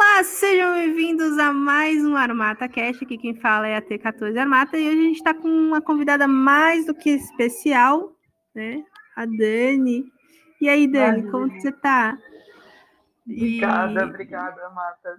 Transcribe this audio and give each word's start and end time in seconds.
Olá, 0.00 0.22
sejam 0.22 0.74
bem-vindos 0.74 1.36
a 1.38 1.52
mais 1.52 2.04
um 2.04 2.14
Armata 2.14 2.68
Cast. 2.68 3.04
Aqui 3.04 3.18
quem 3.18 3.34
fala 3.34 3.66
é 3.66 3.76
a 3.76 3.82
T14 3.82 4.38
Armata 4.38 4.78
e 4.78 4.88
hoje 4.88 4.96
a 4.96 5.02
gente 5.02 5.16
está 5.16 5.34
com 5.34 5.48
uma 5.48 5.82
convidada 5.82 6.28
mais 6.28 6.86
do 6.86 6.94
que 6.94 7.10
especial, 7.10 8.12
né? 8.54 8.84
A 9.16 9.26
Dani. 9.26 10.04
E 10.60 10.68
aí, 10.68 10.86
Dani, 10.86 11.28
como 11.28 11.50
você 11.50 11.70
está? 11.70 12.16
Obrigada, 13.26 14.00
e... 14.00 14.04
obrigada, 14.04 14.66
Armata. 14.66 15.16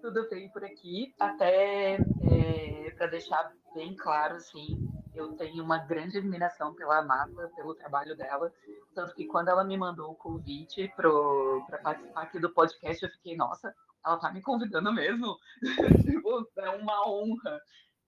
Tudo 0.00 0.26
bem 0.30 0.48
por 0.48 0.64
aqui. 0.64 1.14
Até 1.20 1.96
é, 1.96 2.94
para 2.96 3.08
deixar 3.08 3.52
bem 3.74 3.94
claro, 3.94 4.36
assim, 4.36 4.88
eu 5.14 5.34
tenho 5.34 5.62
uma 5.62 5.76
grande 5.76 6.16
admiração 6.16 6.72
pela 6.72 7.00
Amata, 7.00 7.52
pelo 7.54 7.74
trabalho 7.74 8.16
dela. 8.16 8.50
Tanto 8.94 9.14
que 9.14 9.26
quando 9.26 9.48
ela 9.48 9.64
me 9.64 9.76
mandou 9.76 10.12
o 10.12 10.16
convite 10.16 10.90
para 10.96 11.78
participar 11.82 12.22
aqui 12.22 12.38
do 12.38 12.48
podcast, 12.48 13.04
eu 13.04 13.10
fiquei, 13.10 13.36
nossa, 13.36 13.74
ela 14.04 14.18
tá 14.18 14.32
me 14.32 14.42
convidando 14.42 14.92
mesmo. 14.92 15.36
tipo, 16.04 16.48
é 16.58 16.70
uma 16.70 17.08
honra 17.08 17.60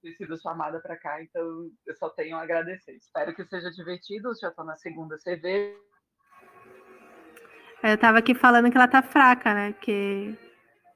ter 0.02 0.12
sido 0.12 0.40
chamada 0.40 0.80
para 0.80 0.96
cá, 0.96 1.22
então 1.22 1.68
eu 1.86 1.96
só 1.96 2.08
tenho 2.10 2.36
a 2.36 2.42
agradecer. 2.42 2.92
Espero 2.92 3.34
que 3.34 3.44
seja 3.44 3.70
divertido, 3.70 4.32
já 4.40 4.50
tô 4.50 4.62
na 4.62 4.76
segunda 4.76 5.16
CV. 5.18 5.76
Eu 7.82 7.98
tava 7.98 8.18
aqui 8.18 8.34
falando 8.34 8.70
que 8.70 8.76
ela 8.76 8.88
tá 8.88 9.02
fraca, 9.02 9.54
né? 9.54 9.72
Que 9.72 10.36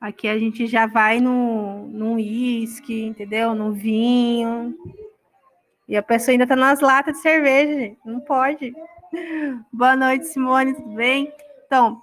aqui 0.00 0.28
a 0.28 0.38
gente 0.38 0.66
já 0.66 0.86
vai 0.86 1.20
no, 1.20 1.86
no 1.88 2.14
uísque, 2.14 3.02
entendeu? 3.02 3.54
No 3.54 3.72
vinho. 3.72 4.74
E 5.88 5.96
a 5.96 6.02
pessoa 6.02 6.32
ainda 6.32 6.46
tá 6.46 6.56
nas 6.56 6.80
latas 6.80 7.16
de 7.16 7.22
cerveja, 7.22 7.78
gente. 7.78 8.00
Não 8.04 8.20
pode. 8.20 8.72
Boa 9.72 9.96
noite, 9.96 10.26
Simone, 10.26 10.74
tudo 10.74 10.94
bem? 10.94 11.32
Então, 11.66 12.00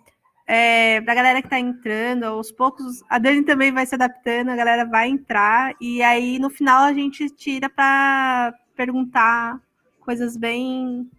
é, 0.48 1.02
para 1.02 1.12
a 1.12 1.16
galera 1.16 1.42
que 1.42 1.48
está 1.48 1.60
entrando, 1.60 2.24
aos 2.24 2.54
poucos, 2.54 3.04
a 3.10 3.20
Dani 3.20 3.44
também 3.44 3.70
vai 3.70 3.86
se 3.86 3.96
adaptando, 3.96 4.49
a 4.49 4.55
galera 4.55 4.85
vai 4.85 5.10
entrar, 5.10 5.76
e 5.82 6.02
aí 6.02 6.40
no 6.40 6.49
final 6.49 6.84
a 6.84 6.94
gente 6.94 7.30
tira 7.30 7.70
para 7.70 8.54
perguntar 8.74 9.60
coisas 9.99 10.38
bem 10.38 11.12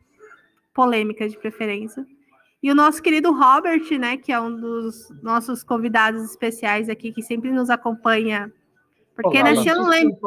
polêmicas 0.72 1.30
de 1.30 1.38
preferência. 1.38 2.06
E 2.62 2.70
o 2.70 2.74
nosso 2.74 3.02
querido 3.02 3.30
Robert, 3.30 3.86
né, 3.98 4.16
que 4.16 4.32
é 4.32 4.40
um 4.40 4.56
dos 4.56 5.10
nossos 5.22 5.62
convidados 5.62 6.22
especiais 6.24 6.88
aqui, 6.88 7.12
que 7.12 7.22
sempre 7.22 7.52
nos 7.52 7.68
acompanha. 7.68 8.50
Porque 9.14 9.38
Olá, 9.38 9.52
né, 9.52 9.56
se 9.56 9.68
eu 9.68 9.76
não 9.76 9.88
lembro. 9.88 10.18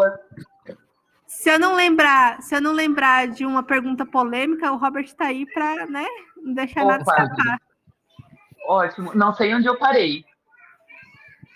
Se 1.25 1.49
eu 1.49 1.57
não 1.57 1.75
lembrar, 1.75 2.41
se 2.41 2.53
eu 2.53 2.61
não 2.61 2.73
lembrar 2.73 3.27
de 3.29 3.45
uma 3.45 3.63
pergunta 3.63 4.05
polêmica, 4.05 4.71
o 4.71 4.77
Robert 4.77 5.05
está 5.05 5.27
aí 5.27 5.45
para, 5.51 5.87
né, 5.87 6.05
não 6.37 6.53
deixar 6.53 6.83
Opa. 6.83 6.91
nada 6.91 7.03
escapar. 7.03 7.61
Ótimo. 8.67 9.13
Não 9.15 9.33
sei 9.33 9.53
onde 9.53 9.67
eu 9.67 9.77
parei. 9.77 10.23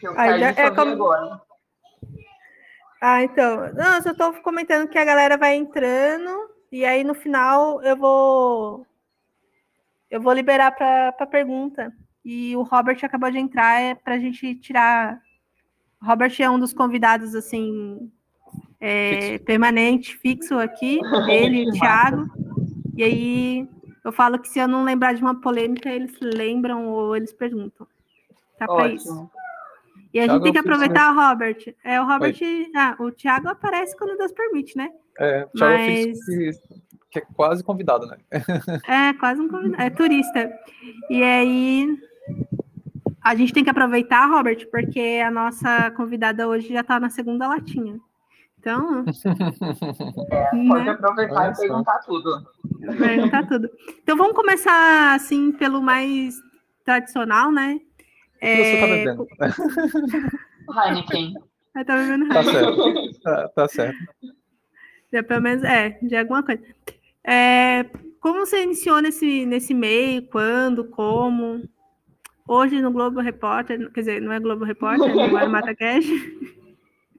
Eu 0.02 0.18
Aí, 0.20 0.40
já, 0.40 0.50
é 0.50 0.72
como... 0.72 0.92
agora. 0.92 1.42
Ah, 3.02 3.24
então. 3.24 3.74
Não, 3.74 3.96
eu 3.96 4.02
só 4.02 4.12
estou 4.12 4.34
comentando 4.42 4.88
que 4.88 4.98
a 4.98 5.06
galera 5.06 5.38
vai 5.38 5.56
entrando 5.56 6.30
e 6.72 6.84
aí 6.84 7.04
no 7.04 7.14
final 7.14 7.82
eu 7.84 7.96
vou 7.96 8.86
eu 10.10 10.22
vou 10.22 10.34
liberar 10.34 10.72
para 10.72 11.28
pergunta. 11.28 11.94
E 12.24 12.56
o 12.56 12.64
Robert 12.64 12.98
acabou 13.04 13.30
de 13.30 13.38
entrar 13.38 13.82
é 13.82 13.96
para 13.96 14.16
a 14.16 14.20
gente 14.20 14.56
tirar. 14.56 15.22
O 16.02 16.06
Robert 16.06 16.34
é 16.40 16.50
um 16.50 16.60
dos 16.60 16.74
convidados 16.74 17.36
assim 17.36 18.12
é, 18.80 19.20
fixo. 19.20 19.46
permanente, 19.46 20.18
fixo 20.18 20.58
aqui, 20.58 21.00
ele, 21.28 21.70
o 21.70 21.74
Thiago. 21.78 22.30
E 22.96 23.04
aí 23.04 23.70
eu 24.06 24.12
falo 24.12 24.38
que 24.38 24.48
se 24.48 24.60
eu 24.60 24.68
não 24.68 24.84
lembrar 24.84 25.14
de 25.14 25.22
uma 25.22 25.42
polêmica, 25.42 25.90
eles 25.90 26.16
lembram 26.22 26.88
ou 26.88 27.16
eles 27.16 27.34
perguntam. 27.34 27.88
Tá 28.58 28.68
para 28.68 28.90
isso. 28.90 29.30
E 30.14 30.20
a 30.20 30.24
Thiago 30.24 30.34
gente 30.34 30.44
tem 30.44 30.54
que 30.54 30.60
aproveitar 30.60 31.12
o 31.12 31.16
Robert. 31.16 31.76
É, 31.84 32.00
o 32.00 32.06
Robert. 32.06 32.38
Oi. 32.40 32.72
Ah, 32.76 32.96
o 33.00 33.12
Thiago 33.12 33.50
aparece 33.50 33.98
quando 33.98 34.16
Deus 34.16 34.32
permite, 34.32 34.78
né? 34.78 34.92
É, 35.20 35.46
o 35.46 35.58
Thiago 35.58 35.74
Mas... 35.74 36.26
que 37.10 37.20
é 37.20 37.22
quase 37.36 37.64
convidado, 37.64 38.06
né? 38.06 38.18
é, 38.88 39.14
quase 39.14 39.42
um 39.42 39.50
convidado. 39.50 39.82
É 39.82 39.90
turista. 39.90 40.52
E 41.10 41.24
aí. 41.24 42.00
A 43.24 43.34
gente 43.34 43.54
tem 43.54 43.64
que 43.64 43.72
aproveitar, 43.72 44.28
Robert, 44.28 44.70
porque 44.70 45.20
a 45.26 45.32
nossa 45.32 45.90
convidada 45.92 46.48
hoje 46.48 46.72
já 46.72 46.82
está 46.82 47.00
na 47.00 47.10
segunda 47.10 47.48
latinha. 47.48 48.00
Então. 48.66 49.06
É, 50.32 50.50
pode 50.68 50.86
né? 50.86 50.92
aproveitar 50.92 51.52
e 51.52 51.56
perguntar 51.56 52.00
tudo. 52.00 52.48
Perguntar 52.98 53.48
tudo. 53.48 53.70
Então 54.02 54.18
vamos 54.18 54.36
começar 54.36 55.14
assim 55.14 55.52
pelo 55.52 55.82
mais 55.84 56.36
tradicional, 56.84 57.52
né? 57.52 57.80
É... 58.42 58.56
Você 58.56 58.80
tá 58.80 58.88
bebendo? 58.88 59.28
Heineken. 60.84 61.34
Tá 61.74 61.96
bebendo 61.96 62.28
Tá 62.30 62.44
certo. 62.44 63.20
Tá, 63.22 63.50
tá 63.50 63.68
certo. 63.68 63.98
Já, 65.14 65.22
pelo 65.22 65.42
menos, 65.42 65.64
é, 65.64 66.00
de 66.02 66.16
alguma 66.16 66.42
coisa. 66.42 66.64
É, 67.24 67.84
como 68.20 68.40
você 68.40 68.64
iniciou 68.64 69.00
nesse, 69.00 69.46
nesse 69.46 69.76
meio? 69.76 70.28
Quando? 70.28 70.86
Como? 70.86 71.62
Hoje 72.48 72.82
no 72.82 72.92
Globo 72.92 73.20
Repórter, 73.22 73.92
quer 73.92 74.00
dizer, 74.00 74.22
não 74.22 74.32
é 74.32 74.40
Globo 74.40 74.66
Repórter, 74.66 75.10
é 75.10 75.46
no 75.46 75.50
Mata 75.50 75.76
Cash. 75.76 76.06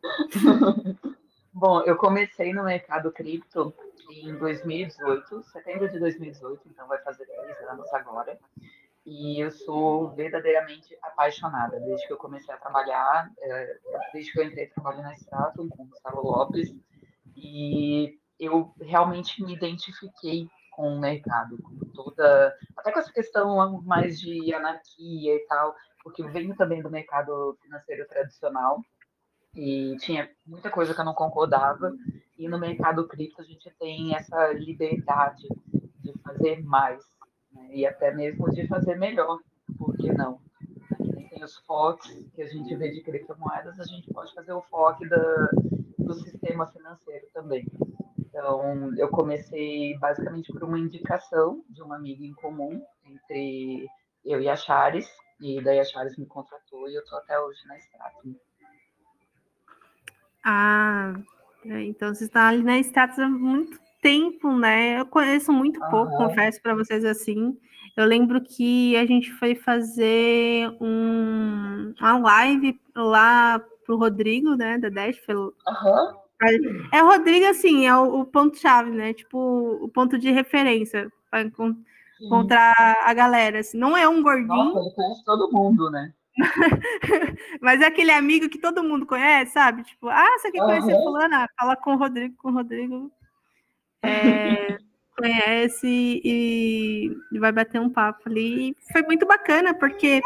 Bom, 1.59 1.81
eu 1.85 1.97
comecei 1.97 2.53
no 2.53 2.65
mercado 2.65 3.11
cripto 3.11 3.73
em 4.11 4.37
2018, 4.37 5.43
setembro 5.45 5.89
de 5.89 5.99
2018, 5.99 6.61
então 6.69 6.87
vai 6.87 6.99
fazer 6.99 7.25
10 7.25 7.63
anos 7.71 7.95
agora. 7.95 8.39
E 9.07 9.43
eu 9.43 9.51
sou 9.51 10.11
verdadeiramente 10.11 10.95
apaixonada 11.01 11.81
desde 11.81 12.07
que 12.07 12.13
eu 12.13 12.19
comecei 12.19 12.55
a 12.55 12.59
trabalhar, 12.59 13.33
é, 13.41 13.79
desde 14.13 14.33
que 14.33 14.39
eu 14.39 14.45
entrei 14.45 14.67
trabalhando 14.67 15.05
na 15.05 15.15
Stratum 15.15 15.67
com 15.71 15.85
o 15.85 15.87
Gustavo 15.87 16.21
Lopes. 16.21 16.77
E 17.35 18.19
eu 18.39 18.75
realmente 18.79 19.43
me 19.43 19.55
identifiquei 19.55 20.47
com 20.73 20.95
o 20.95 21.01
mercado, 21.01 21.57
com 21.63 21.79
toda. 21.95 22.55
Até 22.77 22.93
com 22.93 22.99
essa 22.99 23.13
questão 23.15 23.81
mais 23.81 24.21
de 24.21 24.53
anarquia 24.53 25.37
e 25.37 25.47
tal, 25.49 25.75
porque 26.03 26.21
eu 26.21 26.31
venho 26.31 26.55
também 26.55 26.83
do 26.83 26.91
mercado 26.91 27.57
financeiro 27.63 28.07
tradicional 28.07 28.85
e 29.57 29.97
tinha 29.97 30.31
muita 30.47 30.71
coisa 30.71 30.95
que 30.95 31.01
eu 31.01 31.05
não 31.05 31.15
concordava. 31.15 31.93
E 32.39 32.47
no 32.47 32.59
mercado 32.59 33.09
cripto 33.09 33.41
a 33.41 33.45
gente 33.45 33.71
tem 33.79 34.15
essa 34.15 34.53
liberdade 34.53 35.49
de 36.01 36.13
fazer 36.23 36.63
mais 36.63 37.03
né? 37.53 37.71
e 37.73 37.87
até 37.87 38.15
mesmo 38.15 38.51
de 38.51 38.69
fazer 38.69 38.97
melhor, 38.97 39.41
por 39.79 39.97
que 39.97 40.13
não? 40.13 40.39
Aqui 40.93 41.29
tem 41.31 41.43
os 41.43 41.57
FOCs 41.59 42.31
que 42.35 42.43
a 42.43 42.47
gente 42.47 42.77
vê 42.77 42.91
de 42.91 43.03
criptomoedas, 43.03 43.81
a 43.81 43.85
gente 43.85 44.13
pode 44.13 44.35
fazer 44.35 44.53
o 44.53 44.63
FOC 44.63 45.09
da, 45.09 45.51
do 45.99 46.15
sistema 46.15 46.67
financeiro 46.67 47.27
também. 47.33 47.67
Então, 48.19 48.95
eu 48.99 49.09
comecei 49.09 49.97
basicamente 49.99 50.53
por 50.53 50.63
uma 50.63 50.79
indicação 50.79 51.65
de 51.71 51.83
uma 51.83 51.97
amiga 51.97 52.23
em 52.23 52.35
comum 52.35 52.83
entre 53.07 53.87
eu 54.23 54.43
e 54.43 54.49
a 54.49 54.57
Chares, 54.57 55.09
e 55.41 55.63
daí 55.63 55.81
a 55.81 55.85
Chares 55.85 56.19
me 56.19 56.27
contratou 56.27 56.87
e 56.89 56.95
eu 56.95 57.03
estou 57.03 57.19
até 57.19 57.41
hoje 57.41 57.67
na 57.67 57.79
Stratum. 57.79 58.35
Ah, 60.49 61.15
é, 61.65 61.83
então 61.83 62.15
você 62.15 62.23
está 62.23 62.47
ali 62.47 62.63
na 62.63 62.79
status 62.79 63.19
há 63.19 63.29
muito 63.29 63.81
tempo, 64.01 64.57
né? 64.57 65.01
Eu 65.01 65.07
conheço 65.07 65.53
muito 65.53 65.81
pouco, 65.91 66.13
uhum. 66.13 66.29
confesso 66.29 66.63
para 66.63 66.73
vocês 66.73 67.05
assim. 67.05 67.59
Eu 67.97 68.07
lembro 68.07 68.41
que 68.41 68.97
a 68.97 69.05
gente 69.05 69.33
foi 69.33 69.57
fazer 69.57 70.71
um, 70.81 71.93
uma 71.99 72.19
live 72.19 72.79
lá 72.95 73.61
pro 73.85 73.97
Rodrigo, 73.97 74.55
né, 74.55 74.79
da 74.79 74.89
Dash. 74.89 75.19
Pelo... 75.27 75.53
Uhum. 75.67 76.89
É 76.93 77.03
o 77.03 77.07
Rodrigo, 77.07 77.47
assim, 77.47 77.87
é 77.87 77.97
o, 77.97 78.21
o 78.21 78.25
ponto-chave, 78.25 78.91
né? 78.91 79.15
Tipo, 79.15 79.81
o 79.83 79.89
ponto 79.89 80.17
de 80.17 80.31
referência 80.31 81.11
para 81.29 81.51
encontrar 82.21 82.99
a 83.03 83.13
galera. 83.15 83.59
Assim. 83.59 83.79
Não 83.79 83.97
é 83.97 84.07
um 84.07 84.23
gordinho. 84.23 84.47
Nossa, 84.47 84.79
ele 84.79 84.95
conhece 84.95 85.25
todo 85.25 85.51
mundo, 85.51 85.91
né? 85.91 86.13
Mas 87.61 87.81
é 87.81 87.87
aquele 87.87 88.11
amigo 88.11 88.49
que 88.49 88.59
todo 88.59 88.85
mundo 88.85 89.07
conhece, 89.07 89.53
sabe? 89.53 89.83
Tipo, 89.85 90.09
ah, 90.09 90.39
você 90.39 90.51
quer 90.51 90.61
conhecer 90.61 90.93
uhum. 90.93 91.03
fulana? 91.03 91.49
Fala 91.59 91.77
com 91.77 91.95
o 91.95 91.99
Rodrigo, 91.99 92.37
com 92.37 92.51
o 92.51 92.53
Rodrigo. 92.53 93.11
É, 94.03 94.79
conhece 95.17 96.21
e, 96.23 97.17
e, 97.33 97.39
vai 97.39 97.53
bater 97.53 97.81
um 97.81 97.91
papo 97.91 98.29
ali. 98.29 98.71
E 98.71 98.77
foi 98.93 99.03
muito 99.03 99.27
bacana, 99.27 99.75
porque 99.75 100.21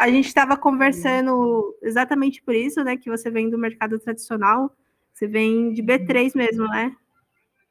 a 0.00 0.08
gente 0.08 0.26
estava 0.26 0.56
conversando 0.56 1.76
exatamente 1.82 2.42
por 2.42 2.54
isso, 2.54 2.82
né? 2.82 2.96
Que 2.96 3.10
você 3.10 3.30
vem 3.30 3.50
do 3.50 3.58
mercado 3.58 3.98
tradicional, 3.98 4.74
você 5.12 5.26
vem 5.26 5.72
de 5.72 5.82
B3 5.82 6.34
mesmo, 6.34 6.66
né? 6.68 6.96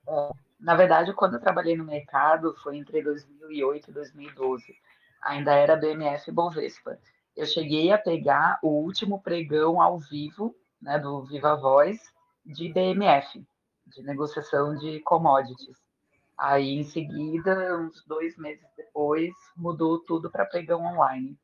É, 0.07 0.29
na 0.59 0.75
verdade, 0.75 1.13
quando 1.13 1.33
eu 1.33 1.41
trabalhei 1.41 1.75
no 1.75 1.83
mercado, 1.83 2.55
foi 2.61 2.77
entre 2.77 3.01
2008 3.01 3.89
e 3.89 3.93
2012. 3.93 4.75
Ainda 5.23 5.53
era 5.53 5.75
BMF 5.75 6.31
Bovespa 6.31 6.97
eu 7.35 7.45
cheguei 7.45 7.91
a 7.91 7.97
pegar 7.97 8.59
o 8.61 8.69
último 8.69 9.21
pregão 9.21 9.81
ao 9.81 9.99
vivo, 9.99 10.55
né, 10.81 10.99
do 10.99 11.23
Viva 11.23 11.55
Voz, 11.55 11.99
de 12.45 12.71
DMF, 12.73 13.45
de 13.87 14.03
negociação 14.03 14.75
de 14.75 14.99
commodities. 15.01 15.77
Aí, 16.37 16.79
em 16.79 16.83
seguida, 16.83 17.77
uns 17.77 18.03
dois 18.05 18.35
meses 18.37 18.65
depois, 18.75 19.31
mudou 19.55 19.99
tudo 19.99 20.29
para 20.29 20.45
pregão 20.45 20.83
online. 20.83 21.37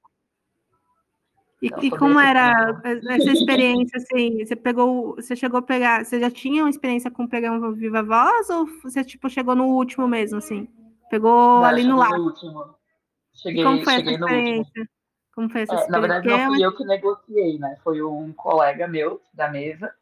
E, 1.61 1.67
então, 1.67 1.83
e 1.83 1.89
como 1.89 2.19
era 2.19 2.81
essa 3.09 3.31
experiência, 3.31 3.97
assim, 3.97 4.45
você 4.45 4.55
pegou, 4.55 5.15
você 5.15 5.35
chegou 5.35 5.59
a 5.59 5.61
pegar, 5.61 6.05
você 6.05 6.19
já 6.19 6.29
tinha 6.29 6.63
uma 6.63 6.69
experiência 6.69 7.09
com 7.09 7.23
um 7.23 7.73
Viva 7.73 8.03
Voz, 8.03 8.49
ou 8.49 8.67
você, 8.83 9.03
tipo, 9.03 9.29
chegou 9.29 9.55
no 9.55 9.65
último 9.67 10.07
mesmo, 10.07 10.37
assim? 10.37 10.67
Pegou 11.09 11.31
não, 11.31 11.63
ali 11.63 11.83
no 11.83 11.97
lado? 11.97 12.17
No 12.17 12.25
último. 12.25 12.75
Cheguei, 13.33 13.63
como 13.63 13.83
foi 13.83 13.93
essa 13.93 14.11
experiência? 14.11 14.89
Como 15.37 15.51
foi 15.51 15.61
essa 15.61 15.75
é, 15.75 15.87
Na 15.87 15.99
verdade, 15.99 16.27
não 16.27 16.47
fui 16.47 16.65
eu 16.65 16.75
que 16.75 16.83
negociei, 16.83 17.59
né? 17.59 17.77
Foi 17.83 18.01
um 18.01 18.33
colega 18.33 18.87
meu 18.87 19.21
da 19.31 19.47
mesa, 19.47 19.93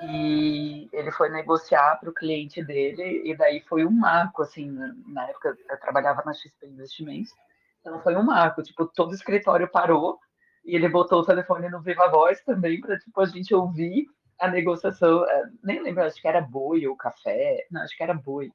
e 0.00 0.88
ele 0.90 1.10
foi 1.10 1.28
negociar 1.28 1.96
para 2.00 2.08
o 2.08 2.14
cliente 2.14 2.64
dele, 2.64 3.20
e 3.26 3.36
daí 3.36 3.60
foi 3.68 3.84
um 3.84 3.90
marco, 3.90 4.40
assim, 4.40 4.70
na 5.06 5.28
época 5.28 5.54
eu 5.68 5.80
trabalhava 5.80 6.22
na 6.24 6.32
XP 6.32 6.66
Investimentos, 6.66 7.30
então 7.78 8.00
foi 8.00 8.16
um 8.16 8.22
marco, 8.22 8.62
tipo, 8.62 8.86
todo 8.86 9.10
o 9.10 9.14
escritório 9.14 9.70
parou, 9.70 10.18
e 10.64 10.74
ele 10.74 10.88
botou 10.88 11.20
o 11.20 11.26
telefone 11.26 11.68
no 11.68 11.82
Viva 11.82 12.08
Voz 12.08 12.40
também 12.40 12.80
para 12.80 12.98
tipo, 12.98 13.20
a 13.20 13.26
gente 13.26 13.54
ouvir 13.54 14.06
a 14.40 14.48
negociação. 14.48 15.26
É, 15.28 15.44
nem 15.62 15.82
lembro, 15.82 16.04
acho 16.04 16.22
que 16.22 16.26
era 16.26 16.40
boi 16.40 16.86
ou 16.86 16.96
café. 16.96 17.66
Não, 17.70 17.82
acho 17.82 17.94
que 17.94 18.02
era 18.02 18.14
boi. 18.14 18.50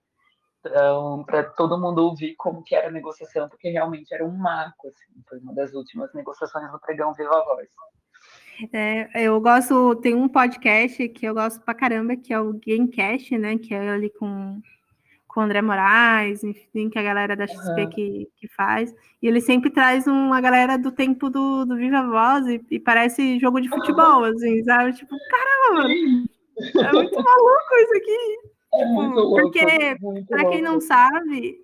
Então, 0.66 1.24
para 1.24 1.44
todo 1.44 1.80
mundo 1.80 2.00
ouvir 2.00 2.36
como 2.36 2.64
que 2.64 2.76
era 2.76 2.88
a 2.88 2.92
negociação, 2.92 3.48
porque 3.48 3.70
realmente 3.70 4.14
era 4.14 4.26
um 4.26 4.36
marco, 4.36 4.88
assim, 4.88 5.22
foi 5.30 5.38
uma 5.40 5.54
das 5.54 5.74
últimas 5.74 6.12
negociações 6.14 6.72
do 6.72 6.80
pregão 6.80 7.14
Viva 7.14 7.44
Voz. 7.44 7.70
É, 8.74 9.10
eu 9.14 9.40
gosto, 9.40 9.96
tem 9.98 10.16
um 10.16 10.28
podcast 10.28 11.08
que 11.10 11.26
eu 11.26 11.34
gosto 11.36 11.62
pra 11.62 11.76
caramba, 11.76 12.16
que 12.16 12.34
é 12.34 12.40
o 12.40 12.54
Gamecast, 12.54 13.38
né? 13.38 13.58
Que 13.58 13.76
é 13.76 13.90
ali 13.90 14.10
com 14.10 14.60
com 15.28 15.42
o 15.42 15.44
André 15.44 15.62
Moraes, 15.62 16.46
enfim, 16.46 16.90
que 16.90 16.98
é 16.98 17.02
a 17.02 17.04
galera 17.04 17.36
da 17.36 17.46
XP 17.46 17.82
uhum. 17.82 17.90
que, 17.90 18.30
que 18.38 18.48
faz. 18.48 18.96
E 19.22 19.28
ele 19.28 19.42
sempre 19.42 19.70
traz 19.70 20.08
uma 20.08 20.40
galera 20.40 20.78
do 20.78 20.94
tempo 20.94 21.30
do, 21.30 21.66
do 21.66 21.76
Viva 21.76 22.04
Voz 22.04 22.48
e, 22.48 22.62
e 22.72 22.80
parece 22.80 23.38
jogo 23.38 23.60
de 23.60 23.68
futebol, 23.68 24.24
assim, 24.24 24.64
sabe? 24.64 24.94
Tipo, 24.94 25.14
caramba, 25.30 25.90
mano, 25.90 26.26
é 26.58 26.94
muito 26.94 27.16
maluco 27.22 27.76
isso 27.82 27.98
aqui. 27.98 28.55
É 28.76 28.86
tipo, 28.86 29.02
louco, 29.02 29.42
porque, 29.42 29.98
para 30.28 30.50
quem 30.50 30.62
não 30.62 30.80
sabe, 30.80 31.64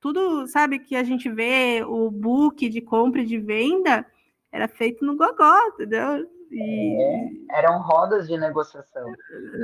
tudo, 0.00 0.46
sabe, 0.46 0.78
que 0.78 0.96
a 0.96 1.02
gente 1.02 1.30
vê, 1.30 1.84
o 1.84 2.10
book 2.10 2.68
de 2.68 2.80
compra 2.80 3.20
e 3.20 3.26
de 3.26 3.38
venda 3.38 4.06
era 4.50 4.68
feito 4.68 5.04
no 5.04 5.16
Gogó, 5.16 5.56
entendeu? 5.68 6.26
E... 6.50 7.02
É, 7.50 7.58
eram 7.58 7.80
rodas 7.80 8.28
de 8.28 8.36
negociação. 8.36 9.10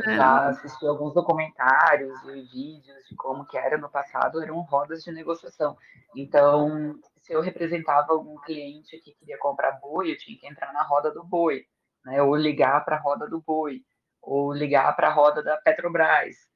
É. 0.06 0.16
Já 0.16 0.48
assisti 0.48 0.86
alguns 0.86 1.12
documentários 1.12 2.18
e 2.24 2.42
vídeos 2.42 3.04
de 3.08 3.14
como 3.14 3.44
que 3.46 3.58
era 3.58 3.76
no 3.76 3.90
passado, 3.90 4.42
eram 4.42 4.60
rodas 4.62 5.04
de 5.04 5.12
negociação. 5.12 5.76
Então, 6.16 6.98
se 7.20 7.32
eu 7.34 7.42
representava 7.42 8.12
algum 8.12 8.36
cliente 8.36 8.98
que 9.00 9.14
queria 9.14 9.38
comprar 9.38 9.72
boi, 9.72 10.10
eu 10.10 10.16
tinha 10.16 10.38
que 10.38 10.46
entrar 10.46 10.72
na 10.72 10.82
roda 10.82 11.10
do 11.10 11.22
boi, 11.22 11.66
né? 12.04 12.22
ou 12.22 12.34
ligar 12.34 12.82
para 12.84 12.96
a 12.96 13.00
roda 13.00 13.28
do 13.28 13.42
boi, 13.42 13.82
ou 14.22 14.52
ligar 14.52 14.96
para 14.96 15.08
a 15.08 15.12
roda 15.12 15.42
da 15.42 15.58
Petrobras. 15.58 16.47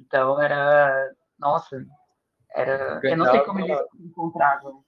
Então, 0.00 0.40
era... 0.40 1.12
Nossa, 1.38 1.84
era... 2.54 3.00
Eu 3.02 3.16
não 3.16 3.30
sei 3.30 3.40
como 3.40 3.60
eles 3.60 3.78
encontravam. 4.00 4.82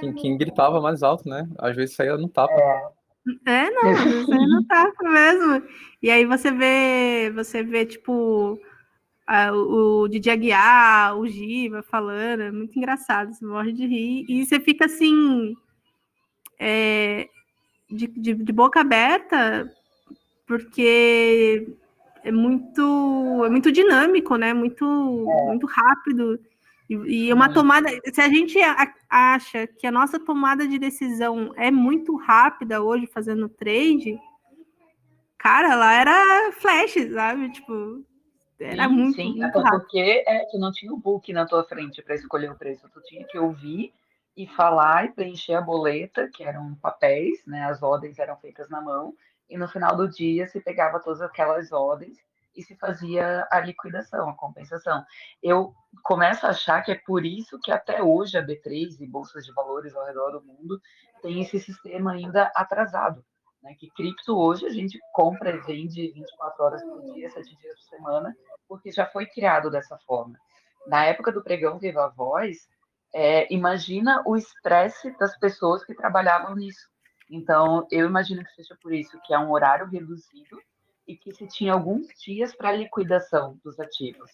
Quem, 0.00 0.14
quem, 0.14 0.38
gritava 0.38 0.80
mais 0.80 1.02
alto, 1.02 1.28
né? 1.28 1.48
Às 1.58 1.74
vezes 1.76 1.96
saía 1.96 2.16
no 2.16 2.28
tapa. 2.28 2.54
É. 2.54 3.04
É, 3.46 3.70
não, 3.70 3.94
você 3.94 4.46
não 4.46 4.66
tá 4.66 4.92
mesmo. 5.02 5.62
E 6.02 6.10
aí 6.10 6.26
você 6.26 6.50
vê, 6.50 7.32
você 7.34 7.62
vê, 7.62 7.86
tipo, 7.86 8.60
a, 9.26 9.50
o 9.52 10.06
DJ 10.08 10.32
Aguiar, 10.32 11.16
o 11.18 11.26
Giva 11.26 11.82
falando, 11.82 12.42
é 12.42 12.52
muito 12.52 12.76
engraçado, 12.78 13.32
você 13.32 13.44
morre 13.44 13.72
de 13.72 13.86
rir. 13.86 14.26
E 14.28 14.44
você 14.44 14.60
fica 14.60 14.84
assim, 14.84 15.54
é, 16.58 17.28
de, 17.90 18.06
de, 18.08 18.34
de 18.34 18.52
boca 18.52 18.80
aberta, 18.80 19.72
porque 20.46 21.66
é 22.24 22.32
muito, 22.32 23.44
é 23.44 23.50
muito 23.50 23.70
dinâmico, 23.70 24.36
né? 24.36 24.54
Muito, 24.54 24.84
muito 25.46 25.66
rápido. 25.66 26.40
E, 26.88 27.26
e 27.26 27.32
uma 27.32 27.52
tomada, 27.52 27.88
se 28.12 28.20
a 28.20 28.28
gente 28.28 28.58
acha 29.08 29.66
que 29.66 29.86
a 29.86 29.92
nossa 29.92 30.18
tomada 30.18 30.66
de 30.66 30.78
decisão 30.78 31.52
é 31.56 31.70
muito 31.70 32.16
rápida 32.16 32.82
hoje 32.82 33.06
fazendo 33.06 33.48
trade, 33.48 34.18
cara, 35.38 35.74
lá 35.74 35.94
era 35.94 36.52
flash, 36.52 36.94
sabe? 37.12 37.50
Tipo, 37.52 38.02
era 38.58 38.88
sim, 38.88 38.94
muito, 38.94 39.16
sim. 39.16 39.38
muito 39.38 39.58
rápido. 39.58 39.80
porque 39.80 40.24
é, 40.26 40.46
tu 40.50 40.58
não 40.58 40.72
tinha 40.72 40.92
o 40.92 40.98
book 40.98 41.30
na 41.32 41.46
tua 41.46 41.62
frente 41.64 42.02
para 42.02 42.14
escolher 42.14 42.50
o 42.50 42.56
preço, 42.56 42.88
tu 42.92 43.02
tinha 43.02 43.24
que 43.24 43.38
ouvir 43.38 43.92
e 44.34 44.46
falar 44.46 45.04
e 45.04 45.12
preencher 45.12 45.54
a 45.54 45.60
boleta, 45.60 46.28
que 46.28 46.42
eram 46.42 46.74
papéis, 46.76 47.44
né? 47.46 47.64
As 47.64 47.82
ordens 47.82 48.18
eram 48.18 48.36
feitas 48.38 48.68
na 48.70 48.80
mão, 48.80 49.14
e 49.48 49.56
no 49.56 49.68
final 49.68 49.96
do 49.96 50.08
dia 50.08 50.46
se 50.48 50.60
pegava 50.60 51.00
todas 51.00 51.20
aquelas 51.20 51.72
ordens 51.72 52.18
e 52.56 52.62
se 52.62 52.76
fazia 52.76 53.46
a 53.50 53.60
liquidação, 53.60 54.28
a 54.28 54.34
compensação. 54.34 55.04
Eu 55.42 55.74
começo 56.02 56.46
a 56.46 56.50
achar 56.50 56.82
que 56.82 56.92
é 56.92 56.94
por 56.94 57.24
isso 57.24 57.58
que 57.62 57.72
até 57.72 58.02
hoje 58.02 58.38
a 58.38 58.46
B3 58.46 59.00
e 59.00 59.06
bolsas 59.06 59.44
de 59.44 59.52
valores 59.52 59.94
ao 59.94 60.06
redor 60.06 60.30
do 60.30 60.42
mundo 60.42 60.80
tem 61.20 61.42
esse 61.42 61.58
sistema 61.58 62.12
ainda 62.12 62.52
atrasado. 62.54 63.24
Né? 63.62 63.74
Que 63.78 63.90
cripto 63.90 64.38
hoje 64.38 64.66
a 64.66 64.70
gente 64.70 64.98
compra 65.12 65.50
e 65.50 65.60
vende 65.60 66.12
24 66.12 66.64
horas 66.64 66.82
por 66.84 67.02
dia, 67.12 67.30
7 67.30 67.56
dias 67.56 67.80
por 67.80 67.96
semana, 67.96 68.36
porque 68.68 68.92
já 68.92 69.06
foi 69.06 69.26
criado 69.26 69.70
dessa 69.70 69.98
forma. 70.06 70.38
Na 70.86 71.04
época 71.06 71.32
do 71.32 71.42
pregão 71.42 71.78
Viva 71.78 72.12
Voz, 72.14 72.68
é, 73.12 73.52
imagina 73.52 74.22
o 74.26 74.36
estresse 74.36 75.16
das 75.18 75.36
pessoas 75.38 75.84
que 75.84 75.94
trabalhavam 75.94 76.54
nisso. 76.54 76.88
Então, 77.30 77.86
eu 77.90 78.06
imagino 78.06 78.44
que 78.44 78.54
seja 78.54 78.76
por 78.80 78.92
isso 78.92 79.20
que 79.24 79.32
é 79.32 79.38
um 79.38 79.50
horário 79.50 79.86
reduzido 79.86 80.60
e 81.06 81.16
que 81.16 81.32
se 81.32 81.46
tinha 81.46 81.72
alguns 81.72 82.08
dias 82.22 82.54
para 82.54 82.72
liquidação 82.72 83.58
dos 83.64 83.78
ativos. 83.78 84.30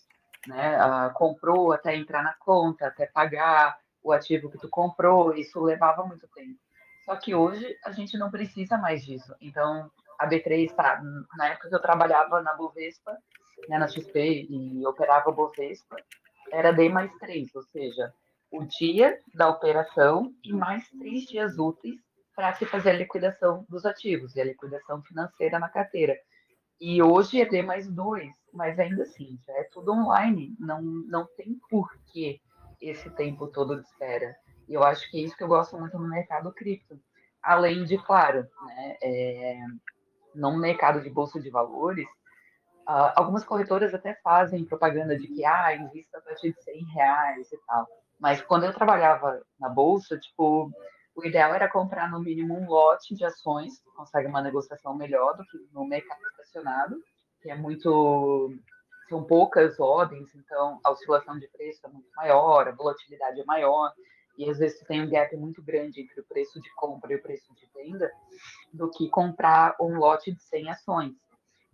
Né? 0.47 0.77
Ah, 0.77 1.11
comprou 1.15 1.73
até 1.73 1.95
entrar 1.95 2.23
na 2.23 2.35
conta, 2.35 2.87
até 2.87 3.07
pagar 3.07 3.79
o 4.03 4.13
ativo 4.13 4.51
que 4.51 4.59
tu 4.59 4.69
comprou, 4.69 5.35
isso 5.35 5.61
levava 5.61 6.05
muito 6.05 6.27
tempo. 6.29 6.59
Só 7.05 7.17
que 7.17 7.35
hoje 7.35 7.77
a 7.85 7.93
gente 7.93 8.17
não 8.17 8.31
precisa 8.31 8.79
mais 8.79 9.05
disso. 9.05 9.35
Então, 9.41 9.91
a 10.19 10.29
B3 10.29 10.67
está, 10.67 11.03
na 11.37 11.49
época 11.49 11.69
que 11.69 11.75
eu 11.75 11.83
trabalhava 11.83 12.43
na 12.43 12.55
Bovespa, 12.55 13.17
né, 13.69 13.79
na 13.79 13.89
XP 13.89 14.47
e 14.49 14.87
operava 14.87 15.31
Bovespa, 15.31 15.97
era 16.51 16.73
D 16.73 16.89
mais 16.89 17.13
três, 17.17 17.55
ou 17.55 17.63
seja, 17.63 18.13
o 18.51 18.65
dia 18.65 19.19
da 19.35 19.49
operação 19.49 20.35
e 20.43 20.53
mais 20.53 20.89
três 20.91 21.23
dias 21.25 21.59
úteis 21.59 22.01
para 22.35 22.55
se 22.55 22.65
fazer 22.67 22.91
a 22.91 22.94
liquidação 22.94 23.67
dos 23.69 23.85
ativos 23.85 24.35
e 24.35 24.40
a 24.40 24.45
liquidação 24.45 25.02
financeira 25.02 25.59
na 25.59 25.69
carteira. 25.69 26.16
E 26.81 27.02
hoje 27.02 27.40
é 27.40 27.45
D 27.45 27.62
mais 27.62 27.87
dois, 27.87 28.33
mas 28.52 28.78
ainda 28.78 29.02
assim, 29.02 29.38
já 29.47 29.52
é 29.55 29.64
tudo 29.64 29.93
online. 29.93 30.57
Não, 30.59 30.81
não 30.81 31.26
tem 31.37 31.61
porquê 31.69 32.40
esse 32.81 33.11
tempo 33.11 33.47
todo 33.49 33.76
de 33.76 33.87
espera. 33.87 34.35
E 34.66 34.75
eu 34.75 34.83
acho 34.83 35.11
que 35.11 35.19
é 35.19 35.23
isso 35.23 35.37
que 35.37 35.43
eu 35.43 35.49
gosto 35.49 35.78
muito 35.78 35.99
no 35.99 36.09
mercado 36.09 36.52
cripto. 36.52 36.99
Além 37.43 37.85
de, 37.85 37.99
claro, 37.99 38.49
né, 38.66 38.97
é, 39.02 39.59
no 40.35 40.57
mercado 40.57 41.00
de 41.00 41.11
bolsa 41.11 41.40
de 41.40 41.50
valores, 41.50 42.07
uh, 42.88 43.12
algumas 43.14 43.45
corretoras 43.45 43.93
até 43.93 44.14
fazem 44.23 44.64
propaganda 44.64 45.19
de 45.19 45.26
que, 45.26 45.45
ah, 45.45 45.75
invista 45.75 46.19
a 46.19 46.21
partir 46.23 46.52
de 46.52 46.62
100 46.62 46.85
reais 46.95 47.52
e 47.52 47.59
tal. 47.66 47.87
Mas 48.19 48.40
quando 48.43 48.64
eu 48.64 48.73
trabalhava 48.73 49.43
na 49.59 49.69
bolsa, 49.69 50.19
tipo, 50.19 50.71
o 51.14 51.25
ideal 51.25 51.55
era 51.55 51.69
comprar 51.69 52.11
no 52.11 52.21
mínimo 52.21 52.55
um 52.55 52.69
lote 52.69 53.14
de 53.14 53.25
ações, 53.25 53.79
que 53.81 53.90
consegue 53.90 54.29
uma 54.29 54.43
negociação 54.43 54.95
melhor 54.95 55.37
do 55.37 55.45
que 55.45 55.59
no 55.73 55.85
mercado 55.85 56.21
estacionado, 56.31 56.97
que 57.40 57.50
é 57.50 57.57
muito. 57.57 58.52
São 59.09 59.25
poucas 59.25 59.81
ordens, 59.81 60.33
então 60.37 60.79
a 60.85 60.90
oscilação 60.93 61.37
de 61.37 61.49
preço 61.49 61.85
é 61.85 61.88
muito 61.88 62.09
maior, 62.14 62.69
a 62.69 62.71
volatilidade 62.71 63.40
é 63.40 63.45
maior, 63.45 63.93
e 64.38 64.49
às 64.49 64.59
vezes 64.59 64.79
tem 64.87 65.02
um 65.02 65.11
gap 65.11 65.37
muito 65.37 65.61
grande 65.62 66.00
entre 66.00 66.21
o 66.21 66.25
preço 66.25 66.61
de 66.61 66.73
compra 66.75 67.12
e 67.12 67.17
o 67.17 67.23
preço 67.23 67.52
de 67.57 67.69
venda, 67.75 68.09
do 68.73 68.88
que 68.88 69.09
comprar 69.09 69.75
um 69.81 69.99
lote 69.99 70.33
de 70.33 70.40
100 70.45 70.71
ações. 70.71 71.14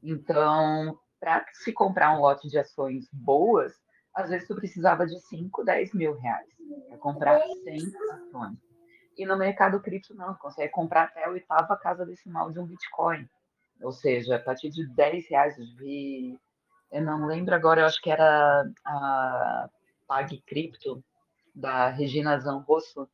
Então, 0.02 0.99
para 1.21 1.45
se 1.52 1.75
comprar 1.75 2.16
um 2.16 2.21
lote 2.21 2.49
de 2.49 2.59
ações 2.59 3.07
boas, 3.12 3.75
às 4.14 4.31
vezes 4.31 4.49
tu 4.49 4.55
precisava 4.55 5.07
de 5.07 5.21
5, 5.21 5.62
10 5.62 5.93
mil 5.93 6.14
reais 6.14 6.49
para 6.88 6.97
comprar 6.97 7.38
100 7.64 7.93
ações. 8.12 8.59
E 9.16 9.25
no 9.25 9.37
mercado 9.37 9.80
cripto, 9.80 10.14
não, 10.14 10.35
consegue 10.35 10.70
comprar 10.73 11.04
até 11.04 11.25
a 11.25 11.30
oitava 11.30 11.76
casa 11.76 12.04
decimal 12.04 12.50
de 12.50 12.58
um 12.58 12.66
Bitcoin. 12.66 13.28
Ou 13.82 13.92
seja, 13.92 14.37
a 14.37 14.38
partir 14.38 14.70
de 14.70 14.87
10 14.87 15.28
reais, 15.30 15.58
eu 15.58 15.66
vi, 15.76 16.38
eu 16.92 17.02
não 17.02 17.26
lembro 17.26 17.54
agora, 17.54 17.80
eu 17.80 17.87
acho 17.87 18.00
que 18.00 18.11
era 18.11 18.64
a 18.85 19.68
Pag 20.06 20.38
Cripto, 20.46 21.02
da 21.54 21.88
Regina 21.88 22.38
Zanrosso. 22.38 23.08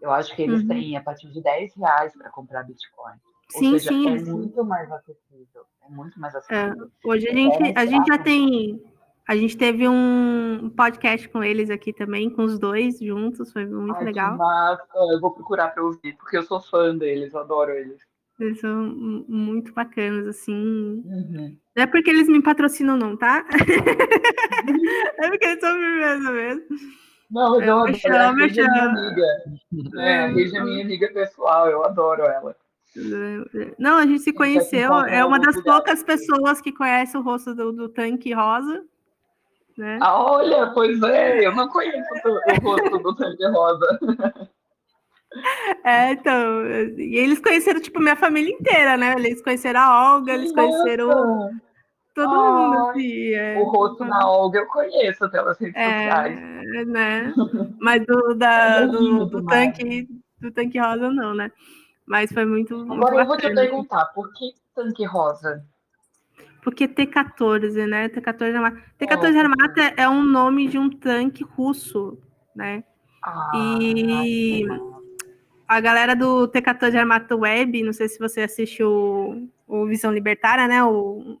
Eu 0.00 0.10
acho 0.10 0.34
que 0.34 0.42
eles 0.42 0.62
uhum. 0.62 0.68
têm 0.68 0.96
a 0.96 1.02
partir 1.02 1.28
de 1.30 1.42
10 1.42 1.76
reais 1.76 2.12
para 2.16 2.30
comprar 2.30 2.64
Bitcoin. 2.64 3.14
Sim, 3.50 3.72
Ou 3.74 3.78
seja, 3.78 3.90
sim, 3.90 4.14
é 4.14 4.18
sim. 4.18 4.32
muito 4.32 4.64
mais 4.64 4.90
acessível. 4.90 5.64
É 5.82 5.88
muito 5.90 6.18
mais 6.18 6.34
é, 6.34 6.38
acessível. 6.38 6.86
É, 6.86 7.08
hoje 7.08 7.28
a 7.28 7.32
gente, 7.32 7.78
a 7.78 7.86
gente 7.86 8.06
já 8.06 8.18
tem 8.18 8.82
A 9.28 9.36
gente 9.36 9.56
teve 9.56 9.88
um 9.88 10.70
podcast 10.76 11.28
com 11.28 11.44
eles 11.44 11.70
aqui 11.70 11.92
também, 11.92 12.28
com 12.28 12.42
os 12.42 12.58
dois 12.58 12.98
juntos, 12.98 13.52
foi 13.52 13.64
muito 13.66 13.98
Ai, 13.98 14.04
legal. 14.04 14.36
Massa. 14.36 14.82
Eu 15.12 15.20
vou 15.20 15.30
procurar 15.30 15.68
para 15.68 15.84
ouvir, 15.84 16.16
porque 16.16 16.36
eu 16.36 16.42
sou 16.42 16.60
fã 16.60 16.96
deles, 16.96 17.32
eu 17.32 17.40
adoro 17.40 17.70
eles. 17.70 18.00
Eles 18.40 18.58
são 18.58 18.74
muito 19.28 19.72
bacanas, 19.72 20.26
assim. 20.26 21.02
Uhum. 21.04 21.56
Não 21.76 21.82
é 21.84 21.86
porque 21.86 22.10
eles 22.10 22.28
me 22.28 22.42
patrocinam, 22.42 22.96
não, 22.96 23.16
tá? 23.16 23.44
é 25.18 25.28
porque 25.28 25.44
eles 25.46 25.60
são 25.60 25.74
firmeza 25.78 26.30
mesmo. 26.32 26.64
Não, 27.30 27.54
eu, 27.54 27.66
Eu 27.66 27.78
adoro. 27.78 27.94
chamo, 27.94 28.14
a 28.14 28.44
é 28.44 28.50
minha 28.50 28.84
amiga. 28.84 29.26
É, 29.96 30.18
a 30.18 30.26
Reija 30.26 30.58
é 30.58 30.64
minha 30.64 30.84
amiga 30.84 31.12
pessoal, 31.14 31.68
eu 31.68 31.84
adoro 31.84 32.22
ela. 32.22 32.56
Não, 33.78 33.96
a 33.96 34.06
gente 34.06 34.18
se 34.18 34.24
se 34.24 34.32
conheceu. 34.34 34.92
É 35.04 35.24
uma 35.24 35.38
das 35.38 35.62
poucas 35.62 36.02
pessoas 36.02 36.60
que 36.60 36.72
conhece 36.72 37.16
o 37.16 37.22
rosto 37.22 37.54
do, 37.54 37.72
do 37.72 37.88
tanque 37.88 38.34
rosa, 38.34 38.84
né? 39.76 39.98
Ah, 40.00 40.22
olha, 40.22 40.70
pois 40.72 41.02
é, 41.02 41.46
eu 41.46 41.54
não 41.54 41.68
conheço 41.68 42.08
o, 42.24 42.62
rosto 42.62 42.98
do 42.98 43.14
Tanque 43.14 43.46
Rosa. 43.48 43.98
É, 45.84 46.12
então. 46.12 46.66
E 46.98 47.16
eles 47.16 47.38
conheceram, 47.40 47.80
tipo, 47.80 47.98
minha 48.00 48.16
família 48.16 48.52
inteira, 48.52 48.96
né? 48.96 49.14
Eles 49.16 49.42
conheceram 49.42 49.80
a 49.80 50.14
Olga, 50.14 50.34
eles 50.34 50.52
conheceram 50.52 51.08
Nossa, 51.08 51.54
todo 52.14 52.30
mundo, 52.30 52.90
assim. 52.90 53.34
é. 53.34 53.58
O 53.58 53.64
rosto 53.64 54.04
da 54.04 54.28
Olga 54.28 54.58
eu 54.58 54.66
conheço 54.66 55.30
pelas 55.30 55.58
redes 55.58 55.74
sociais. 55.82 56.38
É, 56.38 56.84
né? 56.84 57.34
Mas 57.80 58.04
do, 58.06 58.34
da, 58.34 58.82
É 58.82 58.86
do, 58.86 59.24
do 59.24 59.46
tanque, 59.46 60.06
do 60.38 60.52
tanque 60.52 60.78
rosa, 60.78 61.10
não, 61.10 61.34
né? 61.34 61.50
Mas 62.06 62.30
foi 62.30 62.44
muito, 62.44 62.76
muito 62.76 62.92
Agora 62.92 63.22
eu 63.22 63.26
vou 63.26 63.36
te 63.36 63.44
bacana. 63.44 63.60
perguntar, 63.62 64.04
por 64.06 64.30
que 64.34 64.52
Tanque 64.74 65.04
Rosa? 65.04 65.64
Porque 66.62 66.86
T-14, 66.86 67.86
né? 67.88 68.08
T-14 68.08 68.54
Armata. 68.54 68.82
T-14 68.96 69.34
É, 69.34 69.40
Armata 69.40 69.80
é 69.96 70.08
um 70.08 70.22
nome 70.22 70.68
de 70.68 70.78
um 70.78 70.88
tanque 70.88 71.42
russo, 71.44 72.16
né? 72.54 72.84
Ah, 73.22 73.50
E- 73.54 74.64
nossa. 74.64 75.02
A 75.68 75.80
galera 75.80 76.14
do 76.14 76.46
T-14 76.48 76.96
Armata 76.98 77.34
Web, 77.34 77.82
não 77.82 77.92
sei 77.92 78.08
se 78.08 78.18
você 78.18 78.42
assistiu 78.42 78.90
o, 78.90 79.48
o 79.66 79.86
Visão 79.86 80.12
Libertária, 80.12 80.68
né? 80.68 80.84
O, 80.84 81.38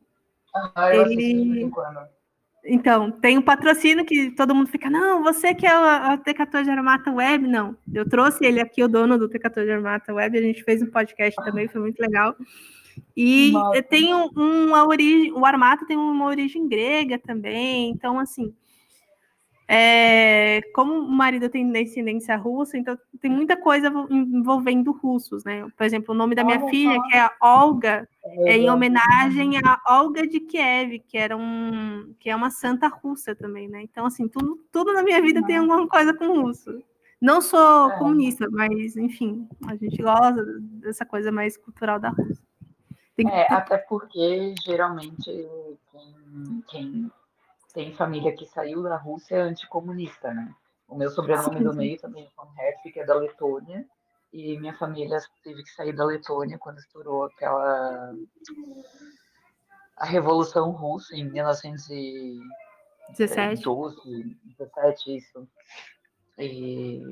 Ah, 0.74 0.94
eu 0.94 1.02
ele-. 1.06 1.70
Então, 2.64 3.10
tem 3.10 3.36
um 3.36 3.42
patrocínio 3.42 4.04
que 4.04 4.30
todo 4.30 4.54
mundo 4.54 4.68
fica, 4.70 4.88
não, 4.88 5.22
você 5.22 5.52
que 5.54 5.66
é 5.66 5.76
o 5.76 6.18
T14 6.18 6.68
Armata 6.68 7.10
Web, 7.12 7.46
não. 7.46 7.76
Eu 7.92 8.08
trouxe 8.08 8.44
ele 8.44 8.60
aqui, 8.60 8.82
o 8.82 8.88
dono 8.88 9.18
do 9.18 9.28
T14 9.28 9.68
Armata 9.70 10.14
Web, 10.14 10.38
a 10.38 10.42
gente 10.42 10.62
fez 10.62 10.80
um 10.80 10.86
podcast 10.90 11.34
também, 11.44 11.68
foi 11.68 11.80
muito 11.80 11.98
legal. 12.00 12.34
E 13.16 13.52
Nossa. 13.52 13.82
tem 13.82 14.14
um, 14.14 14.28
uma 14.36 14.86
origem, 14.86 15.32
o 15.32 15.44
Armata 15.44 15.86
tem 15.86 15.96
uma 15.96 16.26
origem 16.26 16.68
grega 16.68 17.18
também, 17.18 17.90
então 17.90 18.18
assim, 18.18 18.54
é, 19.68 20.60
como 20.74 20.92
o 20.94 21.10
marido 21.10 21.48
tem 21.48 21.70
descendência 21.70 22.36
russa, 22.36 22.76
então 22.76 22.98
tem 23.20 23.30
muita 23.30 23.56
coisa 23.56 23.90
envolvendo 24.10 24.92
russos, 24.92 25.44
né? 25.44 25.66
Por 25.76 25.84
exemplo, 25.84 26.14
o 26.14 26.18
nome 26.18 26.34
da 26.34 26.44
minha 26.44 26.58
Olha 26.58 26.68
filha, 26.68 27.00
que 27.08 27.16
é 27.16 27.30
Olga, 27.40 28.06
é 28.24 28.56
em 28.58 28.66
Eu- 28.66 28.74
homenagem 28.74 29.56
a 29.64 29.78
Olga 29.88 30.26
de 30.26 30.40
Kiev, 30.40 30.98
que 31.08 31.16
era 31.16 31.36
um, 31.36 32.12
que 32.18 32.28
é 32.28 32.36
uma 32.36 32.50
santa 32.50 32.88
russa 32.88 33.34
também, 33.34 33.68
né? 33.68 33.82
Então, 33.82 34.04
assim, 34.04 34.28
tudo, 34.28 34.58
tudo 34.70 34.92
na 34.92 35.02
minha 35.02 35.22
vida 35.22 35.42
tem 35.46 35.56
alguma 35.56 35.86
coisa 35.86 36.12
com 36.12 36.42
russo. 36.42 36.82
Não 37.20 37.40
sou 37.40 37.88
É. 37.88 37.98
comunista, 37.98 38.48
mas, 38.50 38.96
enfim, 38.96 39.48
a 39.68 39.76
gente 39.76 40.02
gosta 40.02 40.44
dessa 40.60 41.06
coisa 41.06 41.30
mais 41.30 41.56
cultural 41.56 41.98
da 42.00 42.08
Rússia. 42.10 42.44
Tem 43.16 43.26
que- 43.26 43.32
É, 43.32 43.52
até 43.52 43.76
porque 43.78 44.54
geralmente 44.64 45.48
quem, 45.90 46.64
quem 46.68 47.12
tem 47.74 47.92
família 47.94 48.34
que 48.34 48.46
saiu 48.46 48.82
da 48.82 48.96
Rússia 48.96 49.36
é 49.36 49.40
anticomunista, 49.40 50.32
né? 50.32 50.54
O 50.88 50.96
meu 50.96 51.10
sobrenome 51.10 51.58
Sim, 51.58 51.64
do 51.64 51.74
meio 51.74 51.98
também 51.98 52.24
é 52.24 52.30
von 52.36 52.50
Hertwig, 52.54 52.98
é 53.00 53.04
da 53.04 53.14
Letônia, 53.14 53.86
e 54.32 54.58
minha 54.58 54.74
família 54.76 55.18
teve 55.42 55.62
que 55.62 55.70
sair 55.70 55.92
da 55.94 56.04
Letônia 56.04 56.58
quando 56.58 56.78
estourou 56.78 57.24
aquela 57.24 58.14
a 59.96 60.04
Revolução 60.06 60.70
Russa 60.70 61.14
em 61.14 61.24
1912, 61.30 62.42
17. 63.16 64.38
17, 64.58 65.16
isso. 65.16 65.48
E 66.38 67.02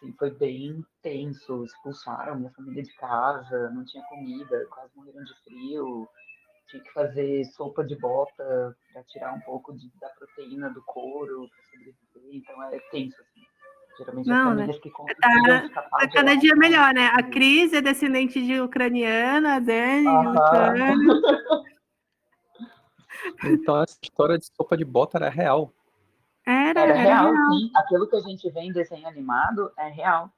assim, 0.00 0.12
foi 0.18 0.30
bem 0.30 0.84
tenso, 1.02 1.64
expulsaram 1.64 2.36
minha 2.38 2.50
família 2.52 2.82
de 2.82 2.92
casa, 2.94 3.70
não 3.70 3.84
tinha 3.84 4.02
comida, 4.04 4.66
quase 4.70 4.90
morreram 4.96 5.22
de 5.24 5.34
frio, 5.44 6.08
tinha 6.68 6.82
que 6.82 6.92
fazer 6.92 7.44
sopa 7.46 7.84
de 7.84 7.96
bota 7.98 8.76
para 8.92 9.02
tirar 9.04 9.34
um 9.34 9.40
pouco 9.40 9.72
de- 9.76 9.90
da 10.00 10.08
proteína 10.10 10.70
do 10.70 10.82
couro 10.84 11.48
para 11.48 11.64
sobreviver, 11.64 12.36
então 12.36 12.62
é 12.64 12.78
tenso 12.90 13.20
assim. 13.20 13.40
Geralmente 13.98 14.28
Não, 14.28 14.36
as 14.36 14.44
né? 14.44 14.50
famílias 14.62 14.78
que 14.80 14.90
conseguiram 14.90 15.66
escapar 15.66 16.00
Tá 16.00 16.08
cada 16.08 16.30
lá- 16.34 16.40
dia 16.40 16.56
melhor, 16.56 16.94
né? 16.94 17.06
A 17.12 17.22
Cris 17.22 17.72
é 17.74 17.82
descendente 17.82 18.40
de 18.44 18.60
ucraniana, 18.60 19.56
a 19.56 19.58
Dani. 19.58 20.06
Então 23.44 23.82
essa 23.82 23.98
história 24.02 24.38
de 24.38 24.46
sopa 24.46 24.76
de 24.76 24.84
bota 24.84 25.18
era 25.18 25.28
real. 25.28 25.72
Era, 26.70 26.80
Era 26.80 26.92
era 26.92 27.02
real, 27.02 27.32
real. 27.32 27.52
sim. 27.52 27.70
Aquilo 27.76 28.08
que 28.08 28.16
a 28.16 28.20
gente 28.20 28.50
vê 28.50 28.60
em 28.60 28.72
desenho 28.72 29.08
animado 29.08 29.72
é 29.76 29.88
real. 29.88 30.30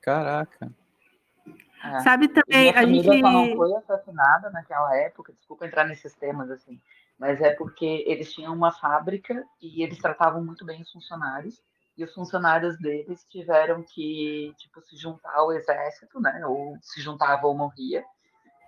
Caraca. 0.00 0.70
É. 1.82 2.00
Sabe 2.00 2.28
também, 2.28 2.70
a 2.70 2.86
gente. 2.86 3.04
só 3.04 3.30
não 3.30 3.56
foi 3.56 3.74
assassinada 3.76 4.50
naquela 4.50 4.96
época, 4.96 5.34
desculpa 5.34 5.66
entrar 5.66 5.84
nesses 5.86 6.14
temas 6.14 6.50
assim, 6.50 6.80
mas 7.18 7.42
é 7.42 7.50
porque 7.54 8.02
eles 8.06 8.32
tinham 8.32 8.54
uma 8.54 8.72
fábrica 8.72 9.44
e 9.60 9.82
eles 9.82 9.98
tratavam 9.98 10.42
muito 10.42 10.64
bem 10.64 10.80
os 10.80 10.90
funcionários, 10.90 11.62
e 11.96 12.02
os 12.02 12.12
funcionários 12.14 12.78
deles 12.78 13.26
tiveram 13.28 13.82
que, 13.82 14.54
tipo, 14.56 14.80
se 14.80 14.96
juntar 14.96 15.34
ao 15.34 15.52
exército, 15.52 16.18
né, 16.20 16.44
ou 16.46 16.76
se 16.80 17.02
juntava 17.02 17.46
ou 17.46 17.54
morria, 17.54 18.02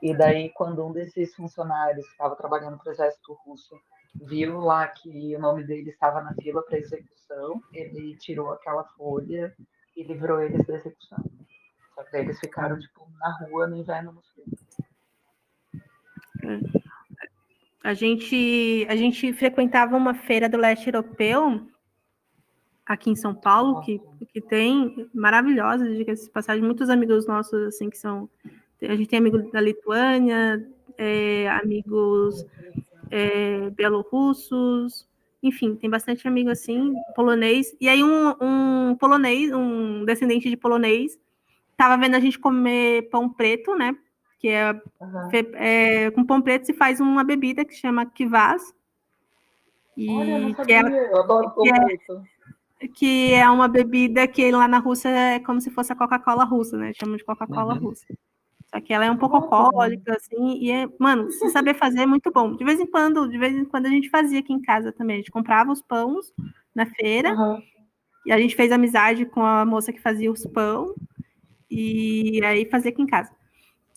e 0.02 0.14
daí 0.14 0.50
quando 0.50 0.86
um 0.86 0.92
desses 0.92 1.34
funcionários 1.34 2.04
que 2.04 2.12
estava 2.12 2.36
trabalhando 2.36 2.76
para 2.76 2.90
o 2.90 2.92
exército 2.92 3.32
russo 3.46 3.80
viu 4.22 4.58
lá 4.60 4.86
que 4.88 5.34
o 5.36 5.40
nome 5.40 5.64
dele 5.64 5.90
estava 5.90 6.22
na 6.22 6.34
fila 6.34 6.62
para 6.62 6.78
execução, 6.78 7.62
ele 7.72 8.16
tirou 8.16 8.50
aquela 8.50 8.84
folha 8.96 9.54
e 9.96 10.02
livrou 10.02 10.40
eles 10.40 10.66
da 10.66 10.74
execução. 10.74 11.24
Só 11.94 12.02
que 12.04 12.16
eles 12.16 12.38
ficaram, 12.38 12.78
tipo, 12.78 13.06
na 13.18 13.38
rua 13.38 13.66
no 13.66 13.76
inverno 13.76 14.12
no 14.12 14.22
frio. 14.22 14.44
A 17.82 17.94
gente, 17.94 18.86
a 18.88 18.96
gente 18.96 19.32
frequentava 19.32 19.96
uma 19.96 20.14
feira 20.14 20.48
do 20.48 20.56
leste 20.56 20.88
europeu 20.88 21.66
aqui 22.84 23.10
em 23.10 23.16
São 23.16 23.34
Paulo, 23.34 23.80
que, 23.80 24.00
que 24.32 24.40
tem 24.40 25.08
maravilhosa, 25.14 25.88
diga-se 25.88 26.30
passagem, 26.30 26.62
muitos 26.62 26.88
amigos 26.88 27.26
nossos, 27.26 27.60
assim, 27.66 27.90
que 27.90 27.98
são. 27.98 28.28
A 28.82 28.94
gente 28.94 29.08
tem 29.08 29.18
amigos 29.18 29.50
da 29.50 29.60
Lituânia, 29.60 30.64
é, 30.98 31.48
amigos 31.48 32.44
é, 33.10 33.70
bielorrussos, 33.70 35.06
enfim, 35.42 35.76
tem 35.76 35.88
bastante 35.88 36.26
amigo 36.26 36.50
assim, 36.50 36.94
polonês. 37.14 37.76
E 37.80 37.88
aí 37.88 38.02
um, 38.02 38.34
um 38.40 38.96
polonês, 38.96 39.52
um 39.52 40.04
descendente 40.04 40.48
de 40.50 40.56
polonês, 40.56 41.18
tava 41.76 41.96
vendo 41.96 42.16
a 42.16 42.20
gente 42.20 42.38
comer 42.38 43.08
pão 43.10 43.28
preto, 43.28 43.74
né? 43.74 43.96
Que 44.38 44.48
é 44.48 44.72
Uhum. 45.00 45.30
É, 45.54 46.10
com 46.10 46.24
pão 46.24 46.40
preto 46.42 46.66
se 46.66 46.72
faz 46.72 47.00
uma 47.00 47.22
bebida 47.22 47.64
que 47.64 47.74
chama 47.74 48.06
kvass. 48.06 48.74
E 49.96 50.10
Olha, 50.10 50.54
que, 50.64 50.72
é, 50.72 51.12
eu 51.12 51.20
adoro 51.20 51.50
pão 51.50 51.62
que 51.64 51.70
é- 51.70 51.84
preto. 51.84 52.22
que 52.94 53.32
é 53.32 53.48
uma 53.48 53.66
bebida 53.68 54.26
que 54.26 54.50
lá 54.50 54.68
na 54.68 54.78
Rússia 54.78 55.08
é 55.08 55.40
como 55.40 55.60
se 55.60 55.70
fosse 55.70 55.92
a 55.92 55.96
Coca-Cola 55.96 56.44
russa, 56.44 56.76
né? 56.76 56.92
Chamam 56.94 57.16
de 57.16 57.24
Coca-Cola 57.24 57.74
Uhum. 57.74 57.80
russa. 57.80 58.06
Só 58.76 58.80
que 58.80 58.92
ela 58.92 59.06
é 59.06 59.10
um 59.10 59.16
pouco 59.16 59.36
alcoólica, 59.36 60.14
assim, 60.14 60.58
e 60.58 60.70
é, 60.70 60.86
mano, 60.98 61.30
se 61.30 61.38
saber 61.50 61.74
fazer 61.74 62.00
é 62.00 62.06
muito 62.06 62.30
bom. 62.30 62.54
De 62.54 62.62
vez 62.62 62.78
em 62.78 62.86
quando, 62.86 63.26
de 63.26 63.38
vez 63.38 63.56
em 63.56 63.64
quando 63.64 63.86
a 63.86 63.88
gente 63.90 64.10
fazia 64.10 64.40
aqui 64.40 64.52
em 64.52 64.60
casa 64.60 64.92
também. 64.92 65.14
A 65.14 65.18
gente 65.18 65.30
comprava 65.30 65.72
os 65.72 65.80
pães 65.80 66.30
na 66.74 66.84
feira, 66.84 67.32
Uhum. 67.32 67.62
e 68.26 68.32
a 68.32 68.38
gente 68.38 68.54
fez 68.54 68.70
amizade 68.70 69.24
com 69.24 69.42
a 69.42 69.64
moça 69.64 69.92
que 69.94 70.00
fazia 70.00 70.30
os 70.30 70.44
pão, 70.46 70.94
e 71.70 72.38
aí 72.44 72.66
fazia 72.66 72.90
aqui 72.90 73.00
em 73.00 73.06
casa. 73.06 73.34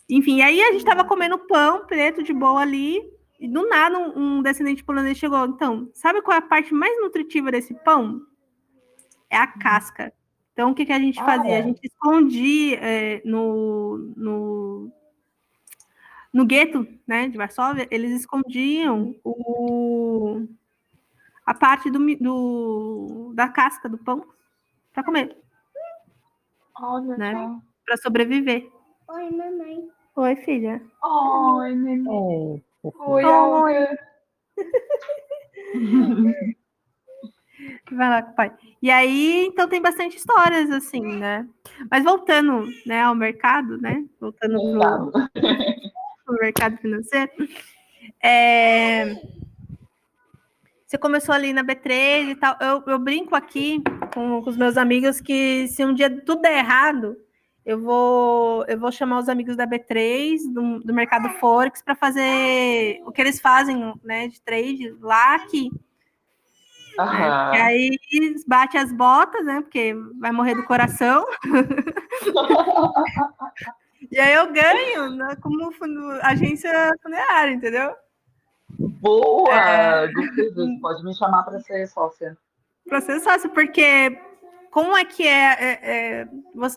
Enfim, 0.10 0.42
aí 0.42 0.62
a 0.62 0.72
gente 0.72 0.86
tava 0.86 1.04
comendo 1.04 1.38
pão 1.38 1.86
preto 1.86 2.24
de 2.24 2.32
boa 2.32 2.62
ali, 2.62 3.02
e 3.38 3.50
do 3.50 3.68
nada 3.68 3.98
um, 4.00 4.38
um 4.38 4.42
descendente 4.42 4.84
polonês 4.84 5.18
chegou. 5.18 5.46
Então, 5.46 5.90
sabe 5.94 6.22
qual 6.22 6.36
é 6.36 6.40
a 6.40 6.42
parte 6.42 6.74
mais 6.74 7.00
nutritiva 7.02 7.52
desse 7.52 7.74
pão? 7.84 8.22
É 9.30 9.36
a 9.38 9.48
casca. 9.48 10.14
Então, 10.60 10.72
o 10.72 10.76
que, 10.76 10.86
que 10.86 10.92
a 10.92 11.00
gente 11.00 11.18
Ah, 11.22 11.24
fazia? 11.24 11.54
é? 11.54 11.60
A 11.60 11.62
gente 11.62 11.80
escondia 11.86 12.78
é, 12.82 13.22
no, 13.24 13.98
no, 14.18 14.92
no 16.34 16.46
gueto 16.46 16.86
né, 17.08 17.30
de 17.30 17.38
Varsóvia, 17.38 17.88
eles 17.90 18.12
escondiam 18.20 19.16
o, 19.24 20.46
a 21.46 21.54
parte 21.54 21.90
do, 21.90 21.98
do, 22.18 23.32
da 23.36 23.48
casca 23.48 23.88
do 23.88 23.98
pão 23.98 24.28
para 24.92 25.02
comer, 25.02 25.38
Olha 26.78 27.16
Né? 27.16 27.62
para 27.86 27.96
sobreviver. 27.96 28.70
Oi, 29.08 29.32
mamãe. 29.32 29.90
Oi, 30.14 30.36
filha. 30.36 30.82
Oi, 31.02 31.74
neném. 31.74 32.62
Oh, 32.84 32.84
Oi, 32.84 33.24
Oi. 33.24 33.88
Vai 37.92 38.10
lá, 38.10 38.22
pai. 38.22 38.52
E 38.82 38.90
aí, 38.90 39.46
então 39.46 39.68
tem 39.68 39.82
bastante 39.82 40.18
histórias 40.18 40.70
assim, 40.72 41.02
né? 41.02 41.48
Mas 41.90 42.04
voltando, 42.04 42.66
né, 42.86 43.02
ao 43.02 43.16
mercado, 43.16 43.78
né? 43.78 44.06
Voltando 44.20 44.58
para 44.80 46.34
o 46.34 46.34
mercado 46.40 46.78
financeiro. 46.78 47.32
É... 48.24 49.16
Você 50.86 50.98
começou 50.98 51.36
ali 51.36 51.54
na 51.54 51.64
B3 51.64 52.30
e 52.30 52.36
tal. 52.36 52.58
Eu, 52.60 52.84
eu 52.88 53.00
brinco 53.00 53.36
aqui 53.36 53.82
com, 54.14 54.42
com, 54.42 54.50
os 54.50 54.58
meus 54.58 54.76
amigos 54.76 55.22
que 55.22 55.68
se 55.68 55.86
um 55.86 55.94
dia 55.94 56.10
tudo 56.10 56.42
der 56.42 56.58
errado, 56.58 57.16
eu 57.66 57.80
vou, 57.80 58.66
eu 58.68 58.80
vou 58.80 58.92
chamar 58.92 59.20
os 59.20 59.30
amigos 59.30 59.56
da 59.56 59.68
B3, 59.68 60.40
do, 60.52 60.80
do 60.80 60.94
mercado 60.94 61.30
Forex, 61.40 61.84
para 61.84 61.96
fazer 61.96 63.02
o 63.06 63.12
que 63.12 63.22
eles 63.22 63.40
fazem 63.40 63.94
né, 64.04 64.28
de 64.28 64.42
trade 64.42 64.96
lá 65.00 65.36
aqui. 65.36 65.70
E 67.54 67.58
aí 67.58 68.00
bate 68.48 68.78
as 68.78 68.92
botas, 68.92 69.46
né? 69.46 69.62
Porque 69.62 69.96
vai 70.20 70.32
morrer 70.32 70.56
do 70.56 70.66
coração. 70.66 71.26
e 74.12 74.20
aí 74.20 74.34
eu 74.34 74.52
ganho 74.52 75.12
né, 75.12 75.38
como 75.42 75.72
agência 76.22 76.94
funerária, 77.02 77.54
entendeu? 77.54 77.94
Boa! 78.78 79.54
É... 79.54 80.12
Pode 80.82 81.04
me 81.04 81.16
chamar 81.16 81.44
para 81.44 81.60
ser 81.60 81.88
sócia. 81.88 82.38
Para 82.88 83.02
ser 83.02 83.20
sócia, 83.20 83.50
porque 83.50 84.18
como 84.72 84.96
é 84.96 85.06
que 85.06 85.28
é, 85.28 85.54
é, 85.54 85.80
é 85.84 86.28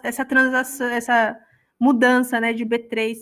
essa 0.03 0.25
transação, 0.25 0.89
essa 0.89 1.39
mudança 1.79 2.41
né, 2.41 2.53
de 2.53 2.65
B3 2.65 3.17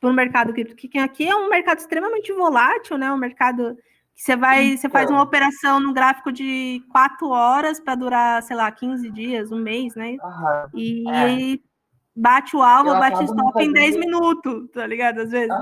para 0.00 0.10
o 0.10 0.12
mercado 0.12 0.52
cripto? 0.52 0.74
Que 0.74 0.98
aqui 0.98 1.28
é 1.28 1.34
um 1.34 1.48
mercado 1.48 1.78
extremamente 1.78 2.32
volátil, 2.32 2.98
né? 2.98 3.10
Um 3.12 3.16
mercado 3.16 3.76
você 4.14 4.36
vai, 4.36 4.64
então. 4.64 4.76
você 4.78 4.88
faz 4.88 5.10
uma 5.10 5.22
operação 5.22 5.80
no 5.80 5.92
gráfico 5.92 6.30
de 6.30 6.82
quatro 6.90 7.28
horas 7.28 7.80
para 7.80 7.94
durar, 7.94 8.42
sei 8.42 8.56
lá, 8.56 8.70
15 8.70 9.10
dias, 9.10 9.50
um 9.50 9.58
mês, 9.58 9.94
né? 9.94 10.16
Uhum. 10.22 10.68
E 10.74 11.04
é. 11.10 11.58
bate 12.14 12.56
o 12.56 12.62
alvo, 12.62 12.90
Eu 12.90 12.98
bate 12.98 13.18
o 13.18 13.24
stop 13.24 13.62
em 13.62 13.72
10 13.72 13.96
minutos, 13.96 14.70
tá 14.72 14.86
ligado? 14.86 15.20
Às 15.20 15.30
vezes. 15.30 15.54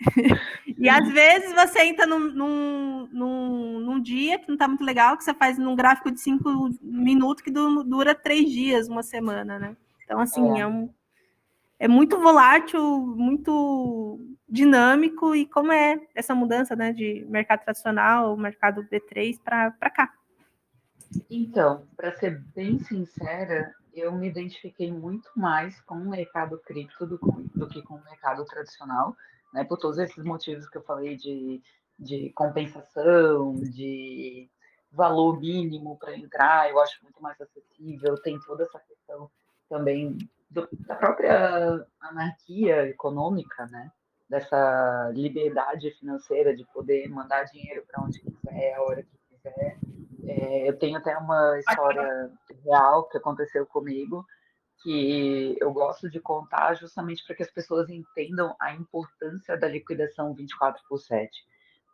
E 0.84 0.88
às 0.88 1.08
vezes 1.08 1.54
você 1.54 1.84
entra 1.84 2.06
num, 2.06 2.18
num, 2.18 3.08
num, 3.10 3.80
num, 3.80 4.00
dia 4.02 4.38
que 4.38 4.50
não 4.50 4.56
tá 4.56 4.68
muito 4.68 4.84
legal, 4.84 5.16
que 5.16 5.24
você 5.24 5.32
faz 5.32 5.56
num 5.56 5.74
gráfico 5.74 6.10
de 6.10 6.20
cinco 6.20 6.68
minutos 6.82 7.42
que 7.42 7.50
dura 7.50 8.14
três 8.14 8.50
dias, 8.50 8.86
uma 8.86 9.02
semana, 9.02 9.58
né? 9.58 9.76
Então, 10.04 10.20
assim, 10.20 10.58
é, 10.58 10.60
é 10.60 10.66
um, 10.66 10.90
é 11.84 11.88
muito 11.88 12.18
volátil, 12.18 12.80
muito 12.98 14.18
dinâmico, 14.48 15.34
e 15.34 15.44
como 15.44 15.70
é 15.70 16.00
essa 16.14 16.34
mudança 16.34 16.74
né, 16.74 16.94
de 16.94 17.26
mercado 17.28 17.62
tradicional, 17.62 18.34
mercado 18.38 18.82
B3 18.84 19.38
para 19.44 19.90
cá? 19.90 20.10
Então, 21.30 21.86
para 21.94 22.10
ser 22.16 22.42
bem 22.54 22.78
sincera, 22.78 23.70
eu 23.92 24.12
me 24.12 24.30
identifiquei 24.30 24.90
muito 24.90 25.28
mais 25.36 25.78
com 25.82 25.96
o 25.96 26.08
mercado 26.08 26.58
cripto 26.64 27.04
do, 27.06 27.18
do 27.54 27.68
que 27.68 27.82
com 27.82 27.96
o 27.96 28.04
mercado 28.04 28.46
tradicional 28.46 29.14
né, 29.52 29.62
por 29.62 29.76
todos 29.76 29.98
esses 29.98 30.24
motivos 30.24 30.66
que 30.66 30.78
eu 30.78 30.82
falei 30.84 31.16
de, 31.18 31.62
de 31.98 32.30
compensação, 32.30 33.56
de 33.56 34.48
valor 34.90 35.38
mínimo 35.38 35.98
para 35.98 36.16
entrar, 36.16 36.70
eu 36.70 36.80
acho 36.80 37.02
muito 37.02 37.22
mais 37.22 37.38
acessível, 37.38 38.16
tem 38.22 38.40
toda 38.40 38.62
essa 38.62 38.78
questão 38.78 39.30
também 39.68 40.16
do, 40.54 40.68
da 40.86 40.94
própria 40.94 41.84
anarquia 42.00 42.88
econômica, 42.88 43.66
né? 43.66 43.90
dessa 44.28 45.10
liberdade 45.14 45.90
financeira 45.92 46.56
de 46.56 46.64
poder 46.72 47.08
mandar 47.08 47.44
dinheiro 47.44 47.84
para 47.86 48.02
onde 48.02 48.20
quiser, 48.20 48.74
a 48.74 48.82
hora 48.82 49.02
que 49.02 49.18
quiser. 49.28 49.78
É, 50.26 50.68
eu 50.68 50.78
tenho 50.78 50.96
até 50.96 51.16
uma 51.16 51.58
história 51.58 52.30
real 52.64 53.08
que 53.08 53.18
aconteceu 53.18 53.66
comigo, 53.66 54.24
que 54.82 55.56
eu 55.60 55.72
gosto 55.72 56.10
de 56.10 56.20
contar 56.20 56.74
justamente 56.74 57.24
para 57.26 57.36
que 57.36 57.42
as 57.42 57.50
pessoas 57.50 57.88
entendam 57.88 58.56
a 58.60 58.74
importância 58.74 59.56
da 59.56 59.68
liquidação 59.68 60.34
24 60.34 60.82
por 60.88 60.98
7. 60.98 61.30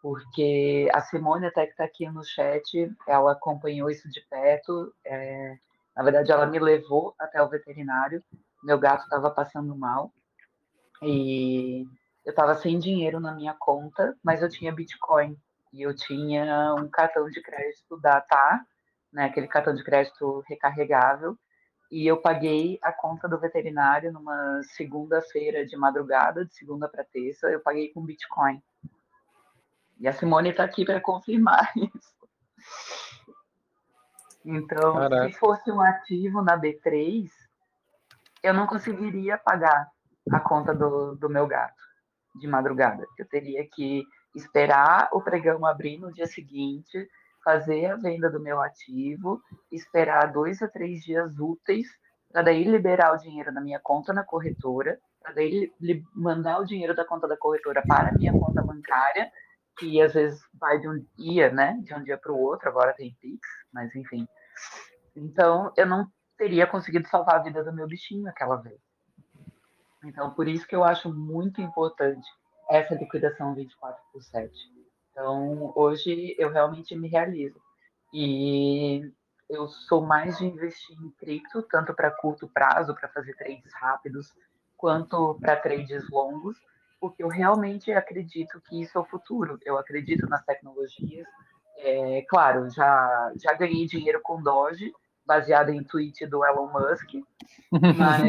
Porque 0.00 0.88
a 0.94 1.00
Simone, 1.02 1.46
até 1.46 1.66
que 1.66 1.72
está 1.72 1.84
aqui 1.84 2.08
no 2.08 2.24
chat, 2.24 2.90
ela 3.06 3.32
acompanhou 3.32 3.90
isso 3.90 4.08
de 4.08 4.20
perto. 4.30 4.94
É, 5.04 5.56
na 5.94 6.02
verdade, 6.02 6.32
ela 6.32 6.46
me 6.46 6.58
levou 6.58 7.14
até 7.18 7.42
o 7.42 7.48
veterinário. 7.48 8.24
Meu 8.62 8.78
gato 8.78 9.04
estava 9.04 9.30
passando 9.30 9.76
mal. 9.76 10.12
E 11.02 11.86
eu 12.24 12.30
estava 12.30 12.54
sem 12.56 12.78
dinheiro 12.78 13.20
na 13.20 13.34
minha 13.34 13.54
conta, 13.58 14.16
mas 14.22 14.42
eu 14.42 14.48
tinha 14.48 14.72
Bitcoin. 14.72 15.36
E 15.72 15.82
eu 15.82 15.94
tinha 15.94 16.74
um 16.74 16.88
cartão 16.88 17.28
de 17.30 17.40
crédito 17.40 17.96
da 18.00 18.20
TAR, 18.20 18.66
né, 19.12 19.24
aquele 19.24 19.46
cartão 19.46 19.74
de 19.74 19.84
crédito 19.84 20.42
recarregável 20.48 21.38
e 21.90 22.06
eu 22.06 22.16
paguei 22.18 22.78
a 22.82 22.92
conta 22.92 23.28
do 23.28 23.38
veterinário 23.38 24.12
numa 24.12 24.62
segunda-feira 24.62 25.66
de 25.66 25.76
madrugada, 25.76 26.44
de 26.44 26.54
segunda 26.54 26.88
para 26.88 27.02
terça, 27.02 27.48
eu 27.50 27.60
paguei 27.60 27.92
com 27.92 28.04
Bitcoin. 28.04 28.62
E 29.98 30.06
a 30.06 30.12
Simone 30.12 30.50
está 30.50 30.62
aqui 30.62 30.84
para 30.84 31.00
confirmar 31.00 31.68
isso. 31.76 32.14
Então, 34.44 34.94
Caraca. 34.94 35.26
se 35.26 35.38
fosse 35.38 35.70
um 35.70 35.80
ativo 35.80 36.42
na 36.42 36.56
B3, 36.56 37.28
eu 38.42 38.54
não 38.54 38.66
conseguiria 38.66 39.38
pagar 39.38 39.88
a 40.30 40.40
conta 40.40 40.74
do, 40.74 41.16
do 41.16 41.28
meu 41.28 41.46
gato 41.46 41.80
de 42.36 42.46
madrugada. 42.46 43.04
Eu 43.18 43.26
teria 43.28 43.66
que 43.68 44.04
esperar 44.34 45.08
o 45.12 45.20
pregão 45.20 45.66
abrir 45.66 45.98
no 45.98 46.12
dia 46.12 46.26
seguinte, 46.26 47.08
fazer 47.44 47.86
a 47.86 47.96
venda 47.96 48.30
do 48.30 48.40
meu 48.40 48.60
ativo, 48.60 49.40
esperar 49.72 50.32
dois 50.32 50.62
a 50.62 50.68
três 50.68 51.02
dias 51.02 51.38
úteis 51.38 51.88
para 52.32 52.42
daí 52.42 52.64
liberar 52.64 53.12
o 53.12 53.18
dinheiro 53.18 53.52
da 53.52 53.60
minha 53.60 53.80
conta 53.80 54.12
na 54.12 54.22
corretora, 54.22 54.98
para 55.20 55.32
daí 55.32 55.72
mandar 56.14 56.60
o 56.60 56.64
dinheiro 56.64 56.94
da 56.94 57.04
conta 57.04 57.26
da 57.26 57.36
corretora 57.36 57.82
para 57.86 58.10
a 58.10 58.12
minha 58.12 58.32
conta 58.32 58.62
bancária, 58.62 59.30
que 59.76 60.00
às 60.00 60.14
vezes 60.14 60.40
vai 60.54 60.78
de 60.78 60.88
um 60.88 61.04
dia, 61.18 61.50
né, 61.50 61.78
de 61.82 61.92
um 61.92 62.02
dia 62.04 62.16
para 62.16 62.32
o 62.32 62.38
outro, 62.38 62.68
agora 62.68 62.92
tem 62.92 63.16
Pix, 63.20 63.40
mas 63.72 63.94
enfim. 63.96 64.28
Então, 65.16 65.72
eu 65.76 65.86
não 65.86 66.06
teria 66.40 66.66
conseguido 66.66 67.06
salvar 67.06 67.36
a 67.36 67.42
vida 67.42 67.62
do 67.62 67.72
meu 67.72 67.86
bichinho 67.86 68.26
aquela 68.26 68.56
vez. 68.56 68.80
Então, 70.04 70.32
por 70.32 70.48
isso 70.48 70.66
que 70.66 70.74
eu 70.74 70.82
acho 70.82 71.12
muito 71.12 71.60
importante 71.60 72.26
essa 72.70 72.94
liquidação 72.94 73.54
24 73.54 74.02
por 74.10 74.22
7 74.22 74.50
então, 75.20 75.72
hoje 75.76 76.34
eu 76.38 76.50
realmente 76.50 76.96
me 76.96 77.08
realizo. 77.08 77.60
E 78.12 79.12
eu 79.48 79.68
sou 79.68 80.00
mais 80.00 80.38
de 80.38 80.46
investir 80.46 80.96
em 80.96 81.10
cripto, 81.10 81.62
tanto 81.62 81.92
para 81.94 82.10
curto 82.10 82.48
prazo, 82.48 82.94
para 82.94 83.08
fazer 83.08 83.34
trades 83.36 83.72
rápidos, 83.74 84.32
quanto 84.76 85.38
para 85.40 85.56
trades 85.56 86.08
longos, 86.08 86.56
porque 86.98 87.22
eu 87.22 87.28
realmente 87.28 87.92
acredito 87.92 88.60
que 88.62 88.80
isso 88.80 88.96
é 88.96 89.00
o 89.00 89.04
futuro. 89.04 89.58
Eu 89.62 89.76
acredito 89.76 90.26
nas 90.28 90.44
tecnologias. 90.44 91.26
É, 91.76 92.24
claro, 92.28 92.70
já, 92.70 93.32
já 93.36 93.52
ganhei 93.54 93.86
dinheiro 93.86 94.20
com 94.22 94.42
Doge, 94.42 94.92
baseado 95.30 95.68
em 95.70 95.84
tweet 95.84 96.26
do 96.26 96.44
Elon 96.44 96.66
Musk, 96.66 97.14
mas, 97.96 98.22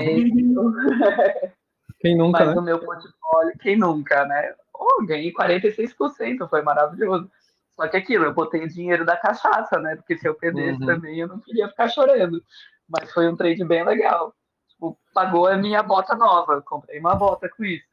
quem 1.99 2.15
nunca, 2.15 2.39
mas 2.39 2.49
né? 2.49 2.53
no 2.53 2.61
meu 2.61 2.77
portfólio, 2.77 3.57
quem 3.59 3.75
nunca, 3.75 4.23
né? 4.25 4.53
oh, 4.81 5.05
ganhei 5.05 5.31
46%, 5.31 6.49
foi 6.49 6.61
maravilhoso. 6.61 7.29
Só 7.75 7.87
que 7.87 7.97
aquilo, 7.97 8.25
eu 8.25 8.33
botei 8.33 8.63
o 8.63 8.69
dinheiro 8.69 9.05
da 9.05 9.15
cachaça, 9.15 9.79
né? 9.79 9.95
Porque 9.95 10.17
se 10.17 10.27
eu 10.27 10.35
perdesse 10.35 10.79
uhum. 10.79 10.85
também, 10.85 11.19
eu 11.19 11.27
não 11.27 11.39
queria 11.39 11.69
ficar 11.69 11.87
chorando. 11.87 12.43
Mas 12.87 13.11
foi 13.11 13.27
um 13.27 13.35
trade 13.35 13.63
bem 13.63 13.83
legal. 13.83 14.35
Tipo, 14.69 14.97
pagou 15.13 15.47
a 15.47 15.55
minha 15.55 15.81
bota 15.81 16.15
nova. 16.15 16.61
Comprei 16.61 16.99
uma 16.99 17.15
bota 17.15 17.49
com 17.49 17.63
isso. 17.63 17.85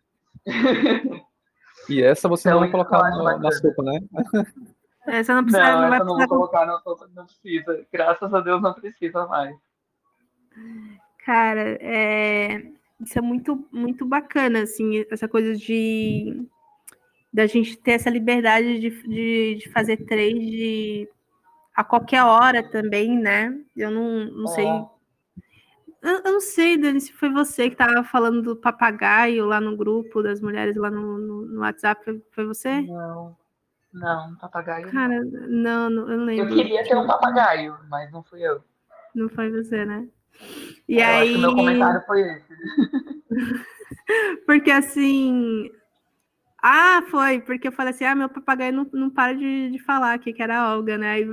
E 1.88 2.02
essa 2.02 2.28
você 2.28 2.48
então, 2.48 2.60
não 2.60 2.68
vai 2.68 2.70
colocar 2.70 3.10
no, 3.10 3.38
na 3.38 3.52
sopa, 3.52 3.82
né? 3.82 4.00
Essa 5.08 5.34
não 5.34 5.42
precisa. 5.44 5.72
Não, 5.72 5.80
não 5.80 5.94
essa 5.94 6.04
não 6.04 6.16
vou 6.16 6.28
colocar 6.28 6.80
sopa, 6.80 7.08
não 7.14 7.26
precisa. 7.26 7.86
Graças 7.92 8.32
a 8.34 8.40
Deus 8.40 8.62
não 8.62 8.74
precisa 8.74 9.26
mais. 9.26 9.56
Cara, 11.24 11.78
é... 11.80 12.62
isso 13.00 13.18
é 13.18 13.22
muito, 13.22 13.66
muito 13.72 14.06
bacana, 14.06 14.62
assim, 14.62 15.04
essa 15.10 15.28
coisa 15.28 15.54
de 15.54 16.46
da 17.32 17.46
gente 17.46 17.76
ter 17.76 17.92
essa 17.92 18.10
liberdade 18.10 18.80
de, 18.80 18.90
de, 19.02 19.54
de 19.56 19.70
fazer 19.70 19.98
trade 19.98 21.08
a 21.74 21.84
qualquer 21.84 22.24
hora 22.24 22.68
também, 22.68 23.16
né? 23.16 23.56
Eu 23.76 23.90
não, 23.90 24.24
não 24.24 24.44
é. 24.44 24.54
sei. 24.54 24.66
Eu, 26.02 26.22
eu, 26.24 26.32
não 26.32 26.40
sei, 26.40 26.76
Dani, 26.76 27.00
se 27.00 27.12
foi 27.12 27.30
você 27.30 27.68
que 27.68 27.74
estava 27.74 28.02
falando 28.02 28.42
do 28.42 28.56
papagaio 28.56 29.46
lá 29.46 29.60
no 29.60 29.76
grupo 29.76 30.22
das 30.22 30.40
mulheres 30.40 30.76
lá 30.76 30.90
no, 30.90 31.18
no, 31.18 31.46
no 31.46 31.60
WhatsApp. 31.60 32.20
Foi, 32.32 32.46
você? 32.46 32.80
Não. 32.80 33.36
Não, 33.92 34.36
papagaio. 34.36 34.90
Cara, 34.90 35.24
não, 35.24 35.88
não, 35.90 36.10
eu 36.10 36.18
não 36.18 36.24
lembro. 36.24 36.52
Eu 36.52 36.56
queria 36.56 36.84
ter 36.84 36.96
um 36.96 37.06
papagaio, 37.06 37.76
mas 37.88 38.10
não 38.12 38.22
fui 38.22 38.42
eu. 38.42 38.62
Não 39.14 39.28
foi 39.28 39.50
você, 39.50 39.84
né? 39.84 40.06
E 40.88 40.98
eu 40.98 41.06
aí. 41.06 41.22
Acho 41.22 41.32
que 41.32 41.38
meu 41.38 41.54
comentário 41.54 42.02
foi 42.06 42.20
esse. 42.20 42.54
Porque 44.46 44.70
assim, 44.70 45.70
Ah, 46.62 47.02
foi, 47.10 47.40
porque 47.40 47.68
eu 47.68 47.72
falei 47.72 47.92
assim, 47.92 48.04
ah, 48.04 48.14
meu 48.14 48.28
papagaio 48.28 48.72
não, 48.72 48.86
não 48.92 49.10
para 49.10 49.32
de, 49.34 49.70
de 49.70 49.78
falar 49.78 50.14
aqui, 50.14 50.32
que 50.32 50.42
era 50.42 50.60
a 50.60 50.74
Olga, 50.74 50.98
né? 50.98 51.12
Aí, 51.12 51.24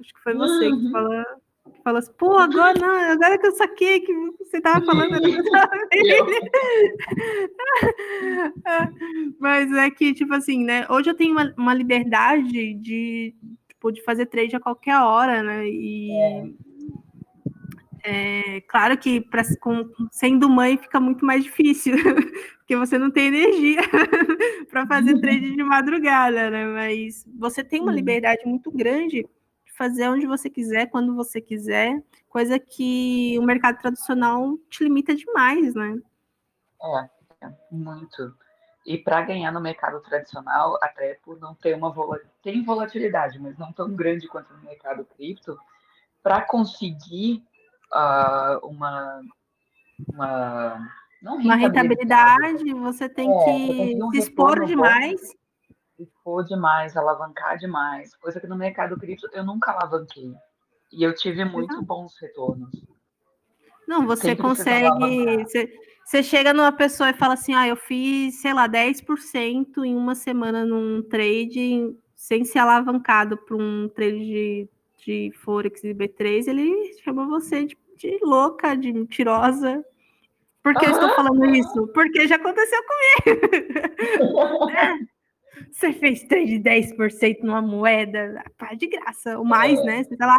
acho 0.00 0.14
que 0.14 0.20
foi 0.22 0.34
você 0.34 0.68
uhum. 0.68 0.80
que 0.80 0.90
falou, 0.92 1.24
falou 1.82 1.98
assim, 1.98 2.12
pô, 2.18 2.36
agora 2.38 2.78
não, 2.78 3.12
agora 3.12 3.38
que 3.38 3.46
eu 3.46 3.52
saquei 3.52 4.00
que 4.00 4.12
você 4.38 4.60
tava 4.60 4.84
falando. 4.84 5.14
Mas 9.38 9.72
é 9.72 9.90
que, 9.90 10.12
tipo 10.14 10.34
assim, 10.34 10.64
né? 10.64 10.86
Hoje 10.88 11.10
eu 11.10 11.14
tenho 11.14 11.32
uma, 11.32 11.52
uma 11.56 11.74
liberdade 11.74 12.74
de, 12.74 13.34
tipo, 13.68 13.92
de 13.92 14.02
fazer 14.02 14.26
trade 14.26 14.56
a 14.56 14.60
qualquer 14.60 14.98
hora, 14.98 15.42
né? 15.42 15.68
E 15.68 16.10
é. 16.12 16.44
É, 18.06 18.60
claro 18.68 18.98
que 18.98 19.18
pra, 19.18 19.42
com, 19.58 19.88
sendo 20.10 20.46
mãe 20.46 20.76
fica 20.76 21.00
muito 21.00 21.24
mais 21.24 21.42
difícil, 21.42 21.94
porque 22.58 22.76
você 22.76 22.98
não 22.98 23.10
tem 23.10 23.28
energia 23.28 23.80
para 24.70 24.86
fazer 24.86 25.18
trade 25.20 25.56
de 25.56 25.64
madrugada, 25.64 26.50
né? 26.50 26.66
Mas 26.66 27.26
você 27.38 27.64
tem 27.64 27.80
uma 27.80 27.92
liberdade 27.92 28.42
muito 28.44 28.70
grande 28.70 29.22
de 29.22 29.28
fazer 29.74 30.08
onde 30.08 30.26
você 30.26 30.48
quiser, 30.48 30.86
quando 30.86 31.14
você 31.14 31.40
quiser, 31.40 32.02
coisa 32.28 32.58
que 32.58 33.36
o 33.38 33.42
mercado 33.42 33.78
tradicional 33.78 34.56
te 34.70 34.84
limita 34.84 35.14
demais, 35.14 35.74
né? 35.74 35.98
É, 36.82 37.46
é 37.46 37.52
muito. 37.70 38.34
E 38.86 38.98
para 38.98 39.22
ganhar 39.22 39.50
no 39.50 39.60
mercado 39.60 40.00
tradicional, 40.00 40.78
até 40.80 41.14
por 41.24 41.38
não 41.40 41.54
ter 41.54 41.74
uma 41.74 41.90
volatilidade, 41.90 42.34
tem 42.42 42.62
volatilidade, 42.62 43.38
mas 43.38 43.58
não 43.58 43.72
tão 43.72 43.90
grande 43.94 44.28
quanto 44.28 44.52
no 44.52 44.62
mercado 44.62 45.04
cripto, 45.16 45.58
para 46.22 46.42
conseguir 46.42 47.42
uh, 47.92 48.66
uma, 48.66 49.22
uma, 50.12 50.88
uma 51.22 51.56
rentabilidade, 51.56 52.72
você 52.74 53.08
tem 53.08 53.30
é, 53.30 53.44
que 53.44 54.10
se 54.12 54.18
expor 54.18 54.64
demais. 54.64 55.34
Expor 55.98 56.44
demais, 56.44 56.96
alavancar 56.96 57.56
demais, 57.56 58.14
coisa 58.16 58.40
que 58.40 58.46
no 58.46 58.56
mercado 58.56 58.96
cripto 58.96 59.28
eu 59.32 59.44
nunca 59.44 59.70
alavanquei. 59.72 60.32
E 60.92 61.02
eu 61.02 61.14
tive 61.14 61.44
muito 61.44 61.80
bons 61.82 62.14
retornos. 62.20 62.70
Não, 63.86 64.06
você 64.06 64.34
consegue. 64.34 65.44
Você, 65.44 65.72
você 66.04 66.22
chega 66.22 66.52
numa 66.52 66.72
pessoa 66.72 67.10
e 67.10 67.14
fala 67.14 67.34
assim: 67.34 67.54
ah, 67.54 67.68
eu 67.68 67.76
fiz, 67.76 68.40
sei 68.40 68.52
lá, 68.52 68.68
10% 68.68 69.84
em 69.84 69.94
uma 69.94 70.14
semana 70.14 70.64
num 70.64 71.02
trade 71.02 71.96
sem 72.16 72.44
ser 72.44 72.60
alavancado 72.60 73.36
para 73.36 73.56
um 73.56 73.88
trade 73.88 74.18
de, 74.18 74.68
de 75.04 75.32
Forex 75.38 75.84
e 75.84 75.92
B3, 75.92 76.48
ele 76.48 76.94
chama 77.02 77.26
você 77.26 77.66
de 77.66 77.76
de 77.96 78.18
louca, 78.22 78.76
de 78.76 78.92
mentirosa. 78.92 79.84
Por 80.62 80.74
que 80.74 80.86
eu 80.86 80.90
estou 80.92 81.14
falando 81.14 81.44
isso? 81.54 81.86
Porque 81.88 82.26
já 82.26 82.36
aconteceu 82.36 82.80
comigo. 82.84 84.70
é. 84.70 85.13
Você 85.70 85.92
fez 85.92 86.22
trade 86.24 86.58
de 86.58 86.70
10% 86.70 87.42
numa 87.42 87.62
moeda, 87.62 88.42
pá, 88.56 88.74
de 88.74 88.86
graça, 88.86 89.38
ou 89.38 89.44
mais, 89.44 89.82
né? 89.84 90.02
Você 90.02 90.16
tá 90.16 90.26
lá, 90.26 90.36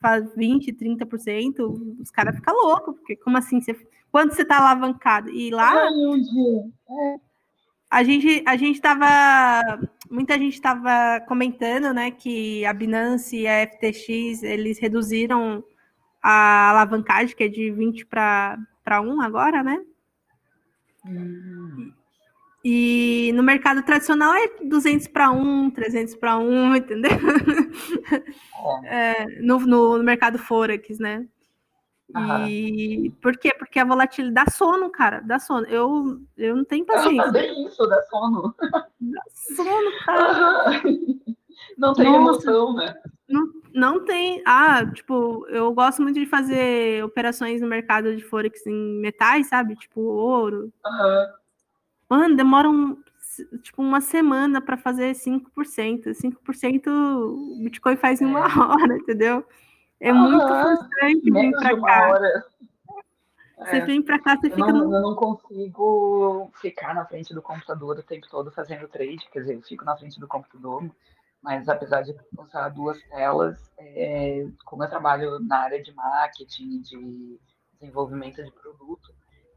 faz 0.00 0.24
20%, 0.34 0.76
30%, 0.78 2.00
os 2.00 2.10
caras 2.10 2.34
ficam 2.36 2.54
loucos, 2.54 2.94
porque 2.96 3.16
como 3.16 3.36
assim? 3.38 3.60
Você, 3.60 3.74
quando 4.10 4.32
você 4.32 4.44
tá 4.44 4.58
alavancado? 4.58 5.30
E 5.30 5.50
lá. 5.50 5.88
A 7.90 8.02
gente, 8.02 8.42
a 8.46 8.56
gente 8.56 8.80
tava. 8.80 9.06
Muita 10.10 10.38
gente 10.38 10.54
estava 10.54 11.20
comentando, 11.26 11.92
né, 11.92 12.10
que 12.10 12.64
a 12.64 12.72
Binance 12.72 13.36
e 13.36 13.46
a 13.46 13.66
FTX 13.66 14.42
eles 14.42 14.78
reduziram 14.78 15.62
a 16.22 16.70
alavancagem, 16.70 17.36
que 17.36 17.44
é 17.44 17.48
de 17.48 17.70
20 17.70 18.06
para 18.06 18.58
1 18.88 19.20
agora, 19.20 19.62
né? 19.62 19.78
Hum. 21.04 21.92
E 22.64 23.11
no 23.32 23.42
mercado 23.42 23.82
tradicional 23.82 24.34
é 24.34 24.48
200 24.64 25.08
para 25.08 25.30
1, 25.30 25.70
300 25.70 26.14
para 26.16 26.38
1, 26.38 26.76
entendeu? 26.76 27.10
É, 28.84 29.40
no, 29.40 29.58
no, 29.58 29.98
no, 29.98 30.04
mercado 30.04 30.38
Forex, 30.38 30.98
né? 30.98 31.26
E 32.46 33.10
por 33.20 33.36
quê? 33.36 33.52
Porque 33.58 33.78
a 33.78 33.84
volatilidade 33.84 34.46
dá 34.46 34.52
sono, 34.52 34.90
cara, 34.90 35.20
dá 35.20 35.38
sono. 35.38 35.66
Eu, 35.66 36.20
eu 36.36 36.54
não 36.54 36.64
tenho 36.64 36.84
paciência. 36.84 37.24
Ah, 37.24 37.66
isso, 37.66 37.86
dá 37.88 38.02
sono. 38.02 38.54
Dá 39.00 39.22
sono, 39.56 39.90
cara. 40.04 40.82
Não 41.78 41.92
tem 41.94 42.04
Nossa, 42.04 42.18
emoção, 42.18 42.74
né? 42.74 42.94
Não, 43.28 43.48
não 43.72 44.04
tem. 44.04 44.42
Ah, 44.44 44.84
tipo, 44.86 45.46
eu 45.48 45.72
gosto 45.72 46.02
muito 46.02 46.20
de 46.20 46.26
fazer 46.26 47.02
operações 47.04 47.60
no 47.60 47.66
mercado 47.66 48.14
de 48.14 48.22
Forex 48.22 48.66
em 48.66 49.00
metais, 49.00 49.48
sabe? 49.48 49.74
Tipo, 49.76 50.00
ouro. 50.00 50.72
Uhum. 50.84 51.26
Mano, 52.10 52.36
demora 52.36 52.68
um, 52.68 53.02
tipo, 53.62 53.82
uma 53.82 54.00
semana 54.00 54.60
para 54.60 54.76
fazer 54.76 55.12
5%. 55.12 55.42
5% 56.10 56.86
o 56.88 57.62
Bitcoin 57.62 57.96
faz 57.96 58.20
em 58.20 58.26
uma 58.26 58.40
é. 58.40 58.42
hora, 58.58 58.96
entendeu? 58.96 59.44
É 60.00 60.12
muito 60.12 60.46
frustrante 60.46 61.30
vir 61.30 61.50
para 61.52 61.80
cá. 61.80 62.08
Hora. 62.10 62.44
Você 63.58 63.76
é. 63.76 63.84
vem 63.84 64.02
para 64.02 64.18
cá, 64.18 64.36
você 64.36 64.50
fica. 64.50 64.72
Não, 64.72 64.88
no... 64.88 64.96
Eu 64.96 65.02
não 65.02 65.14
consigo 65.14 66.50
ficar 66.60 66.94
na 66.94 67.04
frente 67.04 67.32
do 67.32 67.40
computador 67.40 67.98
o 67.98 68.02
tempo 68.02 68.26
todo 68.28 68.50
fazendo 68.50 68.88
trade, 68.88 69.28
quer 69.32 69.40
dizer, 69.40 69.54
eu 69.54 69.62
fico 69.62 69.84
na 69.84 69.96
frente 69.96 70.18
do 70.18 70.26
computador 70.26 70.90
mas 71.42 71.68
apesar 71.68 72.02
de 72.02 72.14
usar 72.38 72.68
duas 72.68 73.02
telas, 73.08 73.58
é, 73.76 74.46
como 74.64 74.84
eu 74.84 74.88
trabalho 74.88 75.40
na 75.40 75.58
área 75.58 75.82
de 75.82 75.92
marketing, 75.92 76.80
de 76.82 77.40
desenvolvimento 77.80 78.44
de 78.44 78.52
produto, 78.52 79.12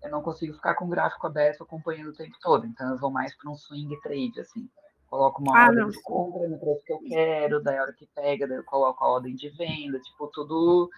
eu 0.06 0.12
não 0.12 0.22
consigo 0.22 0.54
ficar 0.54 0.76
com 0.76 0.86
o 0.86 0.90
gráfico 0.90 1.26
aberto 1.26 1.64
acompanhando 1.64 2.10
o 2.10 2.14
tempo 2.14 2.36
todo. 2.42 2.66
Então 2.66 2.92
eu 2.92 2.98
vou 2.98 3.12
mais 3.12 3.36
para 3.36 3.52
um 3.52 3.56
swing 3.56 4.00
trade, 4.02 4.40
assim. 4.40 4.70
Coloco 5.08 5.42
uma 5.42 5.58
ah, 5.58 5.68
ordem 5.68 5.90
de 5.90 6.02
compra 6.02 6.48
no 6.48 6.60
preço 6.60 6.84
que 6.84 6.94
eu 6.94 7.00
quero, 7.08 7.64
daí 7.64 7.78
a 7.78 7.84
hora 7.84 7.94
que 7.94 8.08
pega, 8.08 8.48
daí 8.48 8.58
eu 8.58 8.64
coloco 8.64 9.04
a 9.04 9.08
ordem 9.08 9.36
de 9.36 9.50
venda, 9.50 10.00
tipo, 10.00 10.28
tudo, 10.28 10.90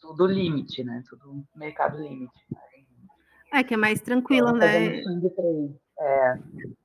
tudo 0.00 0.26
limite, 0.26 0.84
né? 0.84 1.02
Tudo 1.08 1.44
mercado 1.56 1.98
limite. 1.98 2.32
É, 3.52 3.62
que 3.62 3.74
é 3.74 3.76
mais 3.76 4.00
tranquilo, 4.00 4.48
então, 4.48 4.58
né? 4.58 5.02
Swing 5.02 5.30
trade. 5.30 5.74
É. 5.98 6.38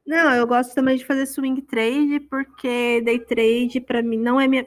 Não, 0.06 0.34
eu 0.34 0.46
gosto 0.46 0.74
também 0.74 0.96
de 0.96 1.06
fazer 1.06 1.26
swing 1.26 1.62
trade, 1.64 2.20
porque 2.30 3.02
day 3.02 3.20
trade 3.20 3.82
para 3.82 4.02
mim 4.04 4.20
não 4.20 4.40
é 4.40 4.48
minha. 4.48 4.64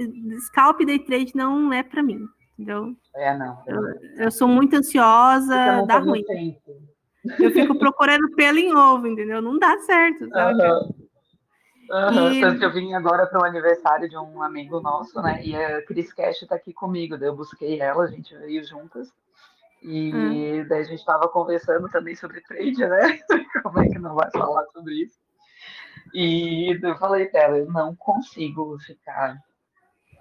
Scalp 0.46 0.80
day 0.80 0.98
trade 0.98 1.32
não 1.34 1.72
é 1.72 1.82
para 1.82 2.02
mim, 2.02 2.26
entendeu? 2.52 2.94
É, 3.14 3.36
não. 3.36 3.62
Eu, 3.66 3.82
eu 4.24 4.30
sou 4.30 4.48
muito 4.48 4.76
ansiosa, 4.76 5.84
dá 5.86 5.98
ruim. 5.98 6.24
Tempo. 6.24 6.91
Eu 7.38 7.50
fico 7.52 7.78
procurando 7.78 8.30
pelo 8.34 8.58
em 8.58 8.74
ovo, 8.74 9.06
entendeu? 9.06 9.40
Não 9.40 9.58
dá 9.58 9.78
certo, 9.78 10.28
sabe? 10.28 10.62
Uhum. 10.62 11.02
Uhum. 11.92 12.32
E... 12.32 12.40
Tanto 12.40 12.58
que 12.58 12.64
eu 12.64 12.72
vim 12.72 12.94
agora 12.94 13.26
para 13.26 13.40
o 13.40 13.44
aniversário 13.44 14.08
de 14.08 14.16
um 14.16 14.42
amigo 14.42 14.80
nosso, 14.80 15.20
né? 15.20 15.44
E 15.44 15.54
a 15.54 15.84
Cris 15.84 16.12
Cash 16.12 16.42
está 16.42 16.56
aqui 16.56 16.72
comigo. 16.72 17.18
Daí 17.18 17.28
eu 17.28 17.36
busquei 17.36 17.80
ela, 17.80 18.04
a 18.04 18.06
gente 18.06 18.36
veio 18.36 18.64
juntas. 18.64 19.12
E 19.82 20.14
hum. 20.14 20.66
daí 20.68 20.80
a 20.80 20.84
gente 20.84 21.00
estava 21.00 21.28
conversando 21.28 21.88
também 21.88 22.14
sobre 22.14 22.40
trade, 22.40 22.78
né? 22.78 23.18
Como 23.62 23.80
é 23.80 23.88
que 23.88 23.98
não 23.98 24.14
vai 24.14 24.30
falar 24.30 24.64
sobre 24.66 25.02
isso? 25.02 25.18
E 26.14 26.78
eu 26.82 26.96
falei 26.98 27.26
para 27.26 27.42
ela, 27.42 27.58
eu 27.58 27.70
não 27.70 27.94
consigo 27.94 28.78
ficar. 28.80 29.36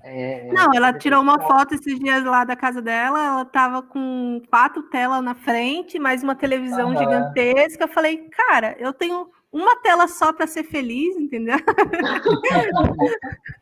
É, 0.03 0.51
não, 0.51 0.73
ela 0.73 0.93
tirou 0.93 1.21
uma 1.21 1.39
foto 1.39 1.75
esses 1.75 1.99
dias 1.99 2.23
lá 2.23 2.43
da 2.43 2.55
casa 2.55 2.81
dela, 2.81 3.23
ela 3.23 3.45
tava 3.45 3.81
com 3.81 4.41
quatro 4.49 4.83
telas 4.83 5.23
na 5.23 5.35
frente, 5.35 5.99
mais 5.99 6.23
uma 6.23 6.35
televisão 6.35 6.89
uhum. 6.89 6.97
gigantesca. 6.97 7.83
Eu 7.83 7.89
falei, 7.89 8.29
cara, 8.29 8.75
eu 8.79 8.93
tenho 8.93 9.29
uma 9.51 9.75
tela 9.81 10.07
só 10.07 10.33
para 10.33 10.47
ser 10.47 10.63
feliz, 10.63 11.15
entendeu? 11.17 11.57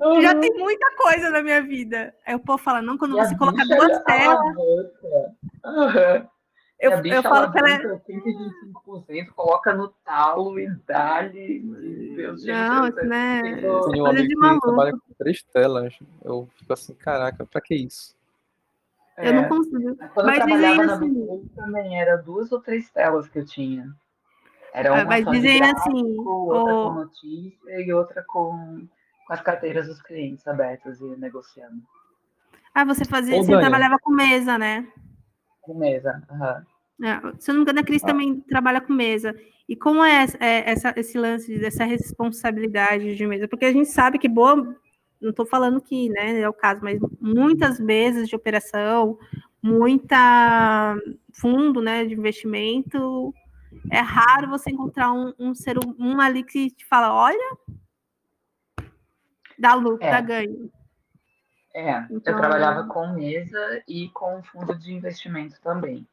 Uhum. 0.00 0.22
Já 0.22 0.34
tem 0.34 0.50
muita 0.54 0.86
coisa 0.96 1.30
na 1.30 1.42
minha 1.42 1.62
vida. 1.62 2.14
Aí 2.24 2.34
o 2.34 2.40
povo 2.40 2.56
fala, 2.56 2.80
não, 2.80 2.96
quando 2.96 3.18
e 3.18 3.20
você 3.20 3.36
coloca 3.36 3.62
duas 3.66 4.02
telas. 4.04 4.38
Uhum. 5.66 6.26
Eu, 6.80 6.92
eu 6.92 7.22
falo 7.22 7.52
que 7.52 7.58
ela 7.58 7.70
é. 7.70 7.78
125%, 7.78 9.32
coloca 9.36 9.74
no 9.74 9.88
talo 10.04 10.58
e 10.58 10.66
dá-lhe. 10.86 11.60
Não, 11.62 12.88
isso 12.88 13.04
né? 13.04 13.42
Tem 13.90 14.02
um 14.02 14.06
amigo 14.06 14.60
trabalha 14.60 14.92
com 14.92 15.14
três 15.18 15.42
telas. 15.42 15.94
Eu 16.24 16.48
fico 16.56 16.72
assim, 16.72 16.94
caraca, 16.94 17.44
pra 17.44 17.60
que 17.60 17.74
isso? 17.74 18.16
É, 19.18 19.28
eu 19.28 19.34
não 19.34 19.48
consigo. 19.48 19.94
Quando 20.14 20.26
mas 20.26 20.38
eu 20.38 20.46
trabalhava 20.46 20.86
na 20.86 20.94
assim, 20.94 21.50
também 21.54 22.00
era 22.00 22.16
duas 22.16 22.50
ou 22.50 22.60
três 22.60 22.90
telas 22.90 23.28
que 23.28 23.40
eu 23.40 23.44
tinha. 23.44 23.94
Era 24.72 24.90
ah, 24.90 24.94
uma 24.94 25.04
mas 25.04 25.26
dizem 25.26 25.62
assim, 25.62 26.16
outra 26.18 26.74
o... 26.74 26.88
com 26.88 26.94
notícia 26.94 27.80
e 27.80 27.92
outra 27.92 28.24
com 28.26 28.88
com 29.30 29.34
as 29.34 29.42
carteiras 29.42 29.86
dos 29.86 30.02
clientes 30.02 30.44
abertas 30.48 31.00
e 31.00 31.04
negociando. 31.16 31.80
Ah, 32.74 32.84
você 32.84 33.04
fazia, 33.04 33.36
Ô, 33.36 33.44
você 33.44 33.52
Dani. 33.52 33.62
trabalhava 33.62 33.96
com 34.00 34.10
mesa, 34.10 34.58
né? 34.58 34.88
Com 35.60 35.78
mesa, 35.78 36.22
uhum. 36.30 37.06
é, 37.06 37.20
se 37.38 37.50
eu 37.50 37.54
não 37.54 37.60
me 37.60 37.62
engano, 37.62 37.80
a 37.80 37.84
Cris 37.84 38.02
ah. 38.04 38.06
também 38.06 38.40
trabalha 38.40 38.80
com 38.80 38.92
mesa. 38.92 39.34
E 39.68 39.76
como 39.76 40.02
é, 40.02 40.26
é 40.40 40.70
essa, 40.70 40.92
esse 40.96 41.16
lance 41.16 41.58
dessa 41.58 41.84
responsabilidade 41.84 43.14
de 43.14 43.26
mesa? 43.26 43.46
Porque 43.46 43.66
a 43.66 43.72
gente 43.72 43.88
sabe 43.88 44.18
que 44.18 44.28
boa, 44.28 44.76
não 45.20 45.30
estou 45.30 45.46
falando 45.46 45.80
que 45.80 46.08
né, 46.08 46.40
é 46.40 46.48
o 46.48 46.52
caso, 46.52 46.80
mas 46.82 46.98
muitas 47.20 47.78
mesas 47.78 48.28
de 48.28 48.34
operação, 48.34 49.18
muita 49.62 50.96
fundo 51.32 51.80
né, 51.80 52.04
de 52.04 52.14
investimento 52.14 53.32
é 53.90 54.00
raro 54.00 54.48
você 54.48 54.70
encontrar 54.70 55.12
um, 55.12 55.32
um 55.38 55.54
ser 55.54 55.78
um 55.98 56.20
ali 56.20 56.42
que 56.42 56.70
te 56.70 56.84
fala, 56.86 57.14
olha, 57.14 57.56
dá 59.58 59.74
lucro, 59.74 60.04
é. 60.04 60.10
dá 60.10 60.20
ganho. 60.20 60.70
É, 61.74 61.98
então, 62.10 62.34
eu 62.34 62.36
trabalhava 62.36 62.86
com 62.88 63.14
mesa 63.14 63.82
e 63.86 64.08
com 64.10 64.42
fundo 64.42 64.76
de 64.76 64.92
investimento 64.92 65.60
também. 65.60 66.06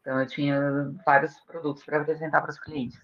Então 0.00 0.20
eu 0.20 0.26
tinha 0.26 0.60
vários 1.04 1.38
produtos 1.40 1.84
para 1.84 2.00
apresentar 2.00 2.40
para 2.40 2.50
os 2.50 2.58
clientes. 2.58 3.00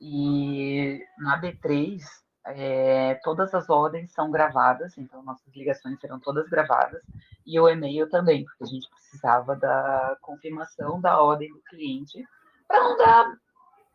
E 0.00 1.04
na 1.18 1.40
B3, 1.40 2.00
é, 2.46 3.14
todas 3.22 3.52
as 3.54 3.68
ordens 3.68 4.12
são 4.12 4.30
gravadas, 4.30 4.96
então 4.96 5.22
nossas 5.22 5.54
ligações 5.54 6.00
serão 6.00 6.18
todas 6.20 6.48
gravadas, 6.48 7.02
e 7.46 7.58
o 7.58 7.68
e-mail 7.68 8.08
também, 8.08 8.44
porque 8.44 8.64
a 8.64 8.66
gente 8.66 8.88
precisava 8.90 9.56
da 9.56 10.16
confirmação 10.20 11.00
da 11.00 11.20
ordem 11.20 11.52
do 11.52 11.60
cliente 11.62 12.24
para 12.66 12.82
não 12.82 12.96
dar 12.96 13.36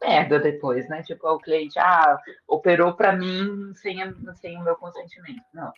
merda 0.02 0.40
depois, 0.40 0.88
né? 0.90 1.02
Tipo, 1.04 1.30
o 1.30 1.40
cliente, 1.40 1.80
ah, 1.80 2.20
operou 2.48 2.94
para 2.94 3.14
mim 3.14 3.74
sem, 3.76 3.98
sem 4.36 4.58
o 4.58 4.64
meu 4.64 4.76
consentimento. 4.76 5.44
Não. 5.54 5.72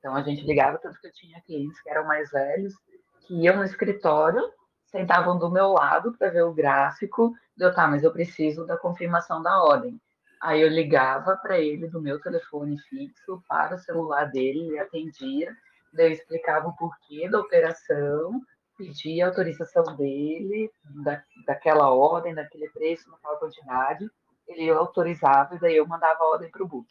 Então 0.00 0.16
a 0.16 0.22
gente 0.22 0.44
ligava, 0.44 0.78
tanto 0.78 0.98
que 0.98 1.06
eu 1.06 1.12
tinha 1.12 1.40
clientes 1.42 1.80
que 1.82 1.90
eram 1.90 2.06
mais 2.06 2.30
velhos, 2.30 2.74
que 3.20 3.34
iam 3.34 3.58
no 3.58 3.64
escritório, 3.64 4.42
sentavam 4.86 5.38
do 5.38 5.50
meu 5.50 5.68
lado 5.68 6.16
para 6.18 6.30
ver 6.30 6.42
o 6.42 6.54
gráfico, 6.54 7.32
deu, 7.56 7.72
tá, 7.72 7.86
mas 7.86 8.02
eu 8.02 8.10
preciso 8.10 8.66
da 8.66 8.76
confirmação 8.76 9.42
da 9.42 9.62
ordem. 9.62 10.00
Aí 10.42 10.62
eu 10.62 10.68
ligava 10.68 11.36
para 11.36 11.60
ele 11.60 11.86
do 11.86 12.00
meu 12.00 12.18
telefone 12.18 12.78
fixo 12.88 13.42
para 13.46 13.76
o 13.76 13.78
celular 13.78 14.24
dele, 14.24 14.68
ele 14.68 14.78
atendia, 14.78 15.54
daí 15.92 16.06
eu 16.06 16.12
explicava 16.12 16.66
o 16.66 16.76
porquê 16.76 17.28
da 17.28 17.38
operação, 17.38 18.40
pedia 18.78 19.26
autorização 19.26 19.84
dele, 19.96 20.70
da, 21.04 21.22
daquela 21.46 21.90
ordem, 21.90 22.34
daquele 22.34 22.70
preço, 22.70 23.10
naquela 23.10 23.36
quantidade, 23.36 24.10
ele 24.48 24.70
autorizava 24.70 25.54
e 25.54 25.60
daí 25.60 25.76
eu 25.76 25.86
mandava 25.86 26.24
a 26.24 26.28
ordem 26.28 26.50
para 26.50 26.64
o 26.64 26.68
book. 26.68 26.88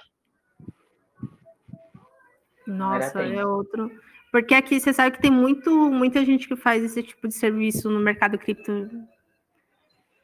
Nossa, 2.72 3.22
é 3.22 3.46
outro. 3.46 3.92
Porque 4.32 4.54
aqui 4.54 4.80
você 4.80 4.94
sabe 4.94 5.16
que 5.16 5.22
tem 5.22 5.32
muito, 5.32 5.72
muita 5.92 6.24
gente 6.24 6.48
que 6.48 6.56
faz 6.56 6.84
esse 6.84 7.02
tipo 7.02 7.28
de 7.28 7.34
serviço 7.34 7.90
no 7.90 8.00
mercado 8.00 8.38
cripto, 8.38 8.90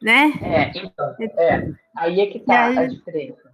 né? 0.01 0.31
É, 0.41 0.71
então, 0.77 1.15
é. 1.19 1.71
Aí 1.97 2.21
é 2.21 2.27
que 2.27 2.39
tá 2.39 2.65
aí... 2.65 2.77
a 2.77 2.87
diferença. 2.87 3.51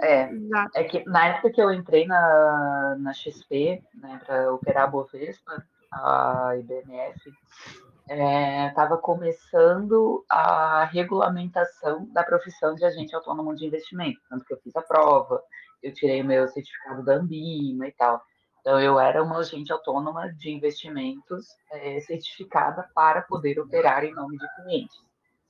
É, 0.00 0.30
Exato. 0.30 0.70
é 0.78 0.84
que 0.84 1.04
na 1.06 1.26
época 1.26 1.50
que 1.50 1.60
eu 1.60 1.72
entrei 1.72 2.06
na, 2.06 2.96
na 3.00 3.12
XP, 3.12 3.82
né, 4.00 4.20
para 4.24 4.52
operar 4.52 4.84
a 4.84 4.86
Bovespa, 4.86 5.64
a 5.92 6.54
IBMF, 6.56 7.32
estava 8.68 8.94
é, 8.94 8.98
começando 8.98 10.24
a 10.30 10.84
regulamentação 10.84 12.06
da 12.12 12.22
profissão 12.22 12.74
de 12.74 12.84
agente 12.84 13.14
autônomo 13.14 13.54
de 13.54 13.66
investimento. 13.66 14.20
Tanto 14.30 14.44
que 14.44 14.54
eu 14.54 14.58
fiz 14.58 14.74
a 14.76 14.82
prova, 14.82 15.42
eu 15.82 15.92
tirei 15.92 16.22
meu 16.22 16.48
certificado 16.48 17.04
da 17.04 17.14
Ambima 17.14 17.86
e 17.86 17.92
tal. 17.92 18.22
Então, 18.60 18.80
eu 18.80 18.98
era 18.98 19.22
uma 19.22 19.38
agente 19.38 19.72
autônoma 19.72 20.32
de 20.34 20.50
investimentos 20.50 21.46
é, 21.72 22.00
certificada 22.00 22.88
para 22.94 23.22
poder 23.22 23.58
operar 23.58 24.04
em 24.04 24.12
nome 24.12 24.36
de 24.36 24.46
clientes, 24.56 24.96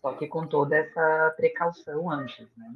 só 0.00 0.12
que 0.12 0.28
com 0.28 0.46
toda 0.46 0.76
essa 0.76 1.34
precaução 1.36 2.10
antes, 2.10 2.46
né? 2.56 2.74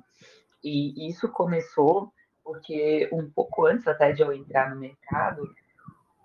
E 0.65 1.09
isso 1.09 1.29
começou 1.29 2.13
porque 2.45 3.09
um 3.13 3.31
pouco 3.31 3.67
antes 3.67 3.87
até 3.87 4.13
de 4.13 4.23
eu 4.23 4.33
entrar 4.33 4.71
no 4.71 4.81
mercado 4.81 5.49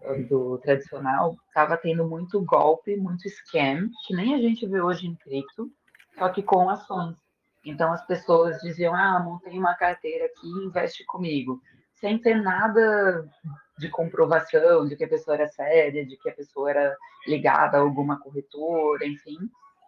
é, 0.02 0.22
do 0.24 0.58
tradicional, 0.60 1.36
estava 1.48 1.78
tendo 1.78 2.08
muito 2.08 2.42
golpe, 2.42 2.96
muito 2.96 3.28
scam, 3.30 3.90
que 4.06 4.16
nem 4.16 4.34
a 4.34 4.40
gente 4.40 4.66
vê 4.66 4.82
hoje 4.82 5.08
em 5.08 5.16
cripto, 5.16 5.72
só 6.18 6.30
que 6.30 6.42
com 6.42 6.70
ações. 6.70 7.18
Então 7.66 7.92
as 7.92 8.06
pessoas 8.06 8.60
diziam: 8.62 8.94
"Ah, 8.94 9.20
montei 9.20 9.58
uma 9.58 9.76
carteira 9.76 10.26
aqui, 10.26 10.48
investe 10.66 11.06
comigo", 11.06 11.62
sem 11.96 12.20
ter 12.20 12.42
nada 12.42 13.28
de 13.78 13.90
comprovação 13.90 14.88
de 14.88 14.96
que 14.96 15.04
a 15.04 15.10
pessoa 15.10 15.36
era 15.36 15.48
séria, 15.48 16.06
de 16.06 16.18
que 16.18 16.30
a 16.30 16.34
pessoa 16.34 16.70
era 16.70 16.96
ligada 17.28 17.78
a 17.78 17.82
alguma 17.82 18.20
corretora, 18.20 19.06
enfim. 19.06 19.38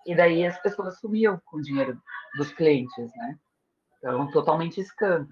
E 0.06 0.16
daí 0.16 0.46
as 0.46 0.60
pessoas 0.62 1.00
sumiam 1.00 1.40
com 1.46 1.58
o 1.58 1.62
dinheiro 1.62 2.00
dos 2.38 2.52
clientes, 2.52 3.12
né? 3.16 3.38
Então, 3.98 4.30
totalmente 4.32 4.82
scam. 4.84 5.28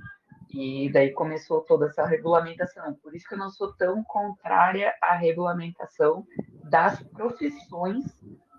E 0.49 0.89
daí 0.91 1.11
começou 1.11 1.61
toda 1.61 1.87
essa 1.87 2.05
regulamentação. 2.05 2.93
Por 2.95 3.15
isso 3.15 3.27
que 3.27 3.33
eu 3.33 3.39
não 3.39 3.49
sou 3.49 3.73
tão 3.73 4.03
contrária 4.03 4.93
à 5.01 5.13
regulamentação 5.13 6.25
das 6.63 7.01
profissões 7.03 8.05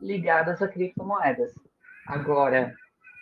ligadas 0.00 0.62
a 0.62 0.68
criptomoedas. 0.68 1.52
Agora, 2.06 2.74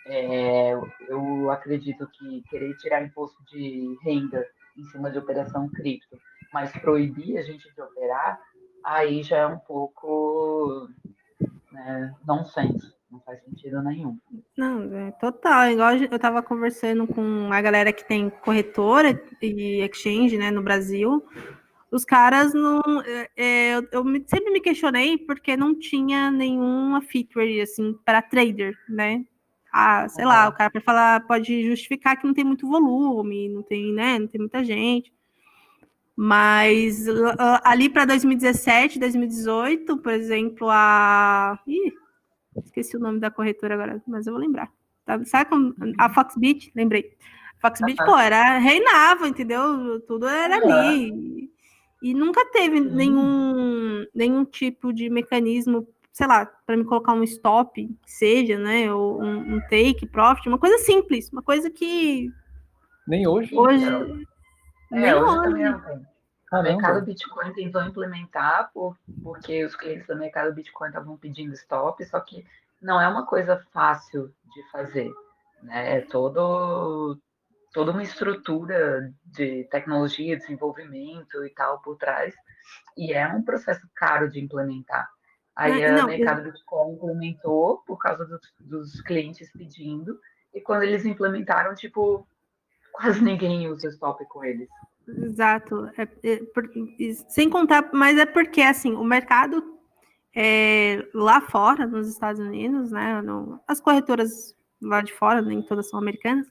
é, 0.09 0.73
eu 1.07 1.51
acredito 1.51 2.07
que 2.07 2.41
querer 2.49 2.75
tirar 2.77 3.03
imposto 3.03 3.43
de 3.45 3.97
renda 4.03 4.45
em 4.77 4.83
cima 4.85 5.11
de 5.11 5.17
operação 5.17 5.69
cripto 5.69 6.17
mas 6.53 6.71
proibir 6.71 7.37
a 7.37 7.41
gente 7.41 7.73
de 7.73 7.81
operar, 7.81 8.39
aí 8.83 9.23
já 9.23 9.37
é 9.37 9.47
um 9.47 9.59
pouco 9.59 10.87
né, 11.71 12.13
nonsense, 12.25 12.93
não 13.11 13.19
faz 13.21 13.43
sentido 13.43 13.81
nenhum. 13.81 14.17
Não, 14.57 14.95
é 14.97 15.11
total. 15.11 15.69
Igual 15.69 15.95
eu 15.95 16.15
estava 16.15 16.41
conversando 16.41 17.07
com 17.07 17.51
a 17.51 17.61
galera 17.61 17.93
que 17.93 18.05
tem 18.05 18.29
corretora 18.29 19.21
e 19.41 19.81
exchange 19.81 20.37
né, 20.37 20.51
no 20.51 20.61
Brasil. 20.61 21.23
Os 21.91 22.03
caras 22.03 22.53
não. 22.53 22.81
É, 23.05 23.29
é 23.37 23.75
eu, 23.75 23.87
eu 23.91 24.03
sempre 24.25 24.51
me 24.51 24.59
questionei 24.59 25.17
porque 25.17 25.55
não 25.55 25.77
tinha 25.77 26.29
nenhuma 26.29 27.01
feature 27.01 27.61
assim 27.61 27.93
para 28.03 28.21
trader, 28.21 28.77
né? 28.89 29.23
Ah, 29.71 30.07
sei 30.09 30.25
lá, 30.25 30.47
o 30.47 30.53
cara 30.53 30.69
para 30.69 30.81
falar 30.81 31.27
pode 31.27 31.63
justificar 31.67 32.17
que 32.17 32.25
não 32.25 32.33
tem 32.33 32.43
muito 32.43 32.67
volume, 32.67 33.49
não 33.49 33.61
tem, 33.61 33.93
né? 33.93 34.17
Não 34.17 34.27
tem 34.27 34.39
muita 34.39 34.63
gente. 34.63 35.13
Mas 36.15 37.05
ali 37.63 37.89
para 37.89 38.05
2017, 38.05 38.97
2018, 38.97 39.97
por 39.97 40.11
exemplo, 40.11 40.67
a. 40.69 41.59
Ih, 41.67 41.93
esqueci 42.63 42.97
o 42.97 42.99
nome 42.99 43.19
da 43.19 43.29
corretora 43.29 43.75
agora, 43.75 44.01
mas 44.07 44.25
eu 44.25 44.33
vou 44.33 44.41
lembrar. 44.41 44.71
Tá? 45.05 45.23
Sabe 45.25 45.49
como. 45.49 45.75
A 45.99 46.09
Foxbit, 46.09 46.71
lembrei. 46.75 47.11
Foxbit, 47.61 47.97
pô, 48.03 48.17
era, 48.17 48.57
reinava, 48.57 49.27
entendeu? 49.27 49.99
Tudo 50.07 50.27
era 50.27 50.55
ali. 50.55 51.51
E 52.01 52.13
nunca 52.13 52.45
teve 52.51 52.79
nenhum, 52.79 54.05
nenhum 54.13 54.45
tipo 54.45 54.91
de 54.91 55.09
mecanismo, 55.09 55.87
sei 56.17 56.25
lá, 56.25 56.47
para 56.65 56.75
me 56.75 56.83
colocar 56.83 57.13
um 57.13 57.21
stop, 57.21 57.95
seja, 58.03 58.57
né? 58.57 58.91
Ou 58.91 59.21
um, 59.21 59.55
um 59.55 59.61
take, 59.69 60.07
profit, 60.07 60.49
uma 60.49 60.57
coisa 60.57 60.79
simples, 60.79 61.31
uma 61.31 61.43
coisa 61.43 61.69
que. 61.69 62.33
Nem 63.07 63.27
hoje. 63.27 63.55
Hoje. 63.55 63.85
É, 64.93 65.15
hoje 65.15 65.41
também 65.43 65.63
não 65.65 65.79
tem. 65.79 66.07
O 66.51 66.63
mercado 66.63 67.05
Bitcoin 67.05 67.53
tentou 67.53 67.83
implementar 67.83 68.71
por, 68.73 68.97
porque 69.21 69.63
os 69.63 69.75
clientes 69.75 70.07
do 70.07 70.17
mercado 70.17 70.55
Bitcoin 70.55 70.87
estavam 70.87 71.17
pedindo 71.17 71.53
stop, 71.53 72.03
só 72.05 72.19
que 72.19 72.43
não 72.81 72.99
é 72.99 73.07
uma 73.07 73.27
coisa 73.27 73.63
fácil 73.71 74.33
de 74.55 74.71
fazer. 74.71 75.11
Né? 75.61 75.97
É 75.97 76.01
todo, 76.01 77.19
toda 77.71 77.91
uma 77.91 78.01
estrutura 78.01 79.13
de 79.23 79.65
tecnologia, 79.65 80.37
desenvolvimento 80.37 81.45
e 81.45 81.49
tal 81.51 81.79
por 81.81 81.95
trás, 81.95 82.33
e 82.97 83.13
é 83.13 83.27
um 83.27 83.43
processo 83.43 83.87
caro 83.93 84.31
de 84.31 84.39
implementar. 84.39 85.07
Aí 85.57 85.71
o 85.71 86.05
mercado 86.05 86.41
eu... 86.41 86.51
Bitcoin 86.51 86.93
implementou 86.93 87.79
por 87.85 87.97
causa 87.97 88.25
do, 88.25 88.39
dos 88.59 89.01
clientes 89.01 89.51
pedindo, 89.51 90.19
e 90.53 90.61
quando 90.61 90.83
eles 90.83 91.05
implementaram, 91.05 91.73
tipo, 91.75 92.27
quase 92.91 93.21
ninguém 93.23 93.67
usa 93.67 93.89
stop 93.89 94.23
com 94.27 94.43
eles. 94.43 94.69
Exato. 95.07 95.89
É, 95.97 96.03
é, 96.03 97.13
sem 97.29 97.49
contar, 97.49 97.89
mas 97.93 98.17
é 98.17 98.25
porque 98.25 98.61
assim, 98.61 98.93
o 98.93 99.03
mercado 99.03 99.77
é, 100.35 101.07
lá 101.13 101.41
fora, 101.41 101.87
nos 101.87 102.07
Estados 102.07 102.39
Unidos, 102.39 102.91
né? 102.91 103.21
No, 103.21 103.59
as 103.67 103.79
corretoras 103.79 104.55
lá 104.81 105.01
de 105.01 105.13
fora, 105.13 105.41
nem 105.41 105.61
todas 105.61 105.89
são 105.89 105.99
americanas, 105.99 106.47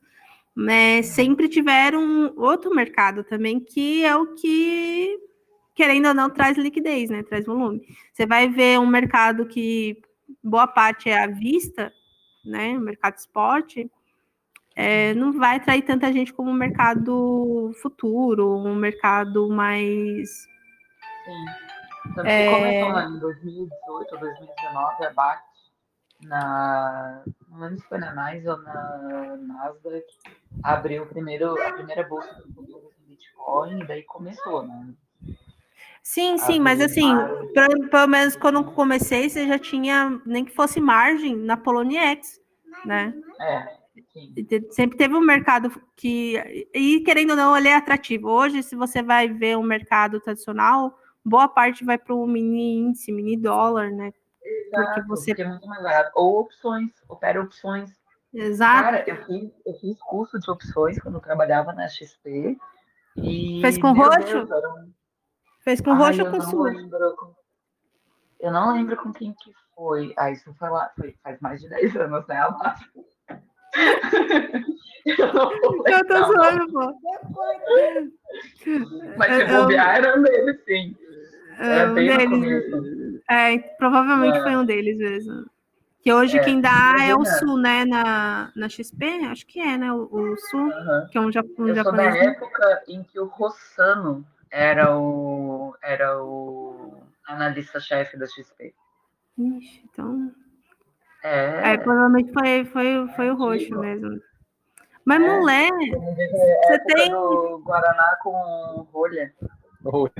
né, 0.56 1.02
sempre 1.02 1.48
tiveram 1.48 2.32
outro 2.36 2.74
mercado 2.74 3.22
também, 3.22 3.60
que 3.60 4.04
é 4.04 4.16
o 4.16 4.34
que, 4.34 5.16
querendo 5.76 6.08
ou 6.08 6.14
não, 6.14 6.30
traz 6.30 6.56
liquidez, 6.56 7.10
né? 7.10 7.22
Traz 7.22 7.44
volume. 7.44 7.86
Você 8.12 8.26
vai 8.26 8.48
ver 8.48 8.80
um 8.80 8.86
mercado 8.86 9.46
que 9.46 10.02
boa 10.42 10.66
parte 10.66 11.10
é 11.10 11.22
à 11.22 11.26
vista, 11.26 11.92
né? 12.44 12.70
O 12.70 12.80
mercado 12.80 13.16
esporte, 13.18 13.88
é, 14.74 15.12
não 15.14 15.32
vai 15.32 15.56
atrair 15.56 15.82
tanta 15.82 16.12
gente 16.12 16.32
como 16.32 16.50
o 16.50 16.54
mercado 16.54 17.72
futuro, 17.82 18.56
um 18.56 18.74
mercado 18.74 19.48
mais. 19.50 20.30
Sim. 21.24 21.44
Tanto 22.14 22.26
é... 22.26 22.82
começou 22.82 23.16
em 23.16 23.18
2018 23.18 24.14
ou 24.14 24.20
2019 24.20 25.04
a 25.04 25.12
BAT 25.12 25.42
na. 26.22 27.22
Não 27.48 27.60
lembro 27.60 27.78
se 27.78 27.88
foi 27.88 27.98
na 27.98 28.10
ou 28.46 28.58
na 28.62 29.36
Nasdaq, 29.36 30.06
abriu 30.62 31.02
o 31.02 31.06
primeiro, 31.06 31.60
a 31.60 31.72
primeira 31.72 32.04
bolsa 32.04 32.32
de 32.34 33.06
Bitcoin 33.08 33.82
e 33.82 33.86
daí 33.86 34.02
começou, 34.04 34.66
né? 34.66 34.94
Sim, 36.06 36.38
sim, 36.38 36.60
mas 36.60 36.80
assim, 36.80 37.12
pelo, 37.52 37.90
pelo 37.90 38.06
menos 38.06 38.36
quando 38.36 38.58
eu 38.60 38.64
comecei, 38.64 39.28
você 39.28 39.44
já 39.44 39.58
tinha, 39.58 40.20
nem 40.24 40.44
que 40.44 40.54
fosse 40.54 40.80
margem 40.80 41.34
na 41.34 41.56
Poloniex 41.56 42.40
né? 42.84 43.12
É. 43.40 43.76
Sempre 44.70 44.96
teve 44.96 45.14
um 45.14 45.20
mercado 45.20 45.68
que. 45.96 46.68
E 46.72 47.00
querendo 47.00 47.30
ou 47.30 47.36
não, 47.36 47.56
ele 47.56 47.68
é 47.68 47.74
atrativo. 47.74 48.28
Hoje, 48.28 48.62
se 48.62 48.76
você 48.76 49.02
vai 49.02 49.28
ver 49.28 49.58
um 49.58 49.64
mercado 49.64 50.20
tradicional, 50.20 50.96
boa 51.24 51.48
parte 51.48 51.84
vai 51.84 51.98
para 51.98 52.14
o 52.14 52.24
mini 52.24 52.78
índice, 52.78 53.10
mini 53.10 53.36
dólar, 53.36 53.90
né? 53.90 54.12
Exato, 54.42 54.84
porque 54.94 55.08
você. 55.08 55.30
Porque 55.32 55.42
é 55.42 55.48
muito 55.48 55.66
mais 55.66 55.82
barato. 55.82 56.12
Ou 56.14 56.38
opções, 56.40 56.92
opera 57.08 57.42
opções. 57.42 57.90
Exato. 58.32 58.82
Cara, 58.84 59.04
eu 59.08 59.24
fiz, 59.26 59.50
eu 59.66 59.74
fiz 59.80 59.98
curso 60.00 60.38
de 60.38 60.48
opções 60.48 61.00
quando 61.00 61.16
eu 61.16 61.20
trabalhava 61.20 61.72
na 61.72 61.88
XP. 61.88 62.56
E, 63.16 63.60
Fez 63.60 63.76
com 63.76 63.92
roxo? 63.92 64.44
Deus, 64.44 64.50
um... 64.50 64.95
Fez 65.66 65.81
com 65.81 65.94
roxo 65.94 66.22
ou 66.22 66.31
com 66.31 66.40
sul? 66.42 66.68
Eu 68.38 68.52
não 68.52 68.72
lembro 68.72 68.96
com 68.98 69.12
quem 69.12 69.35
que 69.35 69.50
foi. 69.74 70.14
Ah, 70.16 70.31
isso 70.31 70.55
foi 70.55 70.70
lá, 70.70 70.92
foi, 70.96 71.16
faz 71.24 71.40
mais 71.40 71.61
de 71.61 71.68
10 71.68 71.96
anos, 71.96 72.24
né, 72.29 72.37
Amado? 72.37 72.81
eu, 75.07 76.07
tô 76.07 76.24
zoando, 76.24 76.72
pô. 76.72 76.94
Mas 79.16 79.35
se 79.35 79.44
bobear, 79.44 79.96
era 79.96 80.16
um 80.16 80.22
deles, 80.22 80.64
sim. 80.64 80.96
Era 81.59 81.90
um 81.90 81.94
deles. 81.94 83.20
É, 83.29 83.59
provavelmente 83.59 84.38
é. 84.38 84.42
foi 84.42 84.57
um 84.57 84.64
deles 84.64 84.96
mesmo. 84.98 85.50
Que 86.00 86.12
hoje 86.12 86.38
é, 86.38 86.44
quem 86.44 86.61
dá 86.61 86.94
é, 87.00 87.12
o 87.12 87.24
Sul, 87.24 87.59
né? 87.59 87.85
Na, 87.85 88.52
na 88.55 88.68
XP, 88.68 89.05
acho 89.29 89.44
que 89.44 89.59
é, 89.59 89.76
né? 89.76 89.92
O, 89.92 90.05
o 90.12 90.37
Sul, 90.37 90.61
uhum. 90.61 91.07
que 91.11 91.18
é 91.18 91.20
um, 91.20 91.24
um 91.24 91.26
eu 91.26 91.33
japonês. 91.33 91.83
Sou 91.83 91.92
da 91.92 92.05
época 92.05 92.85
em 92.87 93.02
que 93.02 93.18
o 93.18 93.26
Rossano 93.26 94.24
era 94.50 94.96
o, 94.96 95.74
era 95.82 96.22
o 96.22 97.02
analista-chefe 97.26 98.16
da 98.16 98.26
XP. 98.26 98.74
Ixi, 99.38 99.85
então. 99.92 100.32
É, 101.22 101.72
é 101.72 101.78
provavelmente 101.78 102.32
foi, 102.32 102.64
foi, 102.66 103.09
foi 103.16 103.30
o 103.30 103.37
roxo 103.37 103.78
mesmo. 103.78 104.20
Mas, 105.04 105.22
é, 105.22 105.38
mulher, 105.38 105.70
você 105.70 106.78
tem. 106.85 107.12
Guaraná 107.62 108.16
com 108.22 108.87
rolha. 108.92 109.32
Você 109.87 110.11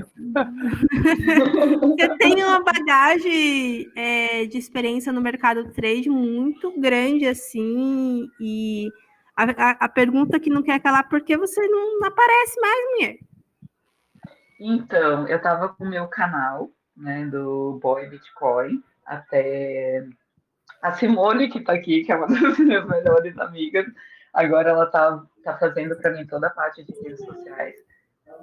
tem 2.19 2.41
uma 2.41 2.63
bagagem 2.63 3.91
é, 3.97 4.45
de 4.45 4.57
experiência 4.57 5.11
no 5.11 5.19
mercado 5.19 5.73
trade 5.73 6.09
muito 6.09 6.71
grande, 6.79 7.27
assim, 7.27 8.29
e 8.39 8.87
a, 9.35 9.43
a, 9.43 9.71
a, 9.85 9.89
pergunta 9.89 10.39
que 10.39 10.49
não 10.49 10.63
quer 10.63 10.79
calar, 10.79 11.09
por 11.09 11.19
que 11.21 11.35
você 11.35 11.67
não 11.67 12.01
aparece 12.05 12.57
mais, 12.61 12.85
mulher? 12.91 13.17
Então, 14.59 15.27
eu 15.27 15.37
estava 15.37 15.69
com 15.69 15.83
o 15.83 15.89
meu 15.89 16.07
canal, 16.07 16.69
né, 16.95 17.25
do 17.25 17.79
Boy 17.81 18.09
Bitcoin, 18.09 18.83
até 19.05 20.05
a 20.81 20.91
Simone, 20.93 21.49
que 21.49 21.59
está 21.59 21.73
aqui, 21.73 22.03
que 22.03 22.11
é 22.11 22.15
uma 22.15 22.27
das 22.27 22.57
minhas 22.57 22.87
melhores 22.87 23.37
amigas, 23.37 23.85
agora 24.33 24.69
ela 24.69 24.85
está 24.85 25.23
tá 25.43 25.57
fazendo 25.57 25.95
para 25.97 26.11
mim 26.11 26.25
toda 26.25 26.47
a 26.47 26.51
parte 26.51 26.83
de 26.83 26.93
redes 27.01 27.23
sociais 27.23 27.75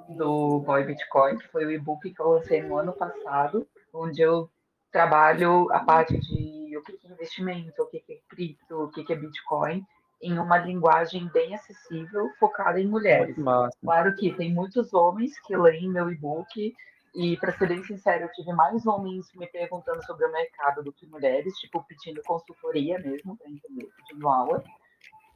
do 0.09 0.59
Boy 0.59 0.83
Bitcoin, 0.83 1.37
que 1.37 1.47
foi 1.47 1.65
o 1.65 1.71
e-book 1.71 2.09
que 2.09 2.21
eu 2.21 2.29
lancei 2.29 2.61
no 2.61 2.77
ano 2.77 2.93
passado, 2.93 3.67
onde 3.93 4.21
eu 4.21 4.49
trabalho 4.91 5.71
a 5.71 5.79
parte 5.79 6.17
de 6.17 6.77
o 6.77 6.81
que 6.81 6.99
é 7.03 7.11
investimento, 7.11 7.81
o 7.81 7.85
que 7.87 8.03
é 8.09 8.17
cripto, 8.27 8.83
o 8.83 8.89
que 8.89 9.11
é 9.11 9.15
Bitcoin, 9.15 9.85
em 10.21 10.37
uma 10.39 10.57
linguagem 10.57 11.27
bem 11.27 11.53
acessível, 11.53 12.29
focada 12.39 12.79
em 12.79 12.87
mulheres. 12.87 13.35
Claro 13.81 14.15
que 14.15 14.33
tem 14.33 14.53
muitos 14.53 14.93
homens 14.93 15.39
que 15.41 15.55
leem 15.55 15.89
meu 15.89 16.11
e-book, 16.11 16.73
e 17.15 17.37
para 17.37 17.53
ser 17.53 17.67
bem 17.67 17.81
sincero, 17.83 18.25
eu 18.25 18.31
tive 18.33 18.51
mais 18.51 18.85
homens 18.85 19.25
me 19.35 19.47
perguntando 19.47 20.03
sobre 20.05 20.25
o 20.25 20.31
mercado 20.31 20.83
do 20.83 20.91
que 20.91 21.07
mulheres, 21.07 21.55
tipo, 21.59 21.83
pedindo 21.85 22.21
consultoria 22.23 22.99
mesmo, 22.99 23.37
para 23.37 23.49
entender, 23.49 23.87
pedindo 23.95 24.27
aula. 24.27 24.63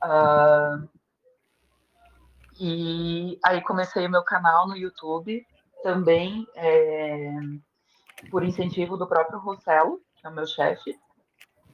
Uh, 0.04 0.90
e 2.60 3.40
aí 3.46 3.62
comecei 3.62 4.06
o 4.06 4.12
meu 4.12 4.24
canal 4.24 4.68
no 4.68 4.76
YouTube, 4.76 5.46
também 5.82 6.46
é, 6.56 7.32
por 8.30 8.44
incentivo 8.44 8.98
do 8.98 9.08
próprio 9.08 9.40
Rossello, 9.40 10.02
que 10.18 10.28
é 10.28 10.30
o 10.30 10.34
meu 10.34 10.46
chefe, 10.46 10.94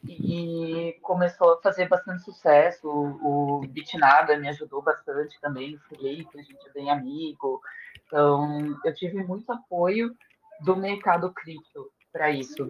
e 0.08 0.98
começou 1.02 1.54
a 1.54 1.62
fazer 1.62 1.88
bastante 1.88 2.24
sucesso. 2.24 2.88
O, 2.88 3.60
o 3.60 3.68
Bitnada 3.68 4.38
me 4.38 4.48
ajudou 4.50 4.82
bastante 4.82 5.40
também, 5.42 5.76
o 5.76 5.80
Felipe, 5.82 6.40
a 6.40 6.44
gente 6.44 6.68
é 6.68 6.74
bem 6.74 6.90
amigo. 6.90 7.62
Então, 8.06 8.78
eu 8.84 8.94
tive 8.94 9.24
muito 9.24 9.52
apoio 9.52 10.16
do 10.62 10.76
mercado 10.76 11.34
cripto 11.34 11.92
para 12.12 12.32
isso. 12.32 12.70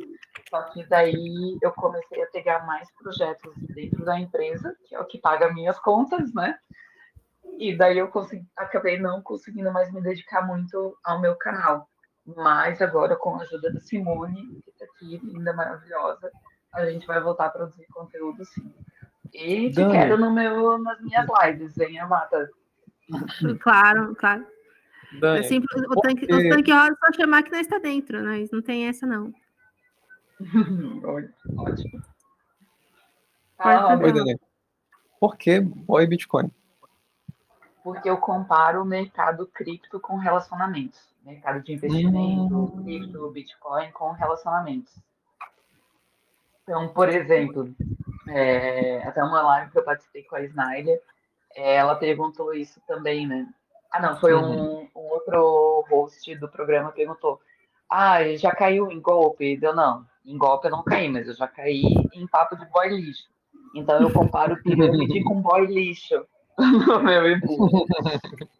Só 0.50 0.63
que 0.63 0.84
daí 0.88 1.58
eu 1.62 1.71
comecei 1.71 2.24
a 2.24 2.28
pegar 2.28 2.65
mais 2.65 2.89
projetos 2.98 3.54
dentro 3.76 4.04
da 4.04 4.19
empresa, 4.19 4.76
que 4.86 4.95
é 4.95 5.00
o 5.00 5.06
que 5.06 5.19
paga 5.19 5.54
minhas 5.54 5.78
contas, 5.80 6.34
né? 6.34 6.58
E 7.60 7.76
daí 7.78 7.98
eu 7.98 8.08
consegui, 8.08 8.45
acabei 8.58 9.00
não 9.00 9.21
conseguindo 9.21 9.71
mais 9.71 9.91
me 9.93 10.02
dedicar 10.02 10.45
muito 10.45 10.98
ao 11.04 11.21
meu 11.21 11.36
canal. 11.36 11.88
Mas 12.26 12.82
agora, 12.82 13.15
com 13.15 13.36
a 13.36 13.41
ajuda 13.43 13.71
da 13.71 13.80
Simone, 13.80 14.60
que 14.63 14.71
está 14.71 14.86
aqui, 14.86 15.19
linda, 15.24 15.54
maravilhosa, 15.54 16.32
a 16.76 16.92
gente 16.92 17.08
vai 17.08 17.22
voltar 17.22 17.48
a 17.48 17.50
produzir 17.50 17.86
conteúdo 17.88 18.44
sim. 18.46 18.74
E 19.34 19.70
te 19.70 19.76
quero 19.76 20.18
no 20.18 20.32
meu, 20.32 20.78
nas 20.78 21.00
minhas 21.02 21.26
lives, 21.44 21.76
venha, 21.76 22.08
Mata. 22.08 22.50
Claro, 23.62 24.16
claro. 24.16 24.46
Dani, 25.20 25.40
é 25.40 25.44
simples, 25.44 25.84
o, 25.90 26.02
tanque, 26.02 26.26
o 26.26 26.50
tanque 26.50 26.72
é 26.72 26.76
só 26.76 27.14
chamar 27.16 27.44
que 27.44 27.52
nós 27.52 27.62
está 27.62 27.78
dentro, 27.78 28.22
né? 28.22 28.46
Não 28.52 28.62
tem 28.62 28.88
essa, 28.88 29.06
não. 29.06 29.32
Ótimo. 31.58 32.02
Ah, 33.60 33.96
Oi, 33.96 34.12
Dani. 34.12 34.40
Por 35.20 35.38
que 35.38 35.62
Boy 35.62 36.08
Bitcoin? 36.08 36.52
porque 37.86 38.10
eu 38.10 38.18
comparo 38.18 38.82
o 38.82 38.86
mercado 38.86 39.46
cripto 39.46 40.00
com 40.00 40.18
relacionamentos. 40.18 41.00
Mercado 41.24 41.62
de 41.62 41.74
investimento, 41.74 42.56
hum. 42.56 42.84
cripto, 42.84 43.30
Bitcoin 43.30 43.92
com 43.92 44.12
relacionamentos. 44.12 44.92
Então, 46.67 46.88
por 46.88 47.10
exemplo, 47.10 47.69
é, 48.28 48.97
até 49.08 49.23
uma 49.23 49.41
live 49.43 49.71
que 49.71 49.78
eu 49.78 49.84
participei 49.84 50.23
com 50.23 50.36
a 50.36 50.41
Snyder, 50.41 50.99
é, 51.56 51.75
ela 51.75 51.95
perguntou 51.95 52.56
isso 52.56 52.82
também, 52.88 53.28
né? 53.28 53.47
Ah, 53.91 54.01
não, 54.01 54.17
foi 54.17 54.34
um, 54.34 54.82
um, 54.82 54.89
outro 54.93 55.86
host 55.89 56.36
do 56.36 56.49
programa 56.49 56.89
que 56.89 56.97
perguntou: 56.97 57.39
Ah, 57.89 58.17
já 58.36 58.51
caiu 58.51 58.91
em 58.91 58.99
golpe? 58.99 59.56
Deu 59.58 59.75
não. 59.75 60.06
Em 60.25 60.38
golpe 60.38 60.67
eu 60.67 60.71
não 60.71 60.84
caí, 60.84 61.08
mas 61.08 61.28
eu 61.28 61.36
já 61.36 61.47
caí 61.47 61.84
em 62.13 62.25
papo 62.28 62.58
de 62.58 62.65
boy 62.65 62.89
lixo. 62.89 63.30
Então 63.75 64.01
eu 64.01 64.12
comparo 64.12 64.62
pirâmide 64.63 65.23
com 65.23 65.39
boy 65.39 65.67
lixo. 65.67 66.25
no 66.58 67.04
meu 67.04 67.32
impulso. 67.32 67.86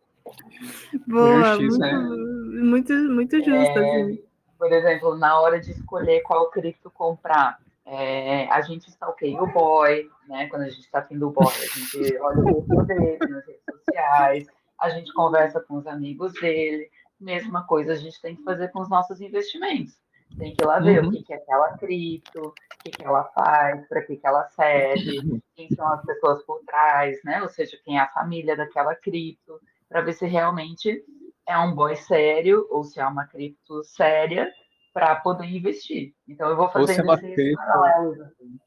Boa, 1.08 1.56
muito, 1.58 1.78
né? 1.78 1.94
muito, 1.94 2.94
muito 2.94 3.38
justo. 3.38 3.80
É, 3.80 4.02
assim. 4.02 4.24
Por 4.58 4.72
exemplo, 4.72 5.16
na 5.18 5.40
hora 5.40 5.60
de 5.60 5.72
escolher 5.72 6.22
qual 6.22 6.50
cripto 6.50 6.90
comprar, 6.90 7.60
é, 7.86 8.48
a 8.50 8.62
gente 8.62 8.90
stalkeia 8.90 9.42
o 9.42 9.48
boy, 9.48 10.10
né? 10.28 10.48
Quando 10.48 10.64
a 10.64 10.70
gente 10.70 10.82
está 10.82 11.00
afim 11.00 11.18
do 11.18 11.30
boy, 11.30 11.46
a 11.46 11.78
gente 11.78 12.18
olha 12.18 12.40
o 12.40 12.64
perfil 12.64 12.86
dele 12.86 13.18
nas 13.20 13.46
redes 13.46 13.64
sociais, 13.70 14.48
a 14.80 14.90
gente 14.90 15.14
conversa 15.14 15.62
com 15.62 15.76
os 15.76 15.86
amigos 15.86 16.34
dele. 16.34 16.90
Mesma 17.20 17.66
coisa 17.66 17.94
a 17.94 17.96
gente 17.96 18.20
tem 18.22 18.36
que 18.36 18.44
fazer 18.44 18.70
com 18.70 18.82
os 18.82 18.90
nossos 18.90 19.22
investimentos. 19.22 19.98
Tem 20.38 20.54
que 20.54 20.64
ir 20.64 20.66
lá 20.66 20.80
ver 20.80 21.02
uhum. 21.02 21.10
o 21.10 21.12
que, 21.12 21.24
que 21.24 21.34
é 21.34 21.38
aquela 21.38 21.78
cripto, 21.78 22.48
o 22.48 22.54
que, 22.84 22.90
que 22.90 23.06
ela 23.06 23.24
faz, 23.26 23.88
para 23.88 24.02
que, 24.02 24.18
que 24.18 24.28
ela 24.28 24.44
serve, 24.50 25.42
quem 25.56 25.70
são 25.70 25.88
as 25.88 26.04
pessoas 26.04 26.44
por 26.44 26.60
trás, 26.66 27.18
né? 27.24 27.42
Ou 27.44 27.50
seja, 27.50 27.80
quem 27.86 27.98
é 27.98 28.02
a 28.02 28.12
família 28.12 28.58
daquela 28.58 28.96
cripto, 28.96 29.62
para 29.88 30.02
ver 30.02 30.14
se 30.14 30.26
realmente 30.26 31.06
é 31.48 31.58
um 31.60 31.74
boy 31.74 31.96
sério 31.96 32.68
ou 32.72 32.84
se 32.84 33.00
é 33.00 33.06
uma 33.06 33.28
cripto 33.28 33.84
séria 33.84 34.52
para 34.96 35.14
poder 35.18 35.46
investir. 35.46 36.16
Então 36.26 36.48
eu 36.48 36.56
vou 36.56 36.70
fazer 36.70 36.94
esses 36.94 37.56
paralelos. 37.56 38.22
Assim. 38.22 38.58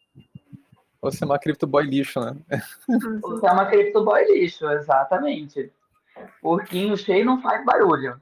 Ou 1.00 1.10
se 1.10 1.24
é 1.24 1.26
uma 1.26 1.38
cripto 1.38 1.66
boy 1.66 1.84
lixo, 1.84 2.20
né? 2.20 2.36
Ou 3.24 3.38
se 3.38 3.46
é 3.46 3.50
uma 3.50 3.64
cripto 3.64 4.04
boy 4.04 4.22
lixo, 4.26 4.70
exatamente. 4.70 5.72
Porquinho 6.42 6.98
cheio 6.98 7.24
não 7.24 7.40
faz 7.40 7.64
barulho. 7.64 8.20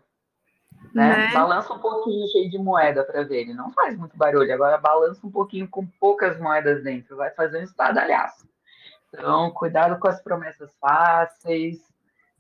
Né? 0.95 1.17
né? 1.17 1.33
Balança 1.33 1.73
um 1.73 1.81
pouquinho 1.81 2.29
cheio 2.29 2.49
de 2.49 2.59
moeda 2.59 3.03
para 3.03 3.25
ver, 3.25 3.41
ele 3.41 3.55
não 3.55 3.73
faz 3.73 3.99
muito 3.99 4.17
barulho. 4.17 4.55
Agora 4.55 4.79
balança 4.79 5.27
um 5.27 5.31
pouquinho 5.31 5.67
com 5.67 5.85
poucas 5.99 6.39
moedas 6.39 6.85
dentro, 6.85 7.17
vai 7.17 7.31
fazer 7.31 7.59
um 7.59 7.65
estardalhaço. 7.65 8.47
Então, 9.09 9.51
cuidado 9.51 9.99
com 9.99 10.07
as 10.07 10.23
promessas 10.23 10.73
fáceis. 10.79 11.81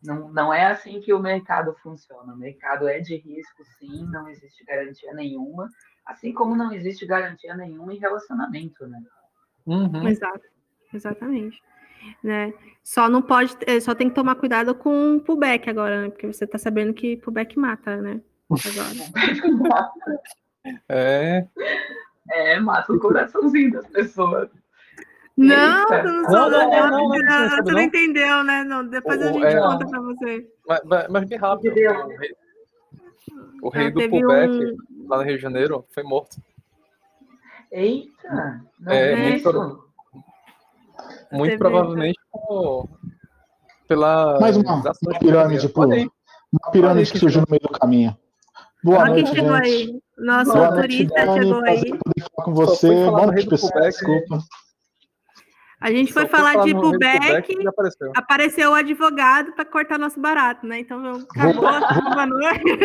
Não, 0.02 0.32
não 0.32 0.52
é 0.52 0.66
assim 0.66 1.00
que 1.00 1.12
o 1.12 1.18
mercado 1.18 1.74
funciona. 1.82 2.32
O 2.32 2.36
mercado 2.36 2.88
é 2.88 3.00
de 3.00 3.16
risco, 3.16 3.64
sim, 3.78 4.04
não 4.06 4.28
existe 4.28 4.64
garantia 4.64 5.12
nenhuma. 5.14 5.68
Assim 6.04 6.32
como 6.32 6.54
não 6.54 6.72
existe 6.72 7.06
garantia 7.06 7.56
nenhuma 7.56 7.92
em 7.92 7.98
relacionamento, 7.98 8.86
né? 8.86 9.00
Uhum. 9.66 10.08
Exato, 10.08 10.44
exatamente. 10.92 11.60
Né? 12.22 12.52
Só 12.84 13.08
não 13.08 13.20
pode, 13.20 13.56
é, 13.66 13.80
só 13.80 13.94
tem 13.94 14.08
que 14.08 14.14
tomar 14.14 14.36
cuidado 14.36 14.74
com 14.74 15.16
o 15.16 15.20
pullback 15.20 15.68
agora, 15.68 16.02
né? 16.02 16.10
Porque 16.10 16.26
você 16.26 16.46
tá 16.46 16.58
sabendo 16.58 16.94
que 16.94 17.16
pullback 17.16 17.58
mata, 17.58 18.00
né? 18.00 18.20
é. 20.88 21.46
É, 22.30 22.60
mata 22.60 22.92
o 22.92 23.00
coraçãozinho 23.00 23.72
das 23.72 23.86
pessoas. 23.88 24.48
Não, 25.36 25.86
tu 25.86 25.92
não, 25.92 26.22
Não, 26.22 26.22
não, 26.22 26.50
não, 26.50 26.50
não, 26.50 26.70
não, 26.70 26.90
não, 26.90 27.08
não, 27.08 27.18
não 27.18 27.48
sabe 27.50 27.64
tu 27.64 27.72
não 27.72 27.80
entendeu, 27.82 28.42
né? 28.44 28.64
Não, 28.64 28.86
depois 28.88 29.20
a 29.20 29.32
gente 29.32 29.44
é- 29.44 29.60
conta 29.60 29.86
pra 29.86 30.00
você. 30.00 30.46
Mas, 30.66 31.08
mas- 31.10 31.24
bem 31.28 31.38
rápido. 31.38 31.72
O 31.72 31.74
rei, 31.74 31.86
o 33.62 33.68
rei 33.68 33.86
Ah, 33.86 33.90
do 33.90 34.00
um- 34.00 34.76
lá 35.08 35.16
no 35.18 35.22
Rio 35.24 35.36
de 35.36 35.42
Janeiro, 35.42 35.84
foi 35.92 36.02
morto. 36.02 36.36
Eita! 37.70 38.62
Não 38.80 38.92
É, 38.92 39.14
vi 39.14 39.22
muito 39.22 39.36
isso. 39.36 39.86
Muito 41.32 41.44
Teve- 41.50 41.58
provavelmente 41.58 42.18
por- 42.32 42.88
pela. 43.88 44.40
Mais 44.40 44.56
uma, 44.56 44.74
uma 44.76 44.92
de 45.12 45.18
pirâmide, 45.18 45.68
pô. 45.68 45.84
Uma 45.84 46.70
pirâmide 46.72 47.12
que 47.12 47.18
surgiu 47.18 47.42
no 47.42 47.46
meio 47.50 47.60
do 47.60 47.68
caminho. 47.68 48.16
Boa 48.82 49.00
Olha 49.00 49.10
noite, 49.10 49.30
chegou 49.34 49.56
gente. 49.56 49.66
aí. 49.66 50.00
Nosso 50.16 50.52
Boa 50.52 50.70
noite, 50.70 50.82
turista 51.06 51.26
Dani. 51.26 51.42
chegou 51.42 51.64
aí. 51.64 51.84
poder 51.98 52.20
falar 52.30 52.44
com 52.44 52.54
você. 52.54 52.86
fui 52.86 52.96
falar 53.04 53.10
Boa 53.10 53.20
no 53.20 53.26
noite, 53.26 53.34
Rei 53.36 53.44
do 53.44 53.50
pessoal. 53.50 53.72
Quebec. 53.72 53.90
Desculpa. 53.90 54.38
A 55.80 55.90
gente 55.90 56.12
foi 56.12 56.22
Só 56.22 56.28
falar 56.28 56.64
de 56.64 56.72
no 56.72 56.80
Pubec, 56.80 57.52
e 57.52 57.68
apareceu. 57.68 58.12
apareceu 58.16 58.70
o 58.70 58.74
advogado 58.74 59.52
para 59.52 59.64
cortar 59.64 59.98
nosso 59.98 60.18
barato, 60.18 60.66
né? 60.66 60.80
Então 60.80 61.26
acabou 61.30 61.66
a 61.66 61.80
boa 62.14 62.26
noite. 62.26 62.76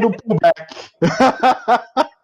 Do 0.00 0.10
pullback. 0.10 0.66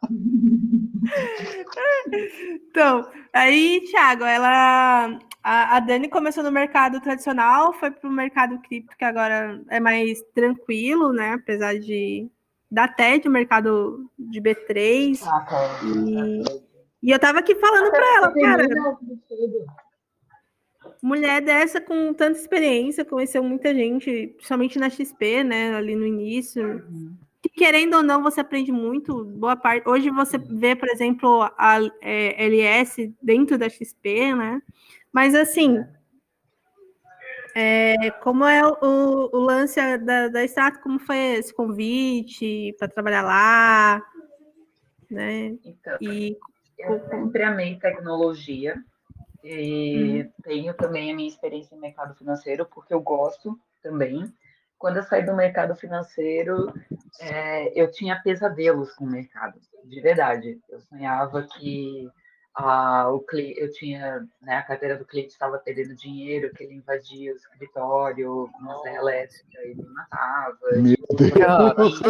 Então, 2.70 3.08
aí, 3.32 3.82
Thiago, 3.90 4.24
ela. 4.24 5.18
A, 5.42 5.76
a 5.76 5.80
Dani 5.80 6.08
começou 6.08 6.44
no 6.44 6.52
mercado 6.52 7.00
tradicional, 7.00 7.72
foi 7.72 7.90
para 7.90 8.08
o 8.08 8.12
mercado 8.12 8.58
cripto, 8.58 8.94
que 8.96 9.04
agora 9.04 9.60
é 9.70 9.80
mais 9.80 10.20
tranquilo, 10.34 11.12
né? 11.14 11.32
Apesar 11.34 11.78
de 11.78 12.28
dar 12.70 12.94
TED, 12.94 13.26
o 13.26 13.30
mercado 13.30 14.04
de 14.18 14.38
B3. 14.40 15.18
Ah, 15.26 15.40
cara. 15.40 15.68
E, 15.84 16.42
e 17.02 17.10
eu 17.10 17.18
tava 17.18 17.38
aqui 17.38 17.54
falando 17.54 17.90
para 17.90 18.16
ela, 18.16 18.32
cara, 18.32 18.68
mulher 21.02 21.40
dessa 21.40 21.80
com 21.80 22.12
tanta 22.12 22.38
experiência, 22.38 23.04
conheceu 23.04 23.42
muita 23.42 23.74
gente, 23.74 24.28
principalmente 24.36 24.78
na 24.78 24.90
XP, 24.90 25.44
né? 25.44 25.74
Ali 25.74 25.94
no 25.94 26.06
início. 26.06 26.84
Que, 27.42 27.48
querendo 27.48 27.96
ou 27.96 28.02
não, 28.02 28.22
você 28.22 28.40
aprende 28.40 28.70
muito. 28.70 29.24
Boa 29.24 29.56
parte. 29.56 29.88
Hoje 29.88 30.10
você 30.10 30.36
vê, 30.36 30.76
por 30.76 30.88
exemplo, 30.88 31.42
a 31.56 31.78
é, 32.02 32.44
LS 32.44 33.14
dentro 33.22 33.56
da 33.56 33.68
XP, 33.68 34.34
né? 34.34 34.62
Mas 35.12 35.34
assim, 35.34 35.82
é, 37.54 38.10
como 38.22 38.44
é 38.44 38.64
o, 38.64 39.30
o 39.32 39.38
lance 39.38 39.80
da, 39.98 40.28
da 40.28 40.44
Strato, 40.44 40.80
como 40.80 40.98
foi 40.98 41.16
esse 41.38 41.52
convite 41.52 42.74
para 42.78 42.88
trabalhar 42.88 43.22
lá, 43.22 44.02
né? 45.10 45.56
Então, 45.64 45.96
E 46.00 46.36
eu 46.80 46.98
sempre 47.08 47.42
amei 47.42 47.78
tecnologia 47.78 48.76
e 49.42 50.28
tenho 50.42 50.74
também 50.74 51.10
a 51.10 51.14
minha 51.14 51.28
experiência 51.28 51.74
em 51.74 51.80
mercado 51.80 52.14
financeiro, 52.14 52.66
porque 52.66 52.92
eu 52.92 53.00
gosto 53.00 53.58
também. 53.82 54.32
Quando 54.78 54.96
eu 54.96 55.02
saí 55.02 55.24
do 55.24 55.34
mercado 55.34 55.74
financeiro, 55.74 56.72
é, 57.20 57.80
eu 57.80 57.90
tinha 57.90 58.20
pesadelos 58.22 58.92
com 58.94 59.04
o 59.04 59.10
mercado, 59.10 59.58
de 59.84 60.00
verdade. 60.00 60.58
Eu 60.68 60.80
sonhava 60.80 61.42
que 61.42 62.10
ah, 62.54 63.08
o 63.10 63.20
cli- 63.20 63.54
eu 63.56 63.70
tinha, 63.72 64.26
né, 64.42 64.56
a 64.56 64.62
carteira 64.62 64.96
do 64.98 65.04
cliente 65.04 65.30
estava 65.30 65.58
perdendo 65.58 65.94
dinheiro, 65.94 66.52
que 66.54 66.64
ele 66.64 66.74
invadia 66.74 67.32
o 67.32 67.36
escritório 67.36 68.48
com 68.52 68.58
uma 68.58 68.76
serra 68.78 68.96
elétrica 68.96 69.64
e 69.66 69.74
me 69.74 69.86
matava. 69.86 70.58
Meu 70.76 70.96
Deus. 71.16 72.00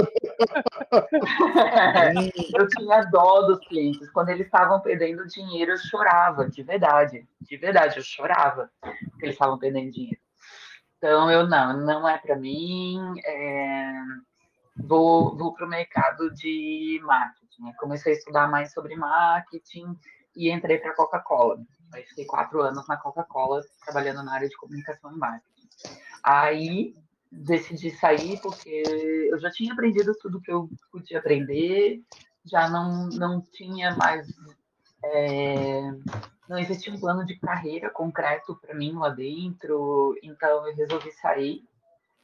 eu 2.55 2.69
tinha 2.69 3.03
dó 3.03 3.43
dos 3.43 3.59
clientes. 3.69 4.11
Quando 4.11 4.31
eles 4.31 4.47
estavam 4.47 4.81
perdendo 4.81 5.27
dinheiro, 5.27 5.73
eu 5.73 5.79
chorava, 5.79 6.49
de 6.49 6.63
verdade. 6.63 7.29
De 7.41 7.57
verdade, 7.57 7.99
eu 7.99 8.03
chorava 8.03 8.71
porque 8.81 9.27
eles 9.27 9.35
estavam 9.35 9.59
perdendo 9.59 9.91
dinheiro. 9.93 10.21
Então, 10.97 11.31
eu 11.31 11.47
não, 11.47 11.77
não 11.79 12.09
é 12.09 12.19
para 12.19 12.37
mim. 12.37 12.99
é, 13.25 13.93
Vou, 14.77 15.37
vou 15.37 15.53
para 15.53 15.67
o 15.67 15.69
mercado 15.69 16.33
de 16.33 16.99
marketing. 17.03 17.69
Eu 17.69 17.75
comecei 17.79 18.15
a 18.15 18.17
estudar 18.17 18.49
mais 18.49 18.73
sobre 18.73 18.97
marketing 18.97 19.99
e 20.37 20.51
entrei 20.51 20.79
para 20.79 20.91
a 20.93 20.97
Coca-Cola. 20.97 21.61
Aí 21.93 22.05
fiquei 22.05 22.25
quatro 22.25 22.63
anos 22.63 22.87
na 22.87 22.97
Coca-Cola, 22.97 23.63
trabalhando 23.85 24.23
na 24.23 24.35
área 24.35 24.49
de 24.49 24.57
comunicação 24.57 25.13
e 25.13 25.17
marketing. 25.17 25.69
Aí 26.23 26.95
decidi 27.31 27.91
sair 27.91 28.41
porque 28.41 28.83
eu 29.31 29.39
já 29.39 29.51
tinha 29.51 29.73
aprendido 29.73 30.13
tudo 30.21 30.41
que 30.41 30.51
eu 30.51 30.69
podia 30.91 31.19
aprender, 31.19 32.03
já 32.45 32.69
não, 32.69 33.09
não 33.09 33.41
tinha 33.41 33.95
mais. 33.97 34.29
é, 35.05 35.93
não 36.49 36.59
existia 36.59 36.93
um 36.93 36.99
plano 36.99 37.25
de 37.25 37.39
carreira 37.39 37.91
concreto 37.91 38.57
para 38.57 38.75
mim 38.75 38.93
lá 38.95 39.09
dentro, 39.09 40.19
então 40.23 40.67
eu 40.67 40.75
resolvi 40.75 41.13
sair. 41.13 41.65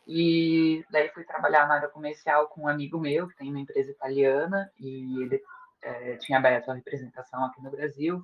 E 0.07 0.85
daí 0.91 1.09
fui 1.09 1.25
trabalhar 1.25 1.67
na 1.67 1.75
área 1.75 1.89
comercial 1.89 2.49
com 2.49 2.63
um 2.63 2.69
amigo 2.69 2.99
meu, 2.99 3.29
que 3.29 3.37
tem 3.37 3.51
uma 3.51 3.59
empresa 3.61 3.91
italiana, 3.91 4.71
e 4.79 5.23
ele 5.23 5.43
é, 5.83 6.17
tinha 6.17 6.39
aberto 6.39 6.71
a 6.71 6.75
representação 6.75 7.45
aqui 7.45 7.63
no 7.63 7.71
Brasil. 7.71 8.23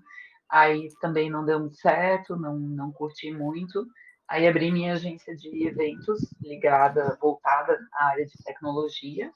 Aí 0.48 0.88
também 1.00 1.30
não 1.30 1.44
deu 1.44 1.60
muito 1.60 1.76
certo, 1.76 2.36
não, 2.36 2.58
não 2.58 2.92
curti 2.92 3.30
muito. 3.30 3.86
Aí 4.28 4.46
abri 4.46 4.70
minha 4.70 4.94
agência 4.94 5.36
de 5.36 5.66
eventos 5.66 6.32
ligada, 6.40 7.16
voltada 7.20 7.78
à 7.92 8.06
área 8.06 8.26
de 8.26 8.32
tecnologia 8.44 9.30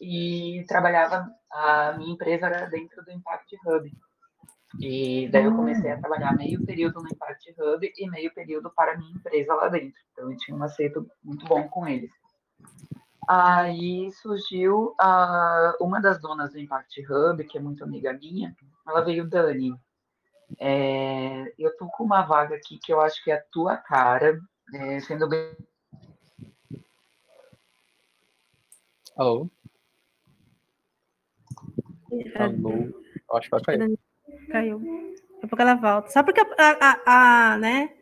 e 0.00 0.64
trabalhava, 0.66 1.30
a 1.52 1.92
minha 1.98 2.14
empresa 2.14 2.46
era 2.46 2.66
dentro 2.66 3.04
do 3.04 3.10
Impact 3.10 3.56
Hub. 3.66 3.92
E 4.80 5.28
daí 5.28 5.44
eu 5.44 5.54
comecei 5.54 5.90
a 5.90 5.98
trabalhar 5.98 6.36
meio 6.36 6.64
período 6.64 7.02
no 7.02 7.08
Impact 7.08 7.54
Hub 7.58 7.92
e 7.96 8.10
meio 8.10 8.32
período 8.32 8.70
para 8.70 8.92
a 8.92 8.96
minha 8.96 9.12
empresa 9.12 9.54
lá 9.54 9.68
dentro. 9.68 10.00
Então 10.12 10.30
eu 10.30 10.36
tinha 10.38 10.56
um 10.56 10.62
acerto 10.62 11.06
muito 11.22 11.44
bom 11.46 11.68
com 11.68 11.86
eles. 11.86 12.10
Aí 13.32 14.10
surgiu 14.10 14.92
a, 14.98 15.76
uma 15.80 16.00
das 16.00 16.20
donas 16.20 16.50
do 16.50 16.58
Impact 16.58 17.00
Hub, 17.08 17.44
que 17.44 17.56
é 17.56 17.60
muito 17.60 17.84
amiga 17.84 18.12
minha, 18.12 18.52
ela 18.84 19.02
veio, 19.02 19.24
Dani, 19.24 19.72
é, 20.58 21.54
eu 21.56 21.76
tô 21.76 21.86
com 21.86 22.02
uma 22.02 22.22
vaga 22.22 22.56
aqui 22.56 22.80
que 22.82 22.92
eu 22.92 23.00
acho 23.00 23.22
que 23.22 23.30
é 23.30 23.34
a 23.34 23.44
tua 23.52 23.76
cara, 23.76 24.36
é, 24.74 24.98
sendo 24.98 25.28
bem 25.28 25.56
Alô? 29.16 29.48
Alô? 32.34 32.72
Eu 32.72 33.36
Acho 33.36 33.48
que 33.48 33.50
vai 33.50 33.62
cair. 33.62 33.98
Caiu. 34.50 34.80
Daqui 34.80 35.44
a 35.44 35.46
pouco 35.46 35.62
ela 35.62 35.74
volta. 35.74 36.10
Só 36.10 36.24
porque 36.24 36.40
a, 36.40 36.46
a, 36.58 37.52
a, 37.52 37.58
né, 37.58 37.94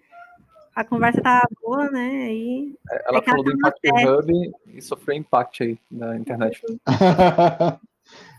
a 0.79 0.85
conversa 0.85 1.21
tá 1.21 1.45
boa, 1.61 1.91
né? 1.91 2.31
Ela 2.31 2.73
É 2.91 3.03
ela 3.09 3.23
falou 3.23 3.43
do 3.43 3.51
Impact 3.51 3.81
Hub 3.91 4.53
e 4.69 4.81
sofreu 4.81 5.17
impact 5.17 5.63
aí 5.65 5.79
na 5.91 6.17
internet. 6.17 6.63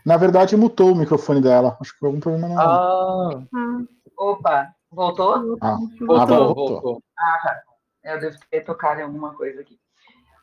Na 0.06 0.16
verdade, 0.16 0.56
mutou 0.56 0.94
o 0.94 0.96
microfone 0.96 1.42
dela. 1.42 1.78
Acho 1.82 1.92
que 1.94 2.00
foi 2.00 2.08
algum 2.08 2.22
problema 2.22 2.48
na. 2.48 2.62
Ah, 2.64 3.42
Ah, 3.54 3.80
Opa, 4.18 4.74
voltou? 4.90 5.58
Ah, 5.62 5.76
voltou, 5.76 6.18
Ah, 6.18 6.26
voltou. 6.26 6.68
voltou. 6.70 7.04
Ah, 7.18 7.40
tá. 7.44 7.62
Eu 8.06 8.20
devo 8.22 8.38
ter 8.50 8.62
tocado 8.62 9.02
em 9.02 9.04
alguma 9.04 9.34
coisa 9.36 9.60
aqui. 9.60 9.78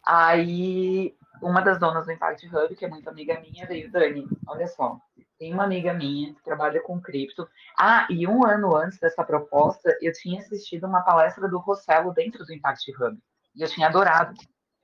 Aí, 0.04 1.14
uma 1.42 1.60
das 1.60 1.78
donas 1.78 2.06
do 2.06 2.12
Impact 2.12 2.46
Hub, 2.48 2.74
que 2.74 2.84
é 2.84 2.88
muito 2.88 3.08
amiga 3.08 3.40
minha, 3.40 3.66
veio, 3.66 3.90
Dani, 3.90 4.26
olha 4.46 4.66
só, 4.66 4.98
tem 5.38 5.52
uma 5.52 5.64
amiga 5.64 5.92
minha 5.92 6.34
que 6.34 6.42
trabalha 6.42 6.80
com 6.80 7.00
cripto. 7.00 7.48
Ah, 7.78 8.06
e 8.10 8.26
um 8.26 8.46
ano 8.46 8.74
antes 8.74 8.98
dessa 8.98 9.22
proposta, 9.22 9.96
eu 10.00 10.12
tinha 10.12 10.40
assistido 10.40 10.86
uma 10.86 11.02
palestra 11.02 11.48
do 11.48 11.58
Rossello 11.58 12.12
dentro 12.12 12.44
do 12.44 12.52
Impact 12.52 12.90
Hub. 12.92 13.18
E 13.54 13.62
eu 13.62 13.68
tinha 13.68 13.88
adorado. 13.88 14.34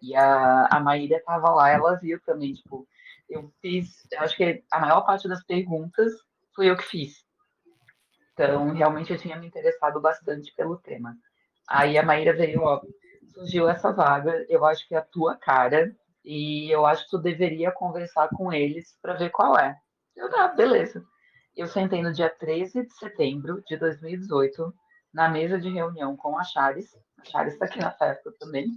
E 0.01 0.15
a, 0.15 0.67
a 0.71 0.81
Maíra 0.81 1.17
estava 1.17 1.51
lá, 1.51 1.71
ela 1.71 1.95
viu 1.95 2.21
também, 2.21 2.53
tipo, 2.55 2.87
eu 3.29 3.51
fiz, 3.63 4.07
eu 4.11 4.21
acho 4.21 4.37
que 4.37 4.63
a 4.71 4.81
maior 4.81 5.03
parte 5.03 5.29
das 5.29 5.43
perguntas 5.45 6.13
foi 6.55 6.69
eu 6.69 6.77
que 6.77 6.85
fiz. 6.85 7.25
Então, 8.33 8.73
realmente 8.73 9.13
eu 9.13 9.19
tinha 9.19 9.37
me 9.37 9.47
interessado 9.47 10.01
bastante 10.01 10.53
pelo 10.55 10.77
tema. 10.77 11.17
Aí 11.69 11.97
a 11.97 12.03
Maíra 12.03 12.35
veio, 12.35 12.63
ó, 12.63 12.83
surgiu 13.33 13.69
essa 13.69 13.93
vaga, 13.93 14.45
eu 14.49 14.65
acho 14.65 14.87
que 14.87 14.95
é 14.95 14.99
a 14.99 15.03
tua 15.03 15.37
cara, 15.37 15.95
e 16.25 16.71
eu 16.71 16.87
acho 16.87 17.05
que 17.05 17.11
tu 17.11 17.19
deveria 17.19 17.73
conversar 17.73 18.29
com 18.29 18.53
eles 18.53 18.97
para 19.03 19.15
ver 19.15 19.31
qual 19.31 19.59
é. 19.59 19.77
Eu, 20.15 20.29
ah, 20.37 20.49
beleza. 20.49 21.05
Eu 21.57 21.67
sentei 21.67 22.03
no 22.03 22.13
dia 22.13 22.31
13 22.31 22.87
de 22.87 22.95
setembro 22.95 23.63
de 23.67 23.77
2018, 23.77 24.73
na 25.13 25.29
mesa 25.29 25.59
de 25.59 25.69
reunião 25.69 26.17
com 26.17 26.39
a 26.39 26.45
Chares, 26.45 26.97
a 27.19 27.25
Chares 27.25 27.55
está 27.55 27.67
aqui 27.67 27.79
na 27.79 27.91
festa 27.91 28.33
também, 28.39 28.71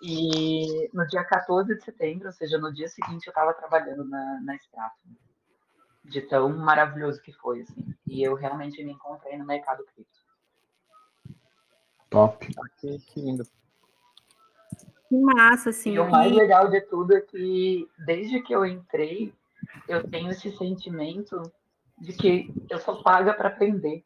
e 0.00 0.90
no 0.92 1.06
dia 1.06 1.24
14 1.24 1.74
de 1.76 1.84
setembro, 1.84 2.26
ou 2.26 2.32
seja, 2.32 2.58
no 2.58 2.72
dia 2.72 2.88
seguinte, 2.88 3.26
eu 3.26 3.30
estava 3.30 3.54
trabalhando 3.54 4.04
na, 4.04 4.40
na 4.42 4.56
Strato. 4.56 4.96
De 6.04 6.20
tão 6.22 6.48
maravilhoso 6.48 7.22
que 7.22 7.32
foi, 7.32 7.60
assim. 7.60 7.94
E 8.08 8.20
eu 8.22 8.34
realmente 8.34 8.82
me 8.82 8.92
encontrei 8.92 9.38
no 9.38 9.46
mercado 9.46 9.84
cripto. 9.84 10.18
top. 12.10 12.52
Ah, 12.58 12.68
que, 12.80 12.98
que 12.98 13.20
lindo. 13.20 13.44
Que 15.12 15.20
massa, 15.20 15.70
assim. 15.70 15.92
E 15.92 15.98
o 15.98 16.10
mais 16.10 16.32
legal 16.32 16.70
de 16.70 16.80
tudo 16.80 17.14
é 17.14 17.20
que, 17.20 17.86
desde 18.06 18.40
que 18.40 18.54
eu 18.54 18.64
entrei, 18.64 19.34
eu 19.86 20.08
tenho 20.08 20.30
esse 20.30 20.50
sentimento 20.56 21.42
de 21.98 22.14
que 22.14 22.52
eu 22.70 22.78
sou 22.78 23.02
paga 23.02 23.34
para 23.34 23.48
aprender. 23.48 24.02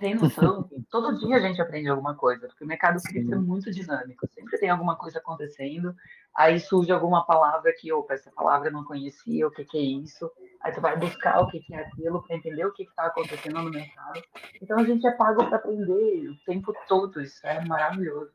tem 0.00 0.16
noção? 0.16 0.68
Todo 0.90 1.16
dia 1.18 1.36
a 1.36 1.40
gente 1.40 1.62
aprende 1.62 1.88
alguma 1.88 2.16
coisa, 2.16 2.48
porque 2.48 2.64
o 2.64 2.66
mercado 2.66 3.00
cripto 3.00 3.34
é 3.34 3.38
muito 3.38 3.70
dinâmico, 3.70 4.26
sempre 4.28 4.58
tem 4.58 4.68
alguma 4.68 4.96
coisa 4.96 5.18
acontecendo, 5.18 5.94
aí 6.34 6.58
surge 6.58 6.90
alguma 6.90 7.24
palavra 7.24 7.72
que, 7.78 7.92
opa, 7.92 8.14
essa 8.14 8.32
palavra 8.32 8.68
eu 8.68 8.72
não 8.72 8.84
conhecia, 8.84 9.46
o 9.46 9.50
que, 9.50 9.64
que 9.64 9.78
é 9.78 9.80
isso? 9.80 10.28
Aí 10.60 10.72
tu 10.72 10.80
vai 10.80 10.96
buscar 10.96 11.40
o 11.40 11.46
que, 11.46 11.60
que 11.60 11.72
é 11.72 11.78
aquilo 11.78 12.20
para 12.22 12.36
entender 12.36 12.66
o 12.66 12.72
que 12.72 12.82
está 12.82 13.06
acontecendo 13.06 13.62
no 13.62 13.70
mercado. 13.70 14.20
Então 14.60 14.78
a 14.78 14.84
gente 14.84 15.06
é 15.06 15.12
pago 15.12 15.46
para 15.46 15.56
aprender 15.56 16.28
o 16.28 16.36
tempo 16.44 16.74
todo, 16.88 17.20
isso 17.20 17.46
é 17.46 17.64
maravilhoso. 17.64 18.32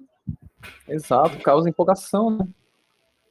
Exato, 0.88 1.40
causa 1.40 1.70
empolgação, 1.70 2.32
né? 2.32 2.48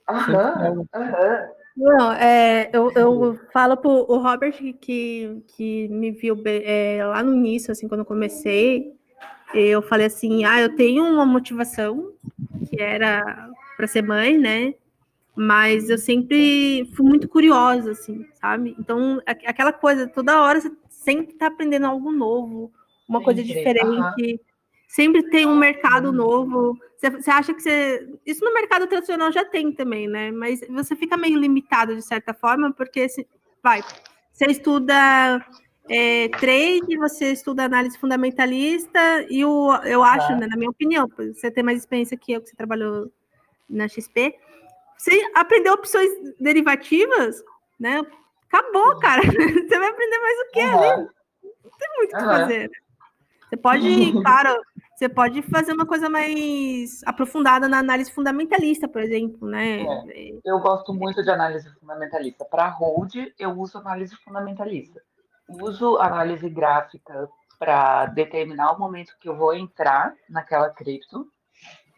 Aham, 0.09 0.87
aham. 0.95 1.49
Não, 1.77 2.13
é, 2.13 2.71
eu, 2.73 2.93
eu 2.97 3.39
falo 3.53 3.77
pro 3.77 3.91
o 3.91 4.19
Robert 4.19 4.57
que, 4.81 5.43
que 5.47 5.89
me 5.89 6.11
viu 6.11 6.37
é, 6.45 7.05
lá 7.05 7.23
no 7.23 7.33
início, 7.33 7.71
assim, 7.71 7.87
quando 7.87 8.01
eu 8.01 8.05
comecei, 8.05 8.93
eu 9.55 9.81
falei 9.81 10.07
assim, 10.07 10.45
ah, 10.45 10.61
eu 10.61 10.75
tenho 10.75 11.05
uma 11.05 11.25
motivação, 11.25 12.13
que 12.69 12.83
era 12.83 13.49
para 13.77 13.87
ser 13.87 14.03
mãe, 14.03 14.37
né? 14.37 14.75
Mas 15.37 15.89
eu 15.89 15.99
sempre 15.99 16.91
fui 16.97 17.07
muito 17.07 17.29
curiosa, 17.29 17.93
assim, 17.93 18.27
sabe? 18.41 18.75
Então, 18.77 19.23
aquela 19.25 19.73
coisa, 19.73 20.09
toda 20.09 20.43
hora 20.43 20.61
você 20.61 20.73
sempre 20.91 21.35
tá 21.35 21.47
aprendendo 21.47 21.87
algo 21.87 22.11
novo, 22.11 22.73
uma 23.09 23.23
coisa 23.23 23.43
diferente. 23.43 24.41
Sempre 24.89 25.23
tem 25.31 25.47
um 25.47 25.57
mercado 25.57 26.11
novo. 26.11 26.77
Você, 26.99 27.31
acha 27.31 27.53
que 27.53 27.61
você. 27.61 28.09
Isso 28.27 28.43
no 28.45 28.55
mercado 28.55 28.87
tradicional 28.87 29.31
já 29.31 29.45
tem 29.45 29.71
também, 29.71 30.09
né? 30.09 30.33
Mas 30.33 30.61
você 30.69 30.97
fica 30.97 31.17
meio 31.17 31.39
limitado 31.39 31.95
de 31.95 32.03
certa 32.03 32.33
forma, 32.33 32.73
porque 32.73 33.07
se, 33.07 33.29
vai, 33.63 33.85
você 34.33 34.47
estuda 34.47 35.47
é, 35.91 36.29
trade, 36.29 36.97
você 36.97 37.33
estuda 37.33 37.65
análise 37.65 37.99
fundamentalista, 37.99 39.27
e 39.29 39.45
o, 39.45 39.75
eu 39.85 40.03
acho, 40.03 40.35
né, 40.37 40.47
na 40.47 40.57
minha 40.57 40.71
opinião, 40.71 41.07
você 41.17 41.51
tem 41.51 41.63
mais 41.63 41.79
experiência 41.79 42.17
que 42.17 42.33
eu, 42.33 42.41
que 42.41 42.49
você 42.49 42.57
trabalhou 42.57 43.13
na 43.69 43.87
XP, 43.87 44.35
você 44.97 45.31
aprendeu 45.35 45.75
opções 45.75 46.09
derivativas, 46.41 47.45
né? 47.79 48.03
Acabou, 48.51 48.99
cara. 48.99 49.21
Você 49.69 49.79
vai 49.79 49.89
aprender 49.89 50.19
mais 50.19 50.39
o 50.39 50.51
que 50.51 50.61
uhum. 50.61 51.09
Não 51.65 51.79
tem 51.79 51.89
muito 51.99 52.13
o 52.15 52.17
uhum. 52.17 52.23
que 52.23 52.41
fazer. 52.41 52.71
Você 53.49 53.57
pode, 53.57 54.13
claro, 54.23 54.61
você 54.99 55.09
pode 55.09 55.43
fazer 55.43 55.73
uma 55.73 55.87
coisa 55.87 56.11
mais 56.11 57.03
aprofundada 57.07 57.69
na 57.69 57.79
análise 57.79 58.11
fundamentalista, 58.11 58.89
por 58.89 59.01
exemplo, 59.01 59.49
né? 59.49 59.81
É, 59.81 60.41
eu 60.45 60.59
gosto 60.59 60.93
muito 60.93 61.23
de 61.23 61.31
análise 61.31 61.73
fundamentalista. 61.79 62.45
Para 62.45 62.69
hold, 62.69 63.15
eu 63.39 63.51
uso 63.53 63.79
análise 63.79 64.17
fundamentalista. 64.17 65.01
Uso 65.49 65.99
análise 65.99 66.51
gráfica 66.51 67.29
para 67.61 68.07
determinar 68.07 68.73
o 68.73 68.79
momento 68.81 69.17
que 69.21 69.29
eu 69.29 69.37
vou 69.37 69.55
entrar 69.55 70.13
naquela 70.29 70.69
cripto, 70.71 71.29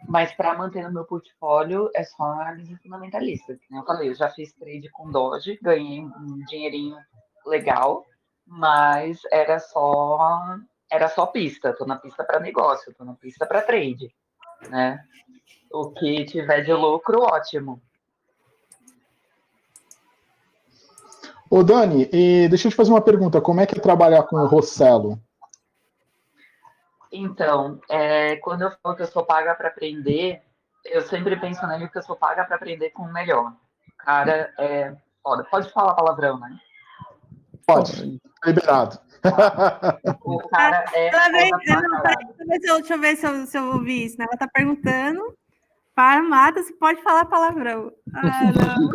mas 0.07 0.34
para 0.34 0.59
manter 0.59 0.82
no 0.82 0.92
meu 0.92 1.07
portfólio 1.07 1.90
é 1.94 2.05
só 2.05 2.22
análise 2.22 2.76
fundamentalista. 2.82 3.59
Como 3.66 3.80
eu 3.80 3.86
falei, 3.86 4.11
eu 4.11 4.14
já 4.14 4.28
fiz 4.28 4.53
trade 4.53 4.90
com 4.90 5.11
Doge, 5.11 5.59
ganhei 5.62 6.05
um 6.05 6.44
dinheirinho 6.46 6.98
legal, 7.46 8.05
mas 8.46 9.20
era 9.32 9.59
só 9.59 10.59
era 10.91 11.09
só 11.09 11.26
pista, 11.26 11.72
tô 11.72 11.86
na 11.86 11.97
pista 11.97 12.24
para 12.24 12.41
negócio, 12.41 12.95
tô 12.95 13.05
na 13.05 13.14
pista 13.14 13.47
para 13.47 13.62
trade, 13.62 14.14
né? 14.68 15.05
O 15.72 15.91
que 15.91 16.24
tiver 16.24 16.62
de 16.62 16.72
lucro, 16.72 17.22
ótimo. 17.22 17.80
Ô 21.49 21.62
Dani, 21.62 22.07
deixa 22.49 22.68
eu 22.68 22.70
te 22.70 22.76
fazer 22.76 22.91
uma 22.91 23.01
pergunta, 23.01 23.41
como 23.41 23.61
é 23.61 23.66
que 23.66 23.78
é 23.78 23.80
trabalhar 23.80 24.22
com 24.24 24.36
o 24.36 24.47
Rossello? 24.47 25.20
Então, 27.12 27.80
é, 27.88 28.36
quando 28.36 28.62
eu 28.62 28.70
falo 28.82 28.95
que 28.95 29.03
eu 29.03 29.07
sou 29.07 29.24
paga 29.24 29.55
para 29.55 29.68
aprender, 29.68 30.43
eu 30.84 31.03
sempre 31.03 31.36
penso 31.36 31.66
nele 31.66 31.88
que 31.88 31.99
eu 31.99 32.03
sou 32.03 32.14
paga 32.14 32.45
para 32.45 32.55
aprender 32.55 32.91
com 32.91 33.03
o 33.03 33.12
melhor. 33.12 33.53
Cara, 33.99 34.55
é 34.59 34.95
foda. 35.22 35.45
Pode 35.45 35.72
falar 35.72 35.95
palavrão, 35.95 36.38
né? 36.38 36.57
Pode, 37.66 38.20
liberado. 38.45 38.99
O 40.25 40.39
cara 40.49 40.85
é. 40.95 41.09
Ela 41.09 41.29
vem, 41.31 41.51
não, 41.51 42.79
deixa 42.79 42.95
eu 42.95 43.01
ver 43.01 43.16
se 43.16 43.27
eu, 43.27 43.47
se 43.47 43.59
eu 43.59 43.64
ouvi 43.73 44.05
isso. 44.05 44.18
Né? 44.18 44.27
Ela 44.29 44.39
tá 44.39 44.49
perguntando 44.49 45.37
para 45.95 46.23
Mata 46.23 46.62
se 46.62 46.73
pode 46.75 47.03
falar 47.03 47.25
palavrão. 47.27 47.93
Ah, 48.14 48.41
não. 48.57 48.91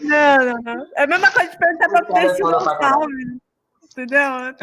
não, 0.00 0.38
não, 0.46 0.62
não. 0.62 0.86
É 0.96 1.04
a 1.04 1.06
mesma 1.06 1.30
coisa 1.30 1.50
de 1.50 1.58
perguntar 1.58 1.88
para 1.88 2.34
se 2.34 2.42
não 2.42 2.60
salve. 2.60 3.38
Entendeu? 3.84 4.54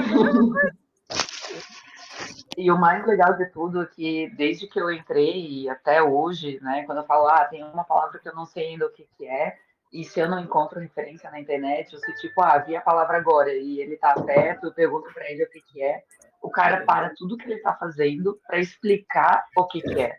E 2.57 2.69
o 2.69 2.77
mais 2.77 3.05
legal 3.07 3.33
de 3.37 3.45
tudo 3.47 3.81
é 3.81 3.85
que 3.85 4.29
desde 4.35 4.67
que 4.67 4.79
eu 4.79 4.91
entrei 4.91 5.69
até 5.69 6.03
hoje, 6.03 6.59
né, 6.61 6.83
quando 6.83 6.99
eu 6.99 7.05
falo, 7.05 7.27
ah, 7.27 7.45
tem 7.45 7.63
uma 7.63 7.83
palavra 7.83 8.19
que 8.19 8.27
eu 8.27 8.35
não 8.35 8.45
sei 8.45 8.67
ainda 8.67 8.85
o 8.85 8.91
que, 8.91 9.07
que 9.17 9.25
é, 9.25 9.57
e 9.91 10.05
se 10.05 10.19
eu 10.19 10.29
não 10.29 10.39
encontro 10.39 10.79
referência 10.79 11.29
na 11.29 11.39
internet, 11.39 11.93
ou 11.93 12.01
se 12.01 12.13
tipo, 12.15 12.41
ah, 12.41 12.57
vi 12.59 12.75
a 12.75 12.81
palavra 12.81 13.17
agora 13.17 13.53
e 13.53 13.79
ele 13.81 13.97
tá 13.97 14.13
perto, 14.13 14.67
eu 14.67 14.73
pergunto 14.73 15.13
para 15.13 15.29
ele 15.29 15.43
o 15.43 15.49
que 15.49 15.61
que 15.61 15.83
é, 15.83 16.03
o 16.41 16.49
cara 16.49 16.85
para 16.85 17.13
tudo 17.15 17.37
que 17.37 17.45
ele 17.45 17.59
tá 17.59 17.75
fazendo 17.75 18.39
para 18.47 18.59
explicar 18.59 19.45
o 19.55 19.67
que 19.67 19.81
que 19.81 20.01
é. 20.01 20.17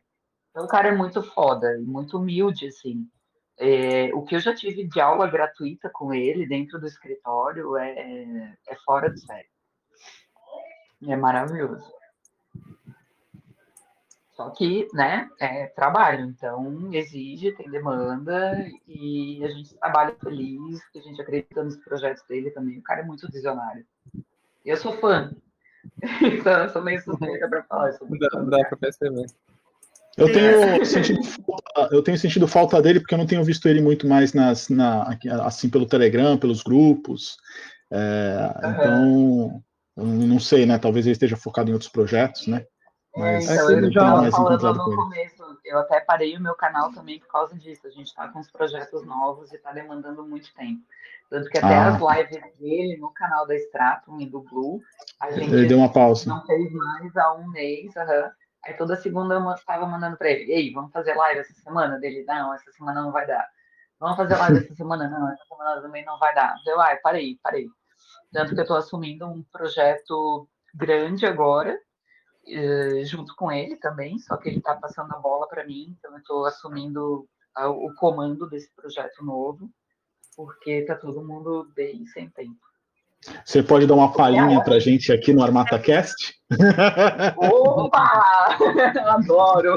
Então 0.51 0.65
o 0.65 0.69
cara 0.69 0.89
é 0.89 0.93
muito 0.93 1.23
foda, 1.23 1.79
muito 1.81 2.19
humilde, 2.19 2.67
assim. 2.67 3.09
É, 3.59 4.15
o 4.15 4.23
que 4.23 4.35
eu 4.35 4.41
já 4.41 4.55
tive 4.55 4.87
de 4.87 5.01
aula 5.01 5.27
gratuita 5.31 5.89
com 5.91 6.13
ele 6.13 6.47
dentro 6.47 6.79
do 6.79 6.87
escritório 6.87 7.77
é, 7.77 8.55
é 8.69 8.77
fora 8.85 9.11
de 9.11 9.21
série. 9.21 9.49
É 11.09 11.17
maravilhoso. 11.17 12.02
Só 14.43 14.51
que, 14.51 14.89
né, 14.93 15.29
é 15.39 15.67
trabalho, 15.67 16.25
então 16.27 16.93
exige, 16.93 17.53
tem 17.53 17.71
demanda 17.71 18.67
e 18.89 19.41
a 19.45 19.49
gente 19.49 19.73
trabalha 19.77 20.17
feliz, 20.21 20.81
a 20.97 20.99
gente 20.99 21.23
acredita 21.23 21.63
nos 21.63 21.77
projetos 21.77 22.25
dele 22.29 22.51
também. 22.51 22.79
O 22.79 22.83
cara 22.83 23.03
é 23.03 23.05
muito 23.05 23.31
visionário. 23.31 23.85
Eu 24.65 24.77
sou 24.77 24.95
fã, 24.95 25.31
então 26.21 26.65
eu 26.65 26.69
sou 26.71 26.83
meio 26.83 27.01
suspeita 27.03 27.49
para 27.49 27.63
falar. 27.63 27.91
isso. 27.91 28.05
dá, 28.19 28.41
dá 28.59 28.65
para 28.65 28.77
perceber. 28.79 29.27
Eu 30.17 30.33
tenho, 30.33 30.85
sentido, 30.85 31.21
eu 31.93 32.03
tenho 32.03 32.19
sentido 32.19 32.49
falta 32.49 32.83
dele 32.83 32.99
porque 32.99 33.15
eu 33.15 33.19
não 33.19 33.27
tenho 33.27 33.45
visto 33.45 33.67
ele 33.67 33.81
muito 33.81 34.09
mais 34.09 34.33
nas, 34.33 34.69
na, 34.69 35.17
assim 35.45 35.71
pelo 35.71 35.87
Telegram, 35.87 36.37
pelos 36.37 36.65
grupos. 36.65 37.37
É, 37.93 38.53
uhum. 38.65 38.71
Então, 38.73 39.63
eu 39.99 40.05
não 40.05 40.41
sei, 40.41 40.67
né? 40.67 40.79
Talvez 40.79 41.07
ele 41.07 41.13
esteja 41.13 41.37
focado 41.37 41.71
em 41.71 41.73
outros 41.73 41.91
projetos, 41.91 42.49
né? 42.49 42.67
Mas 43.17 43.49
é, 43.49 43.55
então, 43.55 43.71
eu 43.71 43.93
já 43.93 44.31
falando 44.31 44.75
no 44.75 44.97
começo, 44.97 45.59
eu 45.65 45.79
até 45.79 46.01
parei 46.01 46.37
o 46.37 46.41
meu 46.41 46.55
canal 46.55 46.91
também 46.93 47.19
por 47.19 47.29
causa 47.29 47.55
disso. 47.57 47.87
A 47.87 47.91
gente 47.91 48.07
está 48.07 48.29
com 48.29 48.41
os 48.41 48.51
projetos 48.51 49.05
novos 49.05 49.53
e 49.53 49.57
está 49.57 49.71
demandando 49.73 50.25
muito 50.25 50.53
tempo. 50.55 50.81
Tanto 51.29 51.49
que 51.51 51.59
até 51.59 51.75
ah. 51.75 51.89
as 51.89 52.01
lives 52.01 52.59
dele 52.59 52.97
no 52.99 53.11
canal 53.11 53.47
da 53.47 53.55
Stratum 53.57 54.21
e 54.21 54.27
do 54.27 54.41
Blue, 54.41 54.81
a 55.21 55.31
gente 55.31 55.51
ele 55.51 55.67
deu 55.67 55.79
uma 55.79 55.93
pausa. 55.93 56.29
não 56.29 56.45
fez 56.45 56.73
mais 56.73 57.17
há 57.17 57.35
um 57.35 57.49
mês. 57.49 57.95
Uhum. 57.97 58.31
Aí 58.65 58.75
toda 58.75 58.97
segunda 58.97 59.35
eu 59.35 59.51
estava 59.53 59.87
mandando 59.87 60.17
para 60.17 60.31
ele: 60.31 60.51
Ei, 60.51 60.73
vamos 60.73 60.93
fazer 60.93 61.15
live 61.15 61.41
essa 61.41 61.55
semana? 61.55 61.99
Dele, 61.99 62.25
não, 62.25 62.55
essa 62.55 62.71
semana 62.73 63.03
não 63.03 63.13
vai 63.13 63.27
dar. 63.27 63.47
Vamos 63.99 64.17
fazer 64.17 64.37
live 64.37 64.59
essa 64.59 64.75
semana? 64.75 65.09
Não, 65.09 65.31
essa 65.31 65.45
semana 65.45 65.81
também 65.81 66.05
não 66.05 66.19
vai 66.19 66.35
dar. 66.35 66.55
Eu, 66.67 66.81
ah, 66.81 66.99
parei, 67.03 67.39
parei. 67.43 67.67
Tanto 68.33 68.55
que 68.55 68.61
eu 68.61 68.63
estou 68.63 68.77
assumindo 68.77 69.27
um 69.27 69.43
projeto 69.53 70.49
grande 70.75 71.27
agora, 71.27 71.79
eh, 72.47 73.05
junto 73.05 73.35
com 73.37 73.51
ele 73.51 73.77
também, 73.77 74.19
só 74.19 74.37
que 74.37 74.49
ele 74.49 74.59
está 74.59 74.75
passando 74.75 75.13
a 75.13 75.19
bola 75.19 75.47
para 75.49 75.65
mim, 75.65 75.97
então 75.99 76.13
eu 76.13 76.19
estou 76.19 76.47
assumindo 76.47 77.27
o 77.57 77.95
comando 77.95 78.49
desse 78.49 78.71
projeto 78.75 79.25
novo, 79.25 79.71
porque 80.37 80.71
está 80.71 80.95
todo 80.95 81.27
mundo 81.27 81.71
bem 81.75 82.07
sem 82.07 82.31
tempo. 82.31 82.61
Você 83.45 83.63
pode 83.63 83.87
dar 83.87 83.95
uma 83.95 84.13
palhinha 84.13 84.61
para 84.65 84.75
a 84.75 84.79
gente 84.81 85.13
aqui 85.13 85.33
no 85.33 85.45
ArmataCast? 85.45 86.35
Opa! 87.37 88.57
Adoro! 89.07 89.77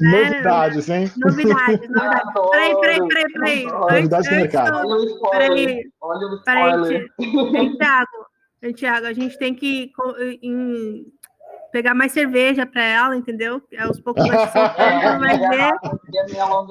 Novidades, 0.00 0.88
hein? 0.90 1.10
Novidades, 1.16 1.88
novidades. 1.88 2.32
Peraí, 2.50 2.80
peraí, 2.80 3.08
peraí, 3.08 3.32
peraí. 3.32 3.66
Novidades 3.66 4.28
do 4.28 4.36
mercado. 4.36 4.76
Olha 4.76 4.94
o 4.94 5.04
spoiler. 5.04 5.48
Peraí. 5.48 5.90
Olha 6.02 6.26
o 6.26 6.34
spoiler. 6.34 7.08
Peraí, 7.16 7.76
Tiago. 7.78 8.26
Tiago, 8.74 9.06
a 9.06 9.12
gente 9.12 9.38
tem 9.38 9.54
que 9.54 9.90
em, 10.42 11.06
pegar 11.76 11.94
mais 11.94 12.10
cerveja 12.12 12.64
para 12.64 12.82
ela, 12.82 13.14
entendeu? 13.14 13.60
Aos 13.80 14.00
poucos 14.00 14.26
vai 14.26 14.46
se 14.46 14.52
soltando, 14.52 15.20
vai 15.20 15.38
ver. 15.38 15.72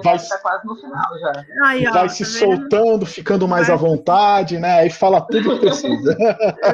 Vai 0.03 0.17
tá 0.17 0.37
quase 0.39 0.65
no 0.65 0.75
final 0.77 1.19
já. 1.19 1.45
Aí, 1.63 1.87
ó, 1.87 1.91
vai 1.91 2.09
se 2.09 2.23
tá 2.23 2.29
soltando, 2.39 3.05
ficando 3.05 3.47
mais 3.47 3.67
vai. 3.67 3.75
à 3.75 3.77
vontade, 3.77 4.57
né? 4.57 4.79
Aí 4.79 4.89
fala 4.89 5.21
tudo 5.21 5.59
que 5.59 5.67
precisa. 5.67 6.17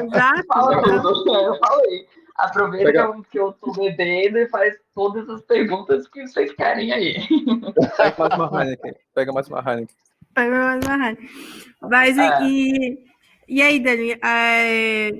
Exato. 0.02 0.46
Fala 0.48 0.82
tudo, 0.82 1.34
eu 1.36 1.58
falei. 1.58 2.08
Aproveita 2.38 2.86
Pega. 2.86 3.14
que 3.30 3.38
eu 3.38 3.52
tô 3.52 3.70
bebendo 3.72 4.38
e 4.38 4.48
faz 4.48 4.76
todas 4.94 5.28
as 5.28 5.42
perguntas 5.42 6.08
que 6.08 6.26
vocês 6.26 6.50
querem 6.54 6.90
aí. 6.90 7.28
Pega 7.98 8.14
mais 8.18 8.34
uma 8.34 8.62
Heineken. 8.64 8.94
Pega 9.14 9.32
mais 9.32 9.48
uma 9.48 9.58
Heineken. 9.58 9.96
Pega 10.34 10.58
mais 10.58 10.86
uma 10.86 11.06
Heineken. 11.06 11.28
Mas 11.82 12.16
é. 12.16 12.42
e, 12.44 12.98
e 13.46 13.60
aí, 13.60 13.78
Dani? 13.78 14.12
É 14.24 15.10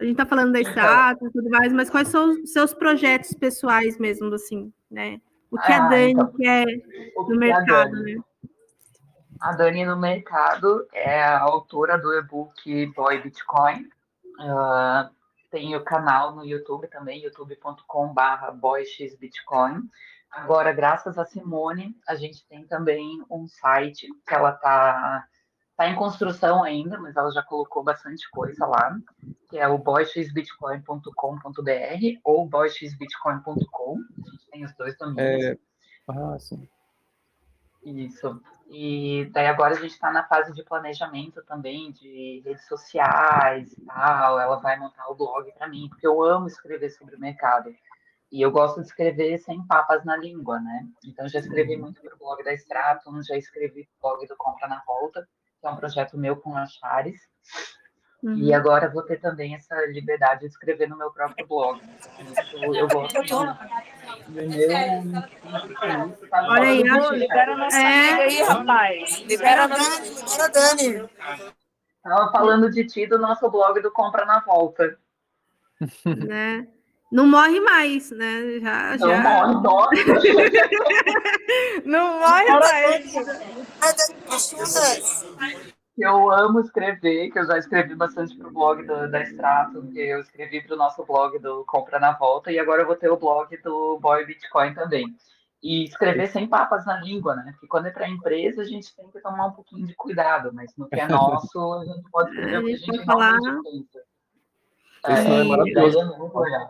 a 0.00 0.04
gente 0.04 0.12
está 0.12 0.26
falando 0.26 0.52
da 0.52 0.60
status 0.60 1.28
e 1.28 1.32
tudo 1.32 1.50
mais, 1.50 1.72
mas 1.72 1.90
quais 1.90 2.08
são 2.08 2.30
os 2.30 2.52
seus 2.52 2.74
projetos 2.74 3.32
pessoais 3.34 3.98
mesmo, 3.98 4.32
assim, 4.34 4.72
né? 4.90 5.20
O 5.50 5.58
que 5.58 5.72
ah, 5.72 5.86
a 5.86 5.88
Dani 5.88 6.12
então, 6.12 6.32
quer 6.32 6.66
no 7.16 7.36
mercado, 7.36 8.02
né? 8.02 8.16
A 9.40 9.52
Dani 9.52 9.84
no 9.84 9.96
mercado 9.96 10.86
é 10.92 11.22
a 11.22 11.40
autora 11.40 11.96
do 11.96 12.12
e-book 12.14 12.86
Boy 12.94 13.22
Bitcoin. 13.22 13.88
Uh, 14.38 15.08
tem 15.50 15.74
o 15.74 15.84
canal 15.84 16.34
no 16.34 16.44
YouTube 16.44 16.88
também, 16.88 17.22
youtube.com.br 17.22 18.50
boyxbitcoin. 18.54 19.88
Agora, 20.30 20.72
graças 20.72 21.16
a 21.18 21.24
Simone, 21.24 21.96
a 22.06 22.14
gente 22.14 22.46
tem 22.46 22.66
também 22.66 23.24
um 23.30 23.46
site 23.46 24.08
que 24.26 24.34
ela 24.34 24.50
está 24.50 25.26
tá 25.76 25.88
em 25.88 25.94
construção 25.94 26.64
ainda, 26.64 26.98
mas 26.98 27.14
ela 27.16 27.30
já 27.30 27.42
colocou 27.42 27.84
bastante 27.84 28.28
coisa 28.30 28.66
lá, 28.66 28.98
que 29.48 29.58
é 29.58 29.68
o 29.68 29.78
boyxbitcoin.com.br 29.78 32.20
ou 32.24 32.46
boyxbitcoin.com. 32.46 33.98
A 33.98 34.30
gente 34.30 34.46
tem 34.50 34.64
os 34.64 34.74
dois 34.74 34.96
domínios. 34.96 35.44
É... 35.44 35.58
Ah, 36.08 36.38
sim. 36.38 36.66
Isso. 37.84 38.40
E 38.68 39.30
daí 39.32 39.46
agora 39.46 39.74
a 39.74 39.78
gente 39.78 39.92
está 39.92 40.10
na 40.10 40.26
fase 40.26 40.52
de 40.52 40.64
planejamento 40.64 41.42
também, 41.44 41.92
de 41.92 42.42
redes 42.44 42.66
sociais 42.66 43.72
e 43.72 43.80
tal. 43.82 44.40
Ela 44.40 44.56
vai 44.56 44.76
montar 44.76 45.06
o 45.08 45.14
blog 45.14 45.52
para 45.52 45.68
mim, 45.68 45.88
porque 45.88 46.06
eu 46.06 46.20
amo 46.22 46.48
escrever 46.48 46.90
sobre 46.90 47.14
o 47.14 47.20
mercado. 47.20 47.72
E 48.32 48.42
eu 48.42 48.50
gosto 48.50 48.80
de 48.80 48.86
escrever 48.86 49.38
sem 49.38 49.64
papas 49.66 50.04
na 50.04 50.16
língua, 50.16 50.58
né? 50.58 50.88
Então 51.04 51.28
já 51.28 51.38
escrevi 51.38 51.76
uhum. 51.76 51.82
muito 51.82 52.00
para 52.00 52.14
o 52.14 52.18
blog 52.18 52.42
da 52.42 52.54
Stratum, 52.54 53.22
já 53.22 53.36
escrevi 53.36 53.88
para 54.00 54.10
o 54.10 54.14
blog 54.14 54.26
do 54.26 54.36
Compra 54.36 54.66
na 54.66 54.82
Volta, 54.84 55.28
que 55.66 55.68
é 55.68 55.70
um 55.72 55.76
projeto 55.76 56.16
meu 56.16 56.36
com 56.36 56.56
a 56.56 56.64
Chares. 56.66 57.20
Uhum. 58.22 58.38
E 58.38 58.54
agora 58.54 58.88
vou 58.88 59.02
ter 59.02 59.20
também 59.20 59.54
essa 59.54 59.74
liberdade 59.86 60.40
de 60.40 60.46
escrever 60.46 60.88
no 60.88 60.96
meu 60.96 61.10
próprio 61.10 61.46
blog. 61.46 61.80
Eu, 62.54 62.74
eu 62.74 62.88
gosto 62.88 63.22
de. 63.22 63.34
Olha 66.32 66.68
aí, 66.68 66.82
libera 67.18 67.52
a 67.52 67.56
nossa 67.56 67.78
é. 67.78 68.08
amiga 68.08 68.22
aí, 68.22 68.42
rapaz. 68.42 69.18
Libera 69.26 69.64
a 69.64 69.66
Dani, 69.66 70.08
libera 70.08 70.48
Dani. 70.48 71.10
Estava 71.96 72.32
falando 72.32 72.70
de 72.70 72.86
ti 72.86 73.06
do 73.06 73.18
nosso 73.18 73.50
blog 73.50 73.80
do 73.80 73.92
Compra 73.92 74.24
na 74.24 74.40
Volta. 74.40 74.98
Né? 76.06 76.66
Não 77.10 77.26
morre 77.26 77.60
mais, 77.60 78.10
né? 78.10 78.58
Já, 78.60 78.96
não 78.98 79.08
já... 79.08 79.20
morre, 79.22 79.54
morre. 79.54 80.04
não 81.84 82.18
morre 82.18 82.50
mais 82.58 83.14
eu 85.98 86.30
amo 86.30 86.60
escrever, 86.60 87.30
que 87.30 87.38
eu 87.38 87.46
já 87.46 87.58
escrevi 87.58 87.94
bastante 87.94 88.36
para 88.36 88.48
o 88.48 88.52
blog 88.52 88.84
do, 88.84 89.10
da 89.10 89.22
Extrato, 89.22 89.86
que 89.88 89.98
eu 89.98 90.20
escrevi 90.20 90.60
para 90.60 90.74
o 90.74 90.78
nosso 90.78 91.04
blog 91.06 91.38
do 91.38 91.64
Compra 91.64 91.98
na 91.98 92.12
Volta, 92.12 92.52
e 92.52 92.58
agora 92.58 92.82
eu 92.82 92.86
vou 92.86 92.96
ter 92.96 93.10
o 93.10 93.16
blog 93.16 93.56
do 93.62 93.98
Boy 93.98 94.26
Bitcoin 94.26 94.74
também. 94.74 95.06
E 95.62 95.84
escrever 95.84 96.28
sem 96.28 96.46
papas 96.46 96.84
na 96.84 97.00
língua, 97.00 97.34
né? 97.34 97.52
Porque 97.52 97.66
quando 97.66 97.86
é 97.86 97.90
para 97.90 98.04
a 98.04 98.10
empresa, 98.10 98.60
a 98.60 98.64
gente 98.64 98.94
tem 98.94 99.10
que 99.10 99.20
tomar 99.20 99.46
um 99.46 99.52
pouquinho 99.52 99.86
de 99.86 99.94
cuidado, 99.94 100.52
mas 100.52 100.70
no 100.76 100.86
que 100.86 101.00
é 101.00 101.08
nosso, 101.08 101.58
a 101.74 101.84
gente 101.86 102.10
pode 102.10 102.30
escrever 102.30 102.58
o 102.58 102.64
que 102.66 102.72
a 102.74 102.76
gente 102.76 103.04
falar... 103.04 103.38
pensa. 103.62 104.00
É, 105.06 105.12
Isso 105.12 105.32
é, 105.32 105.40
é 105.40 105.44
maravilhoso. 105.44 105.98
É 106.00 106.68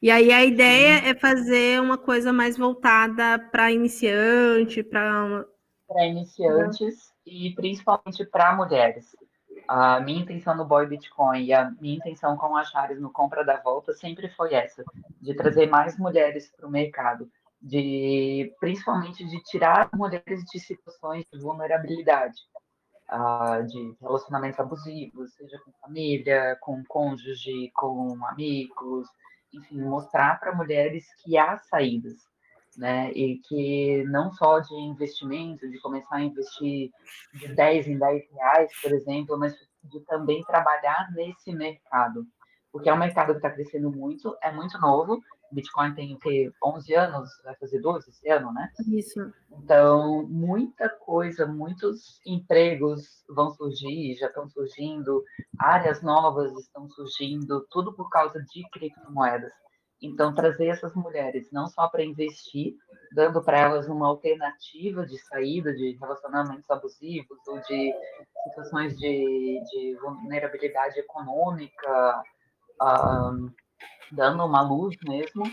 e 0.00 0.10
aí 0.10 0.32
a 0.32 0.44
ideia 0.44 1.08
é 1.08 1.14
fazer 1.14 1.80
uma 1.80 1.96
coisa 1.96 2.32
mais 2.32 2.58
voltada 2.58 3.38
para 3.38 3.72
iniciante, 3.72 4.82
para 4.82 5.46
para 5.86 6.06
iniciantes 6.06 7.12
e 7.26 7.54
principalmente 7.54 8.24
para 8.24 8.54
mulheres. 8.54 9.16
A 9.66 10.00
minha 10.00 10.20
intenção 10.20 10.54
no 10.56 10.64
Boy 10.64 10.86
Bitcoin 10.86 11.44
e 11.44 11.52
a 11.52 11.70
minha 11.80 11.96
intenção 11.96 12.36
com 12.36 12.56
a 12.56 12.64
Chares 12.64 13.00
no 13.00 13.10
Compra 13.10 13.44
da 13.44 13.60
Volta 13.62 13.92
sempre 13.94 14.28
foi 14.28 14.52
essa, 14.52 14.84
de 15.20 15.34
trazer 15.34 15.68
mais 15.68 15.98
mulheres 15.98 16.52
para 16.54 16.66
o 16.66 16.70
mercado, 16.70 17.30
de 17.60 18.52
principalmente 18.60 19.24
de 19.24 19.42
tirar 19.44 19.88
mulheres 19.94 20.44
de 20.52 20.60
situações 20.60 21.24
de 21.32 21.40
vulnerabilidade, 21.40 22.42
uh, 23.10 23.66
de 23.66 23.96
relacionamentos 24.00 24.60
abusivos, 24.60 25.34
seja 25.34 25.58
com 25.64 25.72
família, 25.80 26.56
com 26.60 26.82
cônjuge, 26.84 27.70
com 27.74 28.18
amigos, 28.26 29.08
enfim, 29.52 29.80
mostrar 29.80 30.38
para 30.40 30.54
mulheres 30.54 31.06
que 31.22 31.36
há 31.36 31.58
saídas, 31.58 32.16
né? 32.76 33.10
E 33.12 33.38
que 33.38 34.04
não 34.04 34.32
só 34.32 34.58
de 34.60 34.74
investimento, 34.74 35.68
de 35.70 35.80
começar 35.80 36.16
a 36.16 36.22
investir 36.22 36.90
de 37.34 37.48
10 37.54 37.88
em 37.88 37.98
10 37.98 38.30
reais, 38.32 38.72
por 38.82 38.92
exemplo, 38.92 39.38
mas 39.38 39.54
de 39.82 40.00
também 40.00 40.42
trabalhar 40.44 41.08
nesse 41.12 41.52
mercado. 41.52 42.26
Porque 42.72 42.88
é 42.88 42.94
um 42.94 42.98
mercado 42.98 43.32
que 43.32 43.38
está 43.38 43.50
crescendo 43.50 43.92
muito, 43.92 44.36
é 44.42 44.50
muito 44.50 44.76
novo. 44.80 45.22
Bitcoin 45.54 45.94
tem 45.94 46.14
o 46.14 46.18
quê? 46.18 46.52
11 46.62 46.94
anos, 46.94 47.30
vai 47.44 47.54
fazer 47.56 47.80
12 47.80 48.10
esse 48.10 48.28
ano, 48.28 48.52
né? 48.52 48.70
Isso. 48.88 49.32
Então, 49.50 50.26
muita 50.28 50.88
coisa, 50.88 51.46
muitos 51.46 52.20
empregos 52.26 53.24
vão 53.28 53.50
surgir, 53.52 54.14
já 54.16 54.26
estão 54.26 54.48
surgindo, 54.48 55.22
áreas 55.58 56.02
novas 56.02 56.52
estão 56.58 56.88
surgindo, 56.90 57.66
tudo 57.70 57.92
por 57.92 58.08
causa 58.10 58.42
de 58.42 58.68
criptomoedas. 58.70 59.52
Então, 60.02 60.34
trazer 60.34 60.66
essas 60.66 60.94
mulheres 60.94 61.50
não 61.50 61.66
só 61.66 61.88
para 61.88 62.04
investir, 62.04 62.74
dando 63.12 63.42
para 63.42 63.58
elas 63.58 63.88
uma 63.88 64.06
alternativa 64.06 65.06
de 65.06 65.18
saída 65.18 65.72
de 65.72 65.96
relacionamentos 65.98 66.68
abusivos 66.70 67.38
ou 67.46 67.58
de 67.60 67.94
situações 68.48 68.98
de, 68.98 69.62
de 69.70 69.96
vulnerabilidade 70.02 70.98
econômica, 70.98 72.22
um, 72.82 73.50
dando 74.10 74.44
uma 74.44 74.62
luz 74.62 74.96
mesmo, 75.06 75.44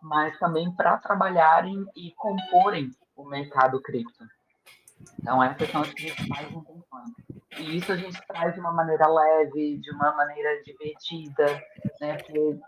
mas 0.00 0.38
também 0.38 0.70
para 0.74 0.98
trabalharem 0.98 1.84
e 1.96 2.12
comporem 2.12 2.90
o 3.16 3.24
mercado 3.24 3.80
cripto. 3.80 4.24
Então, 5.18 5.42
essas 5.42 5.70
são 5.70 5.82
as 5.82 5.92
principais 5.92 6.50
intenções. 6.50 7.10
E 7.58 7.76
isso 7.76 7.92
a 7.92 7.96
gente 7.96 8.20
traz 8.26 8.54
de 8.54 8.60
uma 8.60 8.72
maneira 8.72 9.06
leve, 9.06 9.78
de 9.78 9.90
uma 9.92 10.14
maneira 10.14 10.62
divertida, 10.62 11.46
né? 12.00 12.16
Porque 12.16 12.58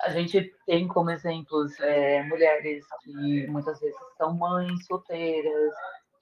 a 0.00 0.10
gente 0.10 0.54
tem 0.66 0.86
como 0.88 1.10
exemplos 1.10 1.78
é, 1.80 2.22
mulheres 2.24 2.84
que 3.02 3.46
muitas 3.46 3.80
vezes 3.80 3.96
são 4.18 4.34
mães 4.34 4.84
solteiras, 4.86 5.72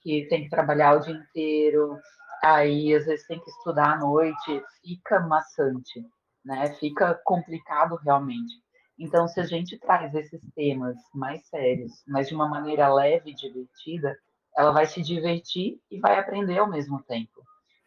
que 0.01 0.25
têm 0.29 0.43
que 0.43 0.49
trabalhar 0.49 0.97
o 0.97 0.99
dia 0.99 1.13
inteiro, 1.13 1.97
aí 2.43 2.93
às 2.93 3.05
vezes 3.05 3.25
tem 3.25 3.39
que 3.39 3.49
estudar 3.49 3.93
à 3.93 3.97
noite, 3.97 4.63
fica 4.81 5.19
maçante, 5.21 6.05
né? 6.43 6.73
Fica 6.75 7.19
complicado 7.23 7.95
realmente. 8.03 8.53
Então, 8.97 9.27
se 9.27 9.39
a 9.39 9.43
gente 9.43 9.77
traz 9.79 10.13
esses 10.13 10.41
temas 10.55 10.95
mais 11.13 11.45
sérios, 11.47 11.91
mas 12.07 12.27
de 12.27 12.35
uma 12.35 12.47
maneira 12.47 12.93
leve 12.93 13.31
e 13.31 13.35
divertida, 13.35 14.17
ela 14.55 14.71
vai 14.71 14.85
se 14.85 15.01
divertir 15.01 15.79
e 15.89 15.99
vai 15.99 16.19
aprender 16.19 16.57
ao 16.59 16.69
mesmo 16.69 17.01
tempo. 17.03 17.43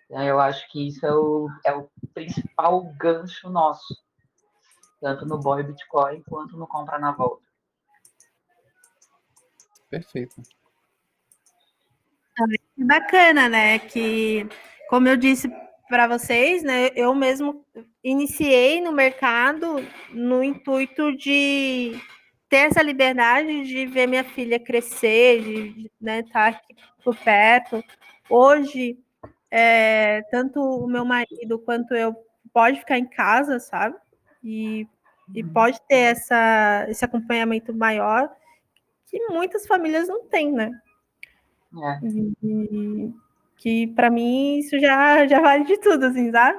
Então, 0.06 0.22
eu 0.22 0.40
acho 0.40 0.70
que 0.70 0.88
isso 0.88 1.04
é 1.06 1.12
o, 1.12 1.48
é 1.64 1.72
o 1.74 1.88
principal 2.12 2.82
gancho 2.98 3.48
nosso 3.48 3.94
tanto 5.00 5.26
no 5.26 5.38
Boy 5.38 5.62
Bitcoin 5.62 6.22
quanto 6.22 6.56
no 6.56 6.66
Compra 6.66 6.98
na 6.98 7.12
Volta. 7.12 7.44
Perfeito. 9.90 10.42
Bacana, 12.76 13.48
né? 13.48 13.78
Que, 13.78 14.48
como 14.88 15.08
eu 15.08 15.16
disse 15.16 15.48
para 15.88 16.06
vocês, 16.06 16.62
né? 16.62 16.90
Eu 16.94 17.14
mesmo 17.14 17.64
iniciei 18.02 18.80
no 18.80 18.92
mercado 18.92 19.76
no 20.10 20.42
intuito 20.42 21.16
de 21.16 22.00
ter 22.48 22.68
essa 22.68 22.82
liberdade 22.82 23.64
de 23.64 23.86
ver 23.86 24.06
minha 24.06 24.24
filha 24.24 24.58
crescer, 24.58 25.42
de 25.42 25.90
né, 26.00 26.20
estar 26.20 26.52
tá 26.52 26.58
aqui 26.58 26.74
por 27.02 27.16
perto. 27.16 27.82
Hoje, 28.28 28.98
é, 29.50 30.22
tanto 30.30 30.60
o 30.60 30.86
meu 30.86 31.04
marido 31.04 31.58
quanto 31.58 31.94
eu 31.94 32.14
pode 32.52 32.78
ficar 32.78 32.98
em 32.98 33.06
casa, 33.06 33.58
sabe? 33.58 33.96
E, 34.42 34.86
e 35.34 35.42
uhum. 35.42 35.52
pode 35.52 35.80
ter 35.88 36.12
essa, 36.12 36.86
esse 36.88 37.04
acompanhamento 37.04 37.74
maior 37.74 38.30
que 39.06 39.18
muitas 39.28 39.66
famílias 39.66 40.08
não 40.08 40.26
têm, 40.26 40.52
né? 40.52 40.70
É. 41.74 42.06
E, 42.06 43.12
que 43.56 43.86
para 43.88 44.10
mim 44.10 44.58
isso 44.58 44.78
já, 44.78 45.26
já 45.26 45.40
vale 45.40 45.64
de 45.64 45.78
tudo, 45.78 46.06
assim, 46.06 46.30
sabe? 46.30 46.58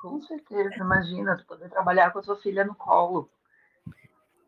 Com 0.00 0.20
certeza, 0.20 0.74
imagina, 0.76 1.36
tu 1.36 1.46
poder 1.46 1.68
trabalhar 1.70 2.10
com 2.10 2.18
a 2.18 2.22
sua 2.22 2.36
filha 2.36 2.64
no 2.64 2.74
colo. 2.74 3.30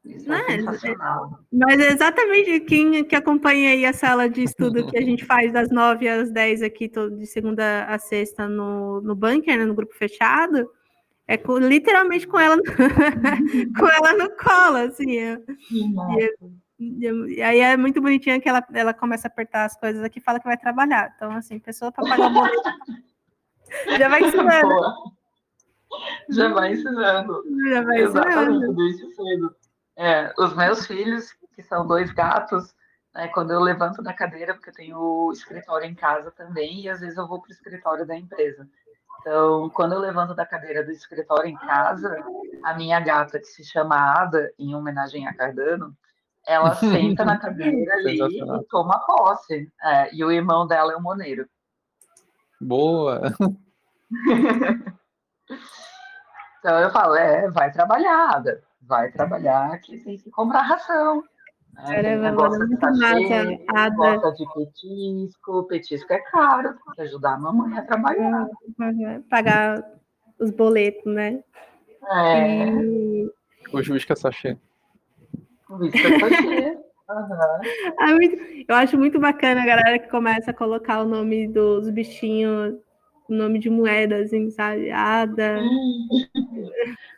Isso 0.05 0.33
é, 0.33 0.41
é 0.41 0.59
sensacional. 0.59 1.39
Mas 1.53 1.79
é 1.79 1.93
exatamente 1.93 2.61
quem 2.61 3.05
que 3.05 3.15
acompanha 3.15 3.71
aí 3.71 3.85
a 3.85 3.93
sala 3.93 4.29
de 4.29 4.43
estudo 4.43 4.87
que 4.87 4.97
a 4.97 5.03
gente 5.03 5.25
faz 5.27 5.53
das 5.53 5.71
nove 5.71 6.09
às 6.09 6.31
dez 6.31 6.63
aqui, 6.63 6.89
todo, 6.89 7.17
de 7.17 7.27
segunda 7.27 7.85
a 7.85 7.99
sexta 7.99 8.49
no, 8.49 9.01
no 9.03 9.15
bunker, 9.15 9.59
né, 9.59 9.65
no 9.65 9.75
grupo 9.75 9.95
fechado, 9.95 10.71
é 11.27 11.37
com, 11.37 11.59
literalmente 11.59 12.27
com 12.27 12.39
ela, 12.39 12.57
com 13.79 13.87
ela 13.87 14.13
no 14.15 14.31
colo, 14.37 14.77
assim. 14.79 15.11
E, 15.11 16.35
e, 16.81 17.43
aí 17.43 17.61
é 17.61 17.77
muito 17.77 18.01
bonitinha 18.01 18.41
que 18.41 18.49
ela, 18.49 18.67
ela 18.73 18.95
começa 18.95 19.29
a 19.29 19.31
apertar 19.31 19.67
as 19.67 19.77
coisas 19.79 20.03
aqui 20.03 20.19
e 20.19 20.23
fala 20.23 20.41
que 20.41 20.47
vai 20.47 20.57
trabalhar. 20.57 21.13
Então, 21.15 21.31
assim, 21.33 21.59
pessoa 21.59 21.93
para 21.93 22.09
pagar 22.09 22.27
o 22.27 22.33
boleto 22.33 22.63
já 23.99 24.09
vai 24.09 24.23
ensinando. 24.23 24.81
Já 26.31 26.49
vai 26.49 26.73
ensinando. 26.73 27.43
Já 27.69 27.83
vai 27.83 27.99
Exatamente, 28.01 28.51
ensinando. 28.51 28.75
desde 28.75 29.15
cedo. 29.15 29.57
É, 29.97 30.33
os 30.39 30.57
meus 30.57 30.87
filhos, 30.87 31.37
que 31.55 31.63
são 31.63 31.87
dois 31.87 32.11
gatos, 32.13 32.75
né, 33.15 33.29
quando 33.29 33.53
eu 33.53 33.61
levanto 33.61 34.03
da 34.03 34.15
cadeira, 34.15 34.55
porque 34.55 34.71
eu 34.71 34.75
tenho 34.75 35.31
escritório 35.33 35.87
em 35.87 35.95
casa 35.95 36.31
também, 36.31 36.81
e 36.81 36.89
às 36.89 37.01
vezes 37.01 37.19
eu 37.19 37.29
vou 37.29 37.43
para 37.43 37.51
o 37.51 37.53
escritório 37.53 38.07
da 38.07 38.17
empresa. 38.17 38.67
Então, 39.21 39.69
quando 39.71 39.93
eu 39.93 39.99
levanto 39.99 40.35
da 40.35 40.47
cadeira 40.47 40.83
do 40.83 40.91
escritório 40.91 41.51
em 41.51 41.57
casa, 41.57 42.17
a 42.65 42.75
minha 42.75 42.99
gata, 43.01 43.39
que 43.39 43.45
se 43.45 43.63
chama 43.63 43.97
Ada, 43.97 44.51
em 44.59 44.75
homenagem 44.75 45.29
a 45.29 45.35
Cardano, 45.35 45.95
ela 46.51 46.75
senta 47.15 47.25
na 47.25 47.39
cadeira 47.39 47.95
ali 47.95 48.19
e 48.21 48.65
toma 48.69 48.99
posse. 49.07 49.71
É, 49.83 50.15
e 50.15 50.25
o 50.25 50.31
irmão 50.33 50.67
dela 50.67 50.93
é 50.93 50.97
o 50.97 51.03
Moneiro. 51.03 51.47
Boa. 52.61 53.21
Então 56.59 56.79
eu 56.79 56.91
falo, 56.91 57.15
é, 57.17 57.49
vai 57.51 57.73
trabalhar, 57.73 58.37
Ada, 58.37 58.63
vai 58.83 59.11
trabalhar 59.11 59.79
que 59.81 59.97
tem 60.05 60.19
que 60.19 60.31
comprar 60.31 60.61
ração. 60.61 61.23
né? 61.73 61.87
Caramba, 61.87 62.33
mano, 62.33 62.69
de 62.69 62.77
sachê, 62.79 63.65
massa, 63.73 63.91
gosta 63.97 64.33
de 64.33 64.45
petisco, 64.53 65.65
petisco 65.69 66.13
é 66.13 66.19
caro, 66.31 66.75
tem 66.75 66.95
que 66.97 67.01
ajudar 67.03 67.35
a 67.35 67.39
mamãe 67.39 67.79
a 67.79 67.83
trabalhar. 67.87 68.47
Pagar 69.31 69.83
os 70.39 70.51
boletos, 70.51 71.07
né? 71.07 71.43
É, 72.11 72.67
E- 72.83 73.31
O 73.73 73.83
juiz 73.83 74.05
que 74.05 74.13
é 74.13 74.17
sachê. 74.17 74.59
Que 78.29 78.65
eu 78.69 78.75
acho 78.77 78.97
muito 78.99 79.19
bacana 79.19 79.63
a 79.63 79.67
galera 79.67 79.99
que 79.99 80.09
começa 80.09 80.51
a 80.51 80.55
colocar 80.55 81.03
o 81.03 81.09
nome 81.09 81.49
dos 81.49 81.89
bichinhos, 81.91 82.75
o 83.29 83.35
nome 83.35 83.59
de 83.59 83.69
moedas, 83.71 84.27
assim, 84.27 84.51
sabe? 84.51 84.91
Ada. 84.91 85.61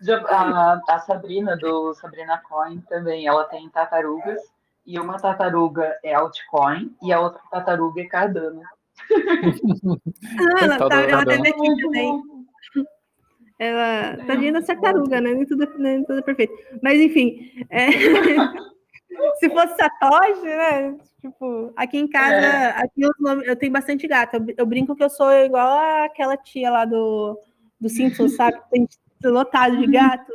Já- 0.01 0.25
A, 0.29 0.81
a 0.89 0.99
Sabrina, 1.01 1.57
do 1.57 1.95
Sabrina 1.95 2.39
Coin, 2.49 2.81
também, 2.89 3.27
ela 3.27 3.45
tem 3.45 3.69
tartarugas, 3.69 4.41
e 4.87 4.99
uma 4.99 5.17
tartaruga 5.19 5.97
é 6.03 6.15
altcoin 6.15 6.93
e 7.03 7.13
a 7.13 7.21
outra 7.21 7.41
tartaruga 7.51 8.01
é 8.01 8.05
Cardano. 8.07 8.63
Ah, 9.11 10.65
ela, 10.65 10.89
tá, 10.89 11.03
ela 11.03 11.25
teve 11.25 11.49
aqui 11.49 11.83
também. 11.83 12.23
Ela 13.63 14.25
tadinha 14.27 14.53
da 14.53 14.63
tartaruga, 14.63 15.21
né? 15.21 15.33
Nem 15.35 15.47
tudo, 15.47 15.67
nem 15.79 16.05
tudo 16.05 16.19
é 16.19 16.23
perfeito. 16.23 16.53
Mas 16.83 17.01
enfim, 17.01 17.51
é, 17.71 17.87
se 19.39 19.49
fosse 19.51 19.77
Satoshi, 19.77 20.43
né? 20.43 20.97
Tipo, 21.21 21.73
aqui 21.77 21.99
em 21.99 22.09
casa, 22.09 22.35
É. 22.35 22.67
aqui 22.83 23.01
nomes- 23.21 23.47
eu 23.47 23.55
tenho 23.57 23.73
bastante 23.73 24.07
gato. 24.09 24.35
Eu, 24.37 24.47
eu 24.59 24.67
brinco 24.67 24.97
que 24.97 25.05
eu 25.05 25.11
sou 25.11 25.31
igual 25.33 26.05
aquela 26.05 26.37
tia 26.37 26.71
lá 26.71 26.85
do, 26.85 27.39
do 27.81 27.89
Simpsons, 27.89 28.35
sabe? 28.35 28.59
Que 28.73 28.87
Tem 29.21 29.31
lotado 29.31 29.77
de 29.77 29.87
gato. 29.87 30.33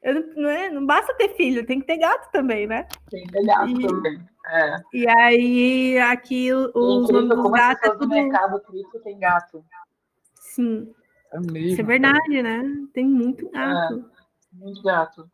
Eu, 0.00 0.34
não- 0.36 0.48
é, 0.50 0.68
não 0.70 0.84
basta 0.86 1.14
ter 1.14 1.30
filho, 1.34 1.66
tem 1.66 1.80
que 1.80 1.86
ter 1.86 1.96
gato 1.96 2.30
também, 2.30 2.66
né? 2.66 2.86
Tem 3.10 3.24
gato 3.44 3.68
E- 3.68 3.86
também. 3.86 4.20
É. 4.46 4.76
E 4.92 5.08
aí, 5.08 5.98
aqui 5.98 6.52
o- 6.52 6.70
os 6.74 7.08
nomes 7.10 7.28
dos 7.28 7.50
gatos 7.52 7.88
é 7.88 7.92
do 7.92 7.98
tudo. 7.98 8.08
mercado 8.10 8.60
cripto 8.60 8.98
tem 9.00 9.18
gato. 9.18 9.64
Sim, 10.34 10.92
É 11.32 11.40
mesmo. 11.40 11.56
isso 11.58 11.80
é 11.80 11.84
verdade, 11.84 12.42
né? 12.42 12.62
Tem 12.92 13.04
muito 13.06 13.48
gato. 13.50 14.04
Muito 14.52 14.82
gato. 14.82 15.28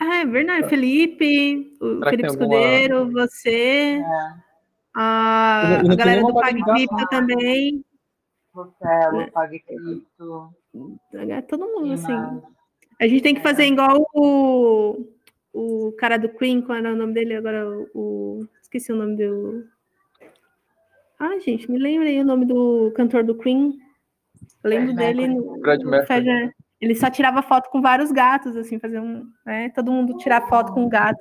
Ah, 0.00 0.16
é 0.18 0.26
verdade. 0.26 0.68
Felipe, 0.68 1.76
o 1.80 1.98
Será 1.98 2.10
Felipe 2.10 2.28
alguma- 2.28 2.56
Escudeiro, 2.56 3.10
você, 3.12 4.00
É. 4.00 4.34
a, 4.94 5.80
a 5.80 5.94
galera 5.94 6.20
do 6.22 6.34
Pag 6.34 6.60
variedade, 6.60 6.64
Cripto 6.86 6.94
né? 6.96 7.06
também. 7.10 7.84
Rotelo, 8.54 9.30
Pague 9.32 9.58
Cripto. 9.60 10.54
É 11.14 11.40
todo 11.42 11.66
mundo, 11.66 11.92
assim. 11.92 12.12
A 13.00 13.06
gente 13.06 13.22
tem 13.22 13.34
que 13.34 13.40
É. 13.40 13.42
fazer 13.42 13.64
igual 13.66 14.06
o, 14.14 15.06
o 15.52 15.92
cara 15.98 16.16
do 16.18 16.28
Queen, 16.30 16.62
qual 16.62 16.78
era 16.78 16.92
o 16.92 16.96
nome 16.96 17.12
dele 17.12 17.34
agora? 17.34 17.68
O, 17.68 17.88
o- 17.94 18.48
esqueci 18.62 18.92
o 18.92 18.96
nome 18.96 19.16
do. 19.16 19.64
Ai, 21.18 21.40
gente, 21.40 21.70
me 21.70 21.78
lembrei 21.78 22.20
o 22.20 22.24
nome 22.24 22.44
do 22.46 22.92
cantor 22.94 23.24
do 23.24 23.34
Queen. 23.34 23.78
Eu 24.62 24.70
lembro 24.70 24.94
dele 24.94 25.28
no, 25.28 25.60
Ele 26.80 26.94
só 26.94 27.08
tirava 27.10 27.42
foto 27.42 27.70
com 27.70 27.80
vários 27.80 28.12
gatos, 28.12 28.56
assim, 28.56 28.78
fazer 28.78 29.00
um. 29.00 29.26
Né? 29.44 29.70
Todo 29.70 29.90
mundo 29.92 30.16
tirar 30.18 30.46
foto 30.48 30.72
com 30.72 30.88
gato. 30.88 31.18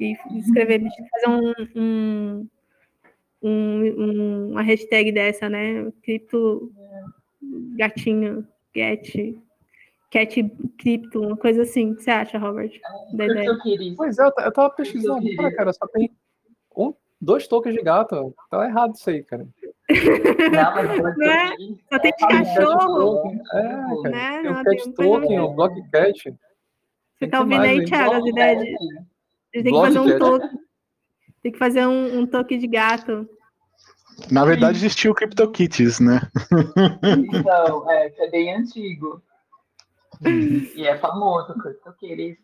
E 0.00 0.16
escrever, 0.38 0.82
fazer 1.12 1.28
um, 1.28 1.52
um, 1.76 2.48
um- 3.42 3.84
um- 4.02 4.50
uma 4.52 4.62
hashtag 4.62 5.12
dessa, 5.12 5.48
né? 5.48 5.90
Cripto 6.02 6.72
gatinho, 7.76 8.46
get, 8.74 9.36
cat 10.10 10.42
cripto, 10.78 11.20
uma 11.20 11.36
coisa 11.36 11.62
assim. 11.62 11.92
O 11.92 11.96
que 11.96 12.02
você 12.02 12.10
acha, 12.10 12.38
Robert? 12.38 12.72
Da 13.12 13.26
ideia? 13.26 13.50
Pois 13.96 14.18
é, 14.18 14.24
eu 14.24 14.32
ta- 14.32 14.42
eu 14.44 14.52
tava 14.52 14.70
pesquisando. 14.70 15.20
cara, 15.56 15.72
só 15.72 15.86
tem 15.86 16.10
um, 16.76 16.92
dois 17.20 17.46
tokens 17.46 17.74
de 17.76 17.82
gato. 17.82 18.34
Tá 18.50 18.66
errado 18.66 18.94
isso 18.96 19.08
aí, 19.08 19.22
cara. 19.22 19.46
Não, 19.90 20.74
mas 20.74 20.88
Não 21.16 21.30
é? 21.30 21.56
CryptoKitties 21.56 21.78
Só 21.92 21.98
tem 21.98 22.12
de 22.18 22.26
cachorro. 22.26 23.32
É. 23.52 24.08
Né? 24.10 24.42
Tem 24.42 24.52
Não, 24.52 24.60
o 24.60 24.64
Cat 24.64 24.88
um 24.88 24.92
Token, 24.92 25.40
o 25.40 25.50
Block 25.54 25.90
Cat. 25.90 26.34
Você 27.18 27.26
tá 27.28 27.40
ouvindo 27.40 27.62
aí, 27.62 27.84
Thiago, 27.84 28.14
as 28.14 28.26
ideias? 28.26 28.62
de- 28.62 28.68
A 28.68 29.58
gente 29.58 29.64
tem 29.64 29.72
que 29.72 29.80
fazer 29.80 29.98
um 30.00 30.18
token. 30.18 30.50
Tem 31.42 31.52
que 31.52 31.58
fazer 31.58 31.86
um, 31.86 32.20
um 32.20 32.26
token 32.26 32.58
de 32.58 32.66
gato. 32.66 33.28
Na 34.30 34.44
verdade, 34.44 34.78
existiu 34.78 35.12
o 35.12 35.14
CryptoKitties, 35.14 36.00
né? 36.00 36.20
Então, 37.34 37.90
é, 37.90 38.10
que 38.10 38.22
é 38.22 38.30
bem 38.30 38.54
antigo. 38.54 39.22
E 40.24 40.86
é 40.86 40.96
famoso, 40.98 41.52
CryptoKitties. 41.58 42.38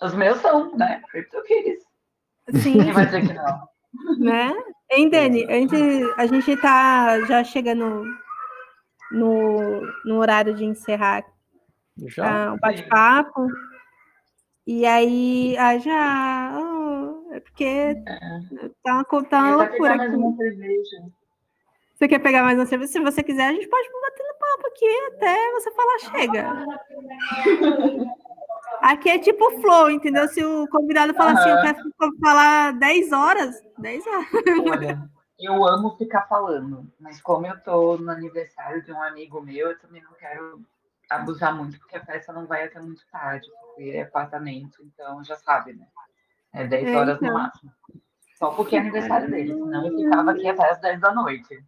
Os 0.00 0.14
meus 0.14 0.38
são, 0.40 0.76
né? 0.76 1.02
CryptoKitties. 1.10 1.82
Sim, 2.62 2.78
Quem 2.84 2.92
vai 2.92 3.06
dizer 3.06 3.26
que 3.26 3.32
não? 3.34 3.68
né? 4.18 4.54
Hein, 4.90 5.10
Dani? 5.10 5.44
A 5.44 5.52
gente, 5.52 5.76
a 6.16 6.26
gente 6.26 6.56
tá 6.56 7.20
já 7.26 7.44
chegando 7.44 8.04
no, 9.12 9.82
no 10.04 10.16
horário 10.16 10.54
de 10.54 10.64
encerrar 10.64 11.24
Já? 11.98 12.48
ah, 12.48 12.54
o 12.54 12.58
bate-papo. 12.58 13.46
E 14.66 14.84
aí, 14.86 15.56
ah, 15.58 15.78
já. 15.78 16.58
oh, 16.60 17.32
é 17.32 17.40
porque 17.40 17.94
tá 18.82 18.94
uma, 18.94 19.04
co- 19.04 19.22
tá 19.24 19.38
uma 19.42 19.56
loucura 19.56 19.98
pegar 19.98 19.98
mais 19.98 20.12
aqui. 20.14 20.96
Você 21.94 22.08
quer 22.08 22.18
pegar 22.20 22.42
mais 22.44 22.58
uma 22.58 22.66
cerveja? 22.66 22.92
Se 22.92 23.00
você 23.00 23.22
quiser, 23.22 23.48
a 23.48 23.52
gente 23.52 23.68
pode 23.68 23.88
bater 23.90 24.22
no 24.22 24.34
papo 24.38 24.66
aqui 24.68 24.86
até 25.08 25.52
você 25.52 25.70
falar 25.72 25.98
chega. 25.98 26.66
Aqui 28.80 29.08
é 29.10 29.18
tipo 29.18 29.50
flow, 29.60 29.90
entendeu? 29.90 30.28
Se 30.28 30.44
o 30.44 30.66
convidado 30.68 31.14
falar 31.14 31.32
assim, 31.32 31.50
eu 31.50 31.60
quero 31.60 32.16
falar 32.22 32.72
10 32.74 33.12
horas, 33.12 33.54
10 33.78 34.06
horas. 34.06 34.26
Olha, 34.70 35.10
eu 35.38 35.66
amo 35.66 35.96
ficar 35.96 36.22
falando, 36.22 36.90
mas 36.98 37.20
como 37.20 37.46
eu 37.46 37.58
tô 37.60 37.96
no 37.96 38.10
aniversário 38.10 38.82
de 38.82 38.92
um 38.92 39.02
amigo 39.02 39.40
meu, 39.40 39.70
eu 39.70 39.78
também 39.78 40.02
não 40.02 40.12
quero 40.12 40.60
abusar 41.10 41.54
muito, 41.56 41.78
porque 41.78 41.96
a 41.96 42.04
festa 42.04 42.32
não 42.32 42.46
vai 42.46 42.64
até 42.64 42.80
muito 42.80 43.02
tarde, 43.10 43.48
porque 43.60 43.90
é 43.90 44.02
apartamento, 44.02 44.82
então 44.82 45.22
já 45.24 45.36
sabe, 45.36 45.72
né? 45.74 45.86
É 46.52 46.66
10 46.66 46.88
É, 46.88 46.96
horas 46.96 47.16
então. 47.16 47.28
no 47.28 47.34
máximo. 47.34 47.72
Só 48.36 48.50
porque 48.52 48.76
é 48.76 48.80
aniversário 48.80 49.30
dele, 49.30 49.52
senão 49.54 49.86
eu 49.86 49.96
ficava 49.96 50.30
aqui 50.30 50.48
até 50.48 50.70
as 50.70 50.80
10 50.80 51.00
da 51.00 51.12
noite. 51.12 51.64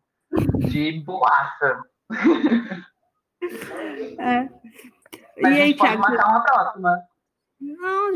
De 0.59 1.01
boaça. 1.01 1.83
É. 4.19 4.49
Mas 5.43 5.53
a 5.53 5.59
E 5.59 5.63
aí, 5.63 5.75
Thiago? 5.75 6.01
marcar 6.03 6.29
uma 6.29 6.41
próxima. 6.41 7.03
Não, 7.61 8.13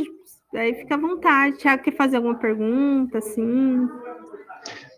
aí 0.54 0.74
fica 0.74 0.94
à 0.94 0.98
vontade. 0.98 1.58
Thiago 1.58 1.82
quer 1.82 1.96
fazer 1.96 2.16
alguma 2.16 2.36
pergunta, 2.38 3.18
assim? 3.18 3.88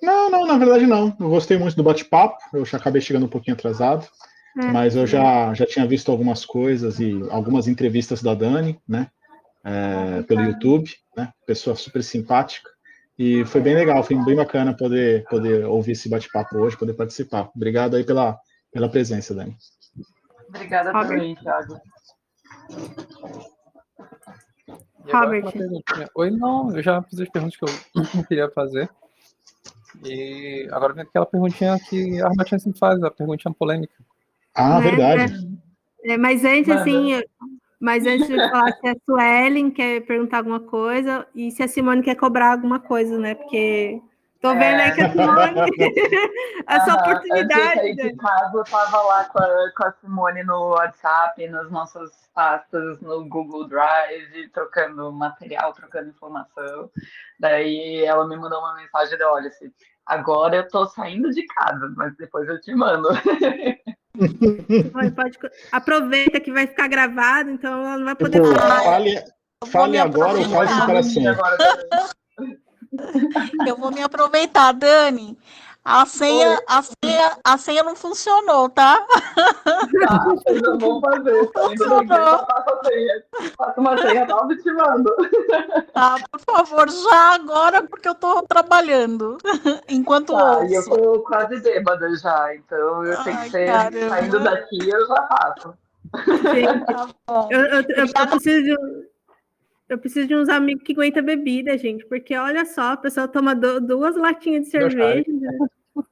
Não, 0.02 0.30
não, 0.30 0.46
na 0.46 0.58
verdade 0.58 0.86
não. 0.86 1.16
Eu 1.18 1.28
gostei 1.28 1.58
muito 1.58 1.76
do 1.76 1.82
bate-papo. 1.82 2.38
Eu 2.52 2.64
já 2.64 2.78
acabei 2.78 3.00
chegando 3.00 3.26
um 3.26 3.30
pouquinho 3.30 3.56
atrasado, 3.56 4.06
É. 4.58 4.66
mas 4.66 4.94
eu 4.94 5.06
já, 5.06 5.52
já 5.54 5.66
tinha 5.66 5.86
visto 5.86 6.10
algumas 6.12 6.44
coisas 6.44 7.00
e 7.00 7.20
algumas 7.30 7.66
entrevistas 7.66 8.22
da 8.22 8.34
Dani, 8.34 8.80
né? 8.88 9.08
é, 9.66 10.22
pelo 10.22 10.42
YouTube, 10.42 10.88
né? 11.16 11.32
Pessoa 11.44 11.74
super 11.74 12.02
simpática. 12.02 12.70
E 13.18 13.44
foi 13.46 13.60
bem 13.60 13.74
legal, 13.74 14.04
foi 14.04 14.16
bem 14.24 14.36
bacana 14.36 14.76
poder, 14.76 15.24
poder 15.24 15.64
ouvir 15.64 15.92
esse 15.92 16.08
bate-papo 16.08 16.56
hoje, 16.58 16.76
poder 16.76 16.94
participar. 16.94 17.50
Obrigado 17.54 17.96
aí 17.96 18.04
pela, 18.04 18.38
pela 18.72 18.88
presença, 18.88 19.34
Dani. 19.34 19.56
Obrigada 20.48 20.92
também, 20.92 21.34
Thiago. 21.34 21.80
Robert. 25.12 25.44
Oi, 26.14 26.30
não, 26.30 26.74
eu 26.74 26.82
já 26.82 27.02
fiz 27.02 27.20
as 27.20 27.28
perguntas 27.28 27.56
que 27.56 27.64
eu 27.64 27.78
queria 28.26 28.50
fazer. 28.50 28.90
E 30.04 30.68
agora 30.72 30.92
vem 30.92 31.04
aquela 31.04 31.26
perguntinha 31.26 31.78
que 31.88 32.20
a 32.20 32.26
Armatinha 32.26 32.58
sempre 32.58 32.78
faz, 32.78 33.02
a 33.02 33.10
perguntinha 33.10 33.54
polêmica. 33.54 33.94
Ah, 34.54 34.80
Né, 34.80 34.90
verdade. 34.90 35.48
É, 36.04 36.16
mas 36.16 36.44
antes, 36.44 36.68
Manda. 36.68 36.80
assim, 36.80 37.22
mas 37.80 38.06
antes 38.06 38.26
de 38.26 38.36
falar 38.36 38.72
se 38.72 38.88
a 38.88 38.96
Suelen 39.04 39.70
quer 39.70 40.00
perguntar 40.06 40.38
alguma 40.38 40.60
coisa 40.60 41.26
e 41.34 41.50
se 41.50 41.62
a 41.62 41.68
Simone 41.68 42.02
quer 42.02 42.14
cobrar 42.14 42.52
alguma 42.52 42.78
coisa, 42.78 43.18
né? 43.18 43.34
Porque 43.34 44.00
Tô 44.46 44.54
vendo 44.54 44.80
aí 44.80 44.92
que 44.92 45.00
a 45.00 45.10
Simone. 45.10 45.60
essa 46.68 46.92
Aham, 46.92 47.00
oportunidade. 47.00 47.80
Antes 47.80 47.96
de 47.96 48.16
casa, 48.16 48.56
eu 48.56 48.64
tava 48.64 49.02
lá 49.02 49.24
com 49.24 49.38
a, 49.42 49.72
com 49.76 49.84
a 49.84 49.92
Simone 50.00 50.44
no 50.44 50.68
WhatsApp, 50.70 51.48
nas 51.48 51.70
nossas 51.70 52.10
pastas 52.32 53.00
no 53.00 53.28
Google 53.28 53.66
Drive, 53.66 54.48
trocando 54.52 55.10
material, 55.12 55.72
trocando 55.72 56.10
informação. 56.10 56.88
Daí 57.40 58.04
ela 58.04 58.26
me 58.28 58.36
mandou 58.36 58.60
uma 58.60 58.74
mensagem 58.76 59.18
de, 59.18 59.24
olha, 59.24 59.48
assim, 59.48 59.70
agora 60.06 60.56
eu 60.56 60.68
tô 60.68 60.86
saindo 60.86 61.30
de 61.30 61.44
casa, 61.46 61.92
mas 61.96 62.16
depois 62.16 62.48
eu 62.48 62.60
te 62.60 62.74
mando. 62.74 63.08
Pode- 64.92 65.10
pode- 65.10 65.38
Aproveita 65.72 66.40
que 66.40 66.50
vai 66.50 66.66
ficar 66.66 66.88
gravado, 66.88 67.50
então 67.50 67.84
ela 67.84 67.98
não 67.98 68.04
vai 68.06 68.14
poder 68.14 68.40
Tipo, 68.40 68.54
falar. 68.54 68.82
fale, 68.82 69.14
Eu 69.62 69.66
fale 69.68 69.98
agora 69.98 70.38
ou 70.38 70.44
fale 70.44 70.68
para 70.86 71.02
sempre. 71.02 71.28
Agora. 71.28 71.58
Eu 73.66 73.76
vou 73.76 73.90
me 73.90 74.02
aproveitar, 74.02 74.72
Dani. 74.72 75.38
A 75.88 76.04
senha, 76.04 76.60
a 76.66 76.82
senha, 76.82 77.38
a 77.44 77.56
senha 77.56 77.82
não 77.84 77.94
funcionou, 77.94 78.68
tá? 78.68 79.06
Tá, 80.00 80.24
vocês 80.24 80.60
não 80.62 80.78
vão 80.78 81.00
fazer. 81.00 81.46
Tá 81.52 81.60
só 81.78 82.04
faço 82.46 82.70
a 82.70 82.84
senha. 82.88 83.22
Faço 83.56 83.80
uma 83.80 83.96
senha 83.96 84.26
nova 84.26 84.52
e 84.52 84.56
te 84.56 84.72
mando. 84.72 85.14
Tá, 85.92 86.16
por 86.32 86.40
favor, 86.40 86.90
já 86.90 87.34
agora, 87.34 87.84
porque 87.84 88.08
eu 88.08 88.16
tô 88.16 88.42
trabalhando. 88.42 89.38
Enquanto 89.88 90.32
Tá, 90.32 90.64
e 90.66 90.74
eu 90.74 90.78
ouço. 90.80 90.90
tô 90.90 91.20
quase 91.20 91.60
bêbada 91.60 92.12
já, 92.16 92.54
então 92.56 93.04
eu 93.04 93.22
tenho 93.22 93.38
que 93.42 93.50
ser 93.50 93.66
caramba. 93.66 94.08
saindo 94.08 94.40
daqui, 94.40 94.88
eu 94.90 95.06
já 95.06 95.26
faço. 95.28 95.74
Gente, 96.52 96.84
Tá 96.86 97.06
bom. 97.28 97.48
eu, 97.52 97.60
eu- 97.60 97.80
eu- 97.82 98.06
eu 98.18 98.26
preciso 98.26 98.76
eu 99.88 99.98
preciso 99.98 100.26
de 100.26 100.34
uns 100.34 100.48
amigos 100.48 100.82
que 100.82 100.92
aguentam 100.92 101.22
bebida, 101.22 101.76
gente, 101.78 102.04
porque 102.06 102.36
olha 102.36 102.64
só, 102.64 102.92
a 102.92 102.96
pessoa 102.96 103.28
toma 103.28 103.54
du- 103.54 103.80
duas 103.80 104.16
latinhas 104.16 104.64
de 104.64 104.70
cerveja, 104.70 105.24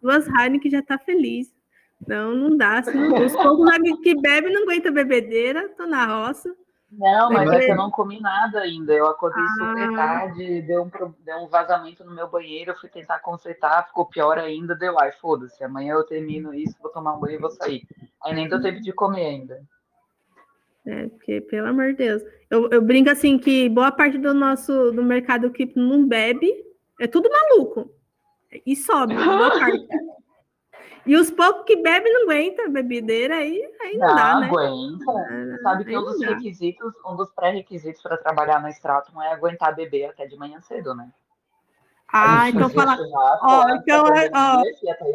duas 0.01 0.27
Heineken 0.29 0.71
já 0.71 0.83
tá 0.83 0.99
feliz. 0.99 1.53
Não, 2.07 2.35
não 2.35 2.57
dá. 2.57 2.83
Se 2.83 2.95
não, 2.95 3.25
os 3.25 3.33
poucos 3.33 3.73
amigos 3.73 4.01
que 4.01 4.21
bebem 4.21 4.53
não 4.53 4.65
aguentam 4.65 4.93
bebedeira, 4.93 5.69
tô 5.71 5.87
na 5.87 6.05
roça. 6.07 6.55
Não, 6.93 7.33
mas 7.33 7.51
é 7.51 7.61
que 7.67 7.73
eu 7.73 7.77
não 7.77 7.91
comi 7.91 8.21
nada 8.21 8.61
ainda. 8.61 8.93
Eu 8.93 9.07
acordei 9.07 9.43
Ah. 9.43 9.55
super 9.59 9.97
tarde, 9.97 10.63
deu 10.63 10.83
um, 10.83 10.91
deu 11.25 11.39
um 11.39 11.49
vazamento 11.49 12.05
no 12.05 12.15
meu 12.15 12.29
banheiro, 12.29 12.71
eu 12.73 12.77
fui 12.77 12.89
tentar 12.89 13.19
consertar, 13.21 13.89
ficou 13.89 14.07
pior 14.07 14.39
ainda, 14.39 14.77
deu, 14.77 14.97
ai, 15.01 15.11
foda-se, 15.13 15.65
amanhã 15.65 15.95
eu 15.95 16.05
termino 16.05 16.55
isso, 16.55 16.77
vou 16.81 16.93
tomar 16.93 17.17
um 17.17 17.21
banho 17.21 17.35
e 17.37 17.41
vou 17.41 17.51
sair. 17.51 17.83
Aí 18.23 18.35
nem 18.35 18.49
deu 18.49 18.61
tempo 18.61 18.81
de 18.81 18.93
comer 18.93 19.27
ainda. 19.27 19.61
É, 20.87 21.09
porque, 21.09 21.41
pelo 21.41 21.69
amor 21.69 21.93
de 21.93 21.95
Deus. 21.95 22.23
Eu, 22.55 22.71
eu 22.71 22.81
brinco 22.81 23.11
assim 23.11 23.37
que 23.37 23.69
boa 23.69 23.91
parte 23.91 24.17
do 24.17 24.33
nosso 24.33 24.93
do 24.93 25.03
mercado 25.03 25.51
que 25.51 25.73
não 25.75 26.07
bebe 26.07 26.55
é 27.01 27.09
tudo 27.09 27.29
maluco. 27.29 27.91
E 28.65 28.77
sobe, 28.77 29.13
boa 29.13 29.51
parte. 29.59 29.89
E 31.05 31.17
os 31.17 31.33
poucos 31.33 31.65
que 31.65 31.75
bebem 31.75 32.13
não 32.13 32.23
aguentam 32.23 32.67
a 32.67 32.69
bebedeira, 32.69 33.35
aí, 33.35 33.61
aí 33.81 33.99
não, 33.99 34.07
Não, 34.07 34.15
dá, 34.15 34.39
né? 34.39 34.47
aguenta. 34.47 35.61
Sabe 35.65 35.85
que 35.85 35.99
um 35.99 36.05
dos 36.05 36.23
requisitos, 36.23 36.93
um 37.05 37.17
dos 37.17 37.33
pré-requisitos 37.33 38.01
para 38.01 38.17
trabalhar 38.19 38.63
na 38.63 38.71
Stratum 38.71 39.21
é 39.21 39.33
aguentar 39.33 39.75
beber 39.75 40.05
até 40.05 40.25
de 40.25 40.37
manhã 40.37 40.61
cedo, 40.61 40.95
né? 40.95 41.11
Ah, 42.13 42.49
então 42.49 42.69
fala. 42.71 42.97
ó, 43.43 43.69
então, 43.71 44.05
da 44.05 44.63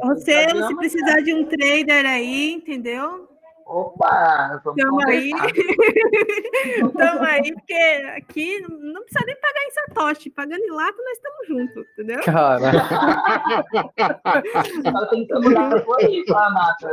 ó, 0.02 0.14
Você, 0.14 0.46
se 0.68 0.76
precisar 0.76 1.22
de 1.22 1.34
um 1.34 1.46
trader 1.46 2.06
aí, 2.06 2.52
entendeu? 2.52 3.29
Opa, 3.70 4.60
vamos 4.64 4.84
Tamo 4.84 5.08
aí. 5.08 5.30
Estamos 5.30 7.22
aí, 7.22 7.54
porque 7.54 7.74
aqui 8.18 8.60
não 8.68 9.04
precisa 9.04 9.24
nem 9.28 9.36
pagar 9.40 9.64
em 9.64 9.72
Satoshi. 9.72 10.32
Pagando 10.32 10.64
em 10.64 10.72
lata, 10.72 10.96
nós 10.98 11.18
estamos 11.18 11.48
juntos, 11.48 11.86
entendeu? 11.94 12.20
Cara, 12.24 12.72
Tá 14.84 15.06
tentando 15.12 15.54
dar 15.54 15.70
pra 15.70 15.82
Floripa, 15.84 16.50
Mata. 16.50 16.90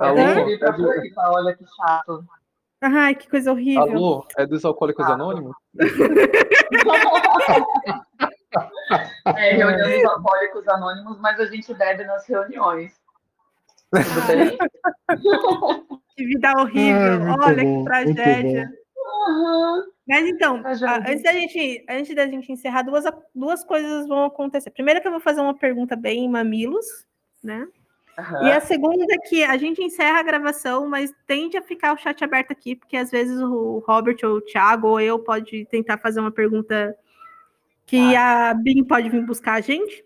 Alô? 0.00 0.18
Eu 0.18 0.44
vir 0.46 0.58
pra 0.58 0.68
É 0.68 0.72
do- 0.72 0.76
Floripa, 0.82 1.22
olha 1.30 1.56
que 1.56 1.64
chato. 1.74 2.22
Ai, 2.82 3.14
que 3.14 3.30
coisa 3.30 3.50
horrível. 3.52 3.82
Alô? 3.82 4.26
É 4.36 4.44
dos 4.46 4.62
Alcoólicos 4.62 5.06
Ah. 5.06 5.14
Anônimos? 5.14 5.56
É, 9.36 9.56
reunião 9.56 9.88
dos 9.90 10.04
alcoólicos 10.04 10.68
anônimos, 10.68 11.18
mas 11.18 11.40
a 11.40 11.46
gente 11.46 11.74
bebe 11.74 12.04
nas 12.04 12.24
reuniões. 12.28 12.92
Tudo 14.02 14.26
bem? 14.26 14.58
Que 16.16 16.24
vida 16.24 16.52
horrível. 16.56 17.22
Olha 17.42 17.64
bom, 17.64 17.78
que 17.84 17.90
tragédia. 17.90 18.70
Aham. 19.26 19.84
Mas 20.06 20.28
então, 20.28 20.62
a- 20.64 20.98
antes 21.10 21.22
da 21.24 21.32
gente, 21.32 21.84
antes 21.88 22.14
da 22.14 22.26
gente 22.26 22.52
encerrar, 22.52 22.82
duas, 22.82 23.04
duas 23.34 23.64
coisas 23.64 24.06
vão 24.06 24.24
acontecer. 24.24 24.70
Primeiro 24.70 25.00
que 25.00 25.08
eu 25.08 25.12
vou 25.12 25.18
fazer 25.20 25.40
uma 25.40 25.54
pergunta 25.58 25.96
bem 25.96 26.28
mamilos, 26.28 26.86
né? 27.42 27.66
E 28.44 28.52
a 28.52 28.60
segunda 28.60 29.04
é 29.12 29.18
que 29.28 29.42
a 29.42 29.56
gente 29.56 29.82
encerra 29.82 30.20
a 30.20 30.22
gravação, 30.22 30.88
mas 30.88 31.12
tende 31.26 31.56
a 31.56 31.62
ficar 31.62 31.92
o 31.92 31.98
chat 31.98 32.22
aberto 32.22 32.52
aqui, 32.52 32.76
porque 32.76 32.96
às 32.96 33.10
vezes 33.10 33.40
o 33.40 33.82
Robert 33.84 34.18
ou 34.22 34.36
o 34.36 34.40
Thiago 34.40 34.86
ou 34.86 35.00
eu 35.00 35.18
pode 35.18 35.64
tentar 35.64 35.98
fazer 35.98 36.20
uma 36.20 36.30
pergunta 36.30 36.96
que 37.86 38.14
a 38.14 38.54
Bim 38.54 38.84
pode 38.84 39.08
vir 39.08 39.26
buscar 39.26 39.54
a 39.54 39.60
gente. 39.60 40.04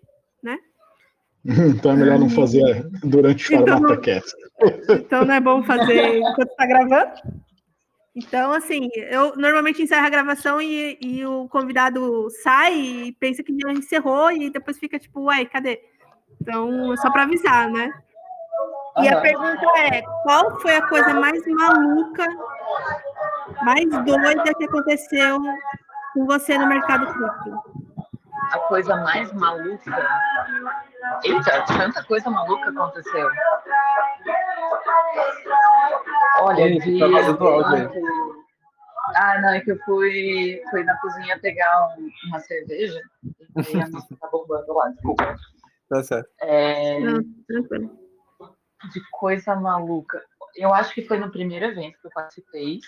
Então 1.75 1.93
é 1.93 1.97
melhor 1.97 2.19
não 2.19 2.29
fazer 2.29 2.87
durante 3.03 3.53
o 3.53 3.57
Então, 3.57 3.67
Charmata 3.67 3.97
Cast. 3.99 4.35
Então 4.91 5.25
não 5.25 5.35
é 5.35 5.41
bom 5.41 5.63
fazer 5.63 6.19
enquanto 6.19 6.51
está 6.51 6.67
gravando. 6.67 7.13
Então, 8.15 8.53
assim, 8.53 8.89
eu 8.95 9.37
normalmente 9.37 9.81
encerro 9.81 10.05
a 10.05 10.11
gravação 10.11 10.61
e, 10.61 10.99
e 11.01 11.25
o 11.25 11.49
convidado 11.49 12.29
sai 12.43 12.75
e 12.75 13.13
pensa 13.13 13.45
que 13.45 13.57
já 13.57 13.71
encerrou 13.71 14.33
e 14.33 14.51
depois 14.51 14.77
fica 14.77 14.99
tipo, 14.99 15.21
uai, 15.23 15.47
cadê? 15.47 15.81
Então, 16.41 16.93
é 16.93 16.97
só 16.97 17.11
para 17.13 17.23
avisar, 17.23 17.71
né? 17.71 17.93
E 19.01 19.09
a 19.09 19.21
pergunta 19.21 19.67
é: 19.79 20.03
qual 20.25 20.59
foi 20.61 20.75
a 20.75 20.89
coisa 20.89 21.15
mais 21.15 21.41
maluca, 21.47 22.27
mais 23.63 23.89
doida 23.89 24.55
que 24.55 24.65
aconteceu 24.65 25.41
com 26.15 26.27
você 26.27 26.59
no 26.59 26.67
mercado 26.67 27.07
cripto? 27.07 27.78
A 28.51 28.59
coisa 28.69 28.97
mais 28.97 29.33
maluca. 29.33 30.09
Eita, 31.25 31.65
tanta 31.67 32.05
coisa 32.05 32.31
maluca 32.31 32.71
aconteceu. 32.71 33.29
Olha, 36.41 36.69
Ih, 36.69 36.79
de... 36.79 36.99
tá 36.99 37.07
áudio. 37.45 37.91
Ah, 39.17 39.41
não, 39.41 39.49
é 39.51 39.61
que 39.61 39.73
eu 39.73 39.79
fui, 39.81 40.63
fui 40.71 40.85
na 40.85 40.97
cozinha 40.99 41.39
pegar 41.41 41.97
um- 41.99 42.11
uma 42.29 42.39
cerveja 42.41 43.01
e 43.73 43.81
a 43.81 43.83
nossa 43.89 44.17
tá 44.21 44.29
bombando 44.31 44.73
lá, 44.75 44.89
desculpa. 44.91 45.37
Tá 45.89 46.03
certo. 46.03 46.29
É, 46.43 47.01
de 47.01 49.01
coisa 49.13 49.57
maluca. 49.57 50.23
Eu 50.55 50.73
acho 50.75 50.93
que 50.95 51.03
foi 51.03 51.19
no 51.19 51.33
primeiro 51.33 51.65
evento 51.67 51.99
que 52.01 52.07
eu 52.07 52.11
participei 52.13 52.79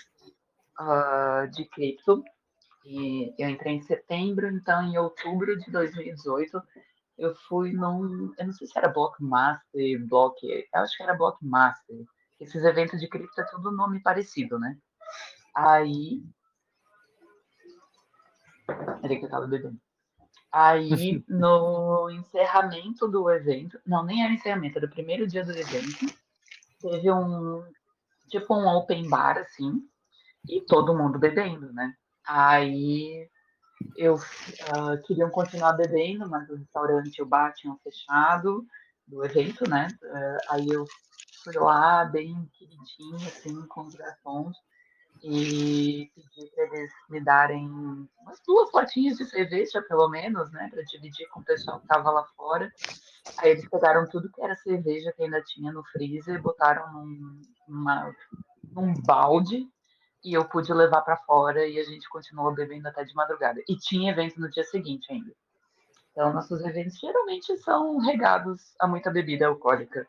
ah, 0.79 1.47
de 1.51 1.65
cripto. 1.65 2.23
E 2.85 3.33
eu 3.37 3.49
entrei 3.49 3.75
em 3.75 3.81
setembro, 3.81 4.47
então 4.47 4.83
em 4.83 4.97
outubro 4.97 5.57
de 5.57 5.69
2018 5.69 6.61
eu 7.17 7.35
fui 7.35 7.71
num. 7.71 8.33
Eu 8.37 8.47
não 8.47 8.53
sei 8.53 8.67
se 8.67 8.77
era 8.77 8.89
Blockmaster, 8.89 10.07
Block. 10.07 10.43
Eu 10.43 10.81
acho 10.81 10.97
que 10.97 11.03
era 11.03 11.15
Blockmaster. 11.15 11.95
Esses 12.39 12.63
eventos 12.63 12.99
de 12.99 13.07
cripto 13.07 13.39
é 13.39 13.45
tudo 13.45 13.71
nome 13.71 14.01
parecido, 14.01 14.57
né? 14.57 14.75
Aí. 15.55 16.23
Peraí 19.01 19.19
que 19.19 19.25
eu 19.25 19.29
tava 19.29 19.45
bebendo. 19.45 19.79
Aí, 20.51 21.23
no 21.29 22.09
encerramento 22.09 23.07
do 23.07 23.29
evento, 23.29 23.79
não, 23.85 24.03
nem 24.03 24.23
era 24.23 24.33
encerramento, 24.33 24.77
era 24.77 24.87
o 24.87 24.91
primeiro 24.91 25.25
dia 25.27 25.45
do 25.45 25.51
evento, 25.51 26.13
teve 26.81 27.09
um, 27.09 27.63
tipo 28.27 28.53
um 28.53 28.67
open 28.67 29.07
bar, 29.07 29.37
assim, 29.37 29.81
e 30.49 30.59
todo 30.61 30.97
mundo 30.97 31.17
bebendo, 31.17 31.71
né? 31.71 31.95
Aí, 32.33 33.27
eu, 33.97 34.15
ah, 34.69 34.95
queriam 35.05 35.29
continuar 35.29 35.73
bebendo, 35.73 36.29
mas 36.29 36.49
o 36.49 36.55
restaurante 36.55 37.17
e 37.17 37.21
o 37.21 37.25
bar 37.25 37.53
tinham 37.53 37.77
fechado 37.83 38.65
do 39.05 39.25
evento, 39.25 39.69
né? 39.69 39.89
Eh, 40.01 40.37
aí 40.49 40.69
eu 40.69 40.85
fui 41.43 41.53
lá, 41.55 42.05
bem 42.05 42.49
queridinho, 42.53 43.27
assim, 43.27 43.67
com 43.67 43.81
os 43.81 43.95
garçons, 43.95 44.55
e 45.21 46.09
pedi 46.15 46.49
para 46.55 46.63
eles 46.67 46.91
me 47.09 47.19
darem 47.19 47.69
umas 47.69 48.39
duas 48.47 48.71
latinhas 48.71 49.17
de 49.17 49.25
cerveja, 49.25 49.81
pelo 49.81 50.07
menos, 50.07 50.49
né, 50.53 50.69
para 50.71 50.83
dividir 50.83 51.27
com 51.31 51.41
o 51.41 51.45
pessoal 51.45 51.79
que 51.79 51.85
estava 51.85 52.11
lá 52.11 52.23
fora. 52.37 52.71
Aí 53.39 53.51
eles 53.51 53.67
pegaram 53.67 54.07
tudo 54.07 54.31
que 54.31 54.41
era 54.41 54.55
cerveja 54.55 55.11
que 55.11 55.23
ainda 55.23 55.43
tinha 55.43 55.73
no 55.73 55.83
freezer, 55.83 56.41
botaram 56.41 56.93
num, 56.93 57.41
numa, 57.67 58.15
num 58.71 58.93
balde 59.05 59.69
e 60.23 60.33
eu 60.33 60.45
pude 60.45 60.71
levar 60.73 61.01
para 61.01 61.17
fora 61.17 61.65
e 61.65 61.79
a 61.79 61.83
gente 61.83 62.07
continuou 62.09 62.53
bebendo 62.53 62.87
até 62.87 63.03
de 63.03 63.13
madrugada. 63.15 63.61
E 63.67 63.75
tinha 63.75 64.11
evento 64.11 64.39
no 64.39 64.49
dia 64.49 64.63
seguinte 64.63 65.11
ainda. 65.11 65.31
Então, 66.11 66.33
nossos 66.33 66.63
eventos 66.65 66.99
geralmente 66.99 67.57
são 67.57 67.97
regados 67.99 68.75
a 68.79 68.87
muita 68.87 69.09
bebida 69.09 69.47
alcoólica. 69.47 70.05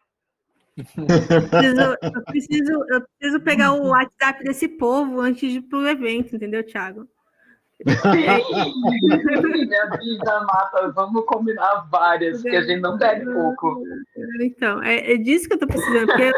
Preciso- 0.74 1.96
eu, 2.02 2.24
preciso, 2.24 2.72
eu 2.88 3.02
preciso 3.18 3.40
pegar 3.40 3.72
o 3.74 3.88
WhatsApp 3.88 4.42
desse 4.42 4.68
povo 4.68 5.20
antes 5.20 5.50
de 5.50 5.58
ir 5.58 5.62
pro 5.62 5.86
evento, 5.86 6.34
entendeu, 6.34 6.64
Thiago? 6.64 7.06
Sim, 7.84 8.72
minha 9.66 9.90
vida, 9.90 10.40
Mata, 10.40 10.88
vamos 10.92 11.24
combinar 11.26 11.88
várias, 11.90 12.42
que 12.42 12.48
a 12.48 12.62
gente 12.62 12.80
não 12.80 12.96
bebe 12.96 13.24
pouco. 13.32 13.82
Então, 14.40 14.82
é, 14.82 15.14
é 15.14 15.16
disso 15.16 15.48
que 15.48 15.54
eu 15.54 15.58
tô 15.58 15.66
precisando, 15.66 16.06
porque 16.06 16.22
eu, 16.22 16.32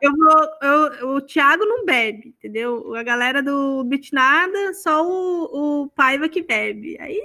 eu 0.00 0.12
vou, 0.16 0.48
eu, 0.62 1.08
o 1.16 1.20
Thiago 1.20 1.64
não 1.64 1.84
bebe, 1.84 2.28
entendeu? 2.28 2.94
A 2.94 3.02
galera 3.02 3.42
do 3.42 3.84
Bitnada, 3.84 4.74
só 4.74 5.06
o, 5.06 5.84
o 5.84 5.88
Paiva 5.90 6.28
que 6.28 6.42
bebe. 6.42 6.98
Aí 7.00 7.20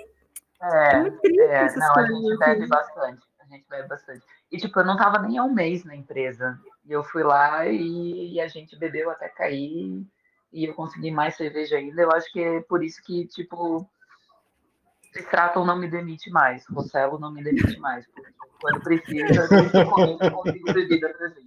é, 0.61 0.93
é 0.93 0.97
é, 0.97 1.75
não, 1.75 1.93
coisas. 1.93 2.11
A 2.11 2.13
gente 2.13 2.37
bebe 2.37 2.59
assim. 2.61 2.67
bastante, 2.67 3.21
a 3.39 3.45
gente 3.45 3.65
bebe 3.69 3.87
bastante. 3.87 4.25
E, 4.51 4.57
tipo, 4.57 4.79
eu 4.79 4.85
não 4.85 4.97
tava 4.97 5.19
nem 5.19 5.37
há 5.37 5.43
um 5.43 5.53
mês 5.53 5.83
na 5.83 5.95
empresa. 5.95 6.59
E 6.85 6.91
eu 6.91 7.03
fui 7.03 7.23
lá 7.23 7.67
e, 7.67 8.33
e 8.33 8.41
a 8.41 8.47
gente 8.47 8.77
bebeu 8.77 9.09
até 9.09 9.27
cair 9.29 10.05
e 10.51 10.65
eu 10.65 10.73
consegui 10.73 11.11
mais 11.11 11.35
cerveja 11.35 11.77
ainda. 11.77 12.01
Eu 12.01 12.11
acho 12.11 12.31
que 12.31 12.41
é 12.41 12.61
por 12.61 12.83
isso 12.83 13.01
que, 13.03 13.27
tipo, 13.27 13.89
Straton 15.13 15.65
não 15.65 15.77
me 15.77 15.89
demite 15.89 16.29
mais, 16.29 16.65
Rossello 16.67 17.19
não 17.19 17.31
me 17.31 17.43
demite 17.43 17.77
mais. 17.79 18.05
Quando 18.61 18.81
precisa, 18.81 19.47
eu 19.51 20.31
consigo 20.31 20.73
bebida 20.73 21.09
pra 21.09 21.27
gente. 21.29 21.44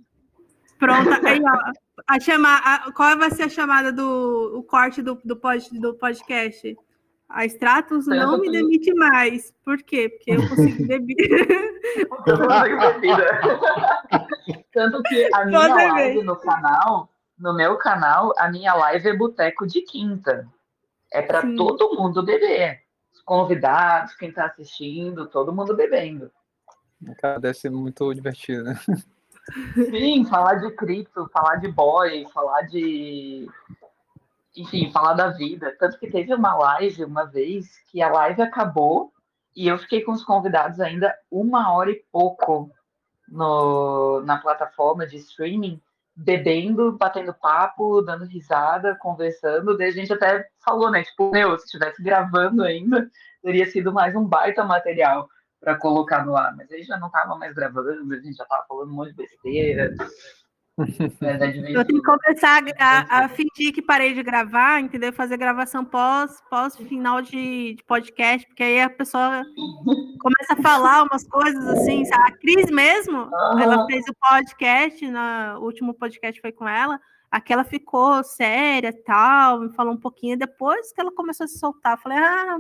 Pronto, 0.79 1.27
aí, 1.27 1.41
ó. 1.43 1.73
A 2.07 2.21
chamar, 2.21 2.63
a, 2.65 2.93
qual 2.93 3.19
vai 3.19 3.31
ser 3.31 3.45
a 3.45 3.49
chamada 3.49 3.93
do 3.93 4.59
o 4.59 4.63
corte 4.63 5.03
do, 5.03 5.21
do, 5.25 5.37
pod, 5.37 5.69
do 5.81 5.95
podcast? 5.95 6.77
A 7.29 7.45
Stratos 7.45 8.07
não 8.07 8.41
me 8.41 8.51
demite 8.51 8.95
mais. 8.95 9.53
Por 9.65 9.83
quê? 9.83 10.09
Porque 10.09 10.31
eu 10.31 10.49
consigo 10.49 10.87
beber. 10.87 11.17
eu 11.97 12.09
consigo 12.09 12.79
bebida. 12.79 13.41
Tanto 14.73 15.03
que 15.03 15.29
a 15.35 15.45
minha 15.45 15.61
Toda 15.61 15.75
live 15.75 16.15
vez. 16.15 16.25
no 16.25 16.37
canal 16.37 17.11
no 17.39 17.55
meu 17.55 17.77
canal, 17.77 18.35
a 18.37 18.51
minha 18.51 18.75
live 18.75 19.09
é 19.09 19.17
Boteco 19.17 19.67
de 19.67 19.83
Quinta. 19.83 20.49
É 21.13 21.23
para 21.23 21.43
todo 21.57 21.97
mundo 21.97 22.23
beber. 22.23 22.83
Os 23.13 23.23
convidados, 23.23 24.15
quem 24.15 24.29
está 24.29 24.47
assistindo, 24.47 25.29
todo 25.29 25.55
mundo 25.55 25.75
bebendo. 25.75 26.31
Cara, 27.19 27.39
deve 27.39 27.57
ser 27.57 27.71
muito 27.71 28.13
divertido, 28.13 28.65
né? 28.65 28.75
Sim, 29.75 30.25
falar 30.27 30.55
de 30.57 30.71
cripto, 30.73 31.29
falar 31.33 31.57
de 31.57 31.69
boy, 31.69 32.27
falar 32.33 32.63
de. 32.63 33.49
Enfim, 34.57 34.91
falar 34.91 35.15
da 35.15 35.29
vida. 35.29 35.75
Tanto 35.79 35.99
que 35.99 36.11
teve 36.11 36.35
uma 36.35 36.57
live 36.57 37.05
uma 37.05 37.25
vez 37.25 37.79
que 37.91 38.03
a 38.03 38.11
live 38.11 38.43
acabou 38.43 39.13
e 39.55 39.69
eu 39.69 39.79
fiquei 39.79 40.03
com 40.03 40.13
os 40.13 40.25
convidados 40.25 40.81
ainda 40.81 41.15
uma 41.31 41.73
hora 41.73 41.91
e 41.91 42.03
pouco 42.13 42.71
no, 43.29 44.23
na 44.25 44.39
plataforma 44.39 45.07
de 45.07 45.17
streaming 45.17 45.81
bebendo, 46.15 46.93
batendo 46.93 47.33
papo, 47.33 48.03
dando 48.03 48.25
risada, 48.25 48.97
conversando. 48.97 49.77
Daí 49.77 49.89
a 49.89 49.93
gente 49.93 50.13
até 50.13 50.49
falou, 50.65 50.91
né? 50.91 51.05
Tipo, 51.05 51.31
meu, 51.31 51.57
se 51.59 51.67
estivesse 51.67 52.03
gravando 52.03 52.65
ainda, 52.65 53.09
teria 53.43 53.71
sido 53.71 53.93
mais 53.93 54.17
um 54.17 54.25
baita 54.25 54.65
material 54.65 55.29
para 55.61 55.77
colocar 55.77 56.25
no 56.25 56.37
ar. 56.37 56.55
Mas 56.57 56.71
aí 56.71 56.83
já 56.83 56.99
não 56.99 57.09
estava 57.09 57.37
mais 57.37 57.55
gravando, 57.55 58.15
a 58.15 58.17
gente 58.17 58.37
já 58.37 58.45
estava 58.45 58.65
falando 58.67 58.91
um 58.91 58.95
monte 58.95 59.11
de 59.11 59.17
besteira. 59.17 59.95
É 60.79 61.75
eu 61.75 61.85
tenho 61.85 62.01
que 62.01 62.07
começar 62.07 62.63
a, 62.79 63.25
a, 63.25 63.29
fingir 63.29 63.75
que 63.75 63.83
parei 63.83 64.15
de 64.15 64.23
gravar, 64.23 64.81
entendeu? 64.81 65.13
Fazer 65.13 65.37
gravação 65.37 65.85
pós, 65.85 66.41
pós 66.49 66.77
final 66.77 67.21
de, 67.21 67.75
de, 67.75 67.85
podcast, 67.85 68.47
porque 68.47 68.63
aí 68.63 68.81
a 68.81 68.89
pessoa 68.89 69.43
começa 70.21 70.53
a 70.53 70.63
falar 70.63 71.03
umas 71.03 71.27
coisas 71.27 71.67
assim, 71.67 72.05
sabe? 72.05 72.23
A 72.29 72.39
Cris 72.39 72.71
mesmo, 72.71 73.23
uhum. 73.23 73.59
ela 73.59 73.87
fez 73.87 74.05
o 74.09 74.15
podcast, 74.15 75.05
no, 75.09 75.59
o 75.59 75.65
último 75.65 75.93
podcast 75.95 76.41
foi 76.41 76.53
com 76.53 76.69
ela, 76.69 77.01
aquela 77.31 77.65
ficou 77.65 78.23
séria 78.25 78.93
tal, 79.05 79.61
me 79.61 79.75
falou 79.75 79.93
um 79.93 80.01
pouquinho, 80.01 80.39
depois 80.39 80.93
que 80.93 81.01
ela 81.01 81.13
começou 81.13 81.45
a 81.45 81.49
se 81.49 81.59
soltar, 81.59 81.95
eu 81.95 82.03
falei, 82.03 82.19
ah, 82.19 82.59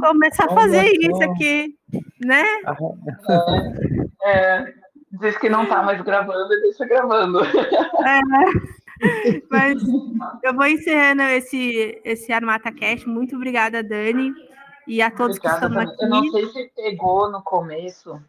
começar 0.00 0.44
a 0.44 0.54
fazer 0.54 0.86
isso 1.00 1.22
aqui, 1.22 1.76
né? 2.24 2.44
É, 4.22 4.30
é 4.30 4.74
diz 5.20 5.36
que 5.38 5.48
não 5.48 5.66
tá 5.66 5.82
mais 5.82 6.00
gravando 6.02 6.52
e 6.52 6.62
deixa 6.62 6.84
gravando. 6.86 7.40
É, 7.44 8.20
mas 9.50 9.82
eu 10.42 10.54
vou 10.54 10.66
encerrando 10.66 11.22
esse, 11.22 12.00
esse 12.04 12.32
Armata 12.32 12.72
Cash. 12.72 13.04
Muito 13.04 13.36
obrigada, 13.36 13.82
Dani. 13.82 14.32
E 14.86 15.00
a 15.00 15.10
todos 15.10 15.38
Obrigada, 15.38 15.60
que 15.60 15.66
estão 15.66 15.82
aqui. 15.82 16.04
Eu 16.04 16.08
não 16.08 16.30
sei 16.30 16.46
se 16.48 16.72
pegou 16.76 17.30
no 17.30 17.42
começo, 17.42 18.20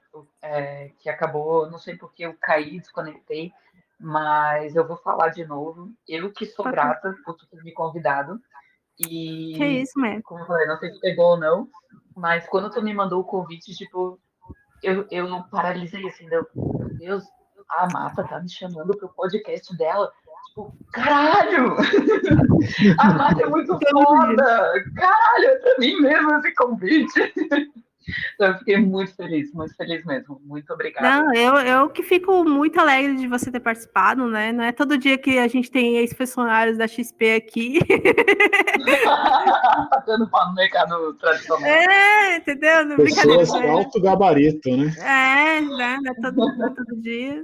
é, 0.41 0.91
que 0.99 1.09
acabou, 1.09 1.69
não 1.69 1.77
sei 1.77 1.95
porque 1.97 2.25
eu 2.25 2.35
caí, 2.39 2.79
desconectei, 2.79 3.51
mas 3.99 4.75
eu 4.75 4.87
vou 4.87 4.97
falar 4.97 5.29
de 5.29 5.45
novo. 5.45 5.91
Eu 6.07 6.31
que 6.31 6.45
sou 6.45 6.65
grata 6.65 7.15
por 7.25 7.35
ter 7.35 7.63
me 7.63 7.73
convidado. 7.73 8.39
E, 8.99 9.53
que 9.55 9.65
isso, 9.65 9.99
mesmo. 9.99 10.23
Como 10.23 10.41
eu 10.41 10.45
falei, 10.45 10.67
não 10.67 10.77
sei 10.77 10.91
se 10.91 10.99
pegou 11.01 11.31
ou 11.31 11.39
não, 11.39 11.67
mas 12.15 12.47
quando 12.47 12.69
tu 12.69 12.81
me 12.81 12.93
mandou 12.93 13.21
o 13.21 13.25
convite, 13.25 13.75
tipo, 13.75 14.19
eu, 14.81 15.05
eu 15.11 15.43
paralisei 15.51 16.07
assim, 16.07 16.27
meu 16.27 16.47
Deus, 16.97 17.23
a 17.69 17.87
Mata 17.91 18.23
tá 18.23 18.39
me 18.39 18.49
chamando 18.49 18.95
pro 18.97 19.09
podcast 19.09 19.75
dela. 19.77 20.11
Tipo, 20.47 20.73
caralho! 20.93 21.75
a 22.99 23.13
Mata 23.13 23.41
é 23.41 23.49
muito 23.49 23.77
foda! 23.91 24.73
Caralho, 24.95 25.45
é 25.45 25.55
pra 25.57 25.75
mim 25.79 25.99
mesmo 25.99 26.31
esse 26.37 26.53
convite. 26.53 27.33
Então, 28.35 28.47
eu 28.53 28.57
fiquei 28.59 28.77
muito 28.77 29.15
feliz, 29.15 29.51
muito 29.53 29.75
feliz 29.75 30.05
mesmo. 30.05 30.39
Muito 30.45 30.71
obrigada. 30.73 31.09
Não, 31.09 31.33
eu, 31.33 31.55
eu 31.55 31.89
que 31.89 32.03
fico 32.03 32.43
muito 32.43 32.79
alegre 32.79 33.15
de 33.15 33.27
você 33.27 33.51
ter 33.51 33.59
participado, 33.59 34.27
né? 34.27 34.51
Não 34.51 34.63
é 34.63 34.71
todo 34.71 34.97
dia 34.97 35.17
que 35.17 35.37
a 35.37 35.47
gente 35.47 35.71
tem 35.71 35.97
ex-funcionários 35.97 36.77
da 36.77 36.87
XP 36.87 37.35
aqui. 37.35 37.79
Dando 40.05 40.29
pau 40.29 40.49
no 40.49 40.55
mercado 40.55 41.13
tradicional. 41.15 41.67
É, 41.67 42.37
entendeu? 42.37 42.85
Não 42.85 42.95
Pessoas 42.97 43.51
de 43.51 43.67
alto 43.67 44.01
gabarito, 44.01 44.69
né? 44.75 44.93
É, 44.99 45.61
né? 45.61 45.97
Não 46.01 46.11
é 46.11 46.15
todo, 46.21 46.37
não 46.37 46.67
é 46.67 46.69
todo 46.69 47.01
dia. 47.01 47.43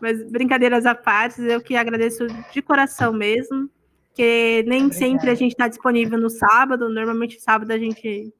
Mas 0.00 0.22
brincadeiras 0.30 0.86
à 0.86 0.94
parte, 0.94 1.42
eu 1.42 1.60
que 1.60 1.76
agradeço 1.76 2.26
de 2.52 2.62
coração 2.62 3.12
mesmo. 3.12 3.68
Porque 4.08 4.64
nem 4.66 4.86
Obrigada. 4.86 4.94
sempre 4.94 5.30
a 5.30 5.34
gente 5.34 5.52
está 5.52 5.68
disponível 5.68 6.18
no 6.18 6.28
sábado. 6.28 6.88
Normalmente 6.88 7.40
sábado 7.40 7.70
a 7.70 7.78
gente 7.78 8.32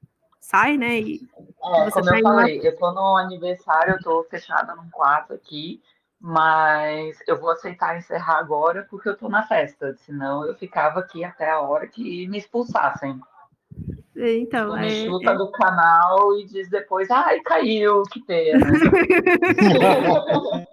sai, 0.43 0.77
né? 0.77 1.01
E 1.01 1.21
é, 1.65 1.91
como 1.91 2.11
eu 2.11 2.23
falei, 2.23 2.23
uma... 2.23 2.67
eu 2.67 2.77
tô 2.77 2.93
no 2.93 3.17
aniversário, 3.17 3.95
eu 3.95 4.03
tô 4.03 4.25
fechada 4.25 4.75
num 4.75 4.91
quarto 4.91 5.33
aqui, 5.33 5.81
mas 6.21 7.17
eu 7.27 7.41
vou 7.41 7.51
aceitar 7.51 7.97
encerrar 7.97 8.39
agora 8.39 8.87
porque 8.91 9.09
eu 9.09 9.17
tô 9.17 9.29
na 9.29 9.47
festa, 9.47 9.97
senão 10.05 10.45
eu 10.45 10.55
ficava 10.57 11.01
aqui 11.01 11.25
até 11.25 11.49
a 11.49 11.61
hora 11.61 11.87
que 11.87 12.27
me 12.29 12.37
expulsassem. 12.37 13.19
Então, 14.15 14.77
me 14.77 14.87
é, 14.87 15.07
chuta 15.07 15.31
é... 15.31 15.37
do 15.37 15.51
canal 15.53 16.39
e 16.39 16.45
diz 16.45 16.69
depois, 16.69 17.11
ai, 17.11 17.41
caiu, 17.41 18.03
que 18.03 18.23
pena. 18.25 18.67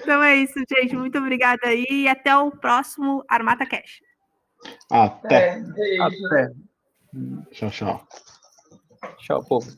então 0.00 0.22
é 0.22 0.36
isso, 0.36 0.54
gente. 0.70 0.94
Muito 0.94 1.18
obrigada 1.18 1.66
aí 1.66 1.84
e 1.90 2.06
até 2.06 2.36
o 2.36 2.52
próximo 2.52 3.24
Armata 3.28 3.66
Cash. 3.66 4.00
Até. 4.90 5.60
É, 5.76 6.00
até. 6.00 6.52
Tchau, 7.50 7.70
tchau. 7.70 8.06
Tchau, 9.18 9.42
povo. 9.44 9.70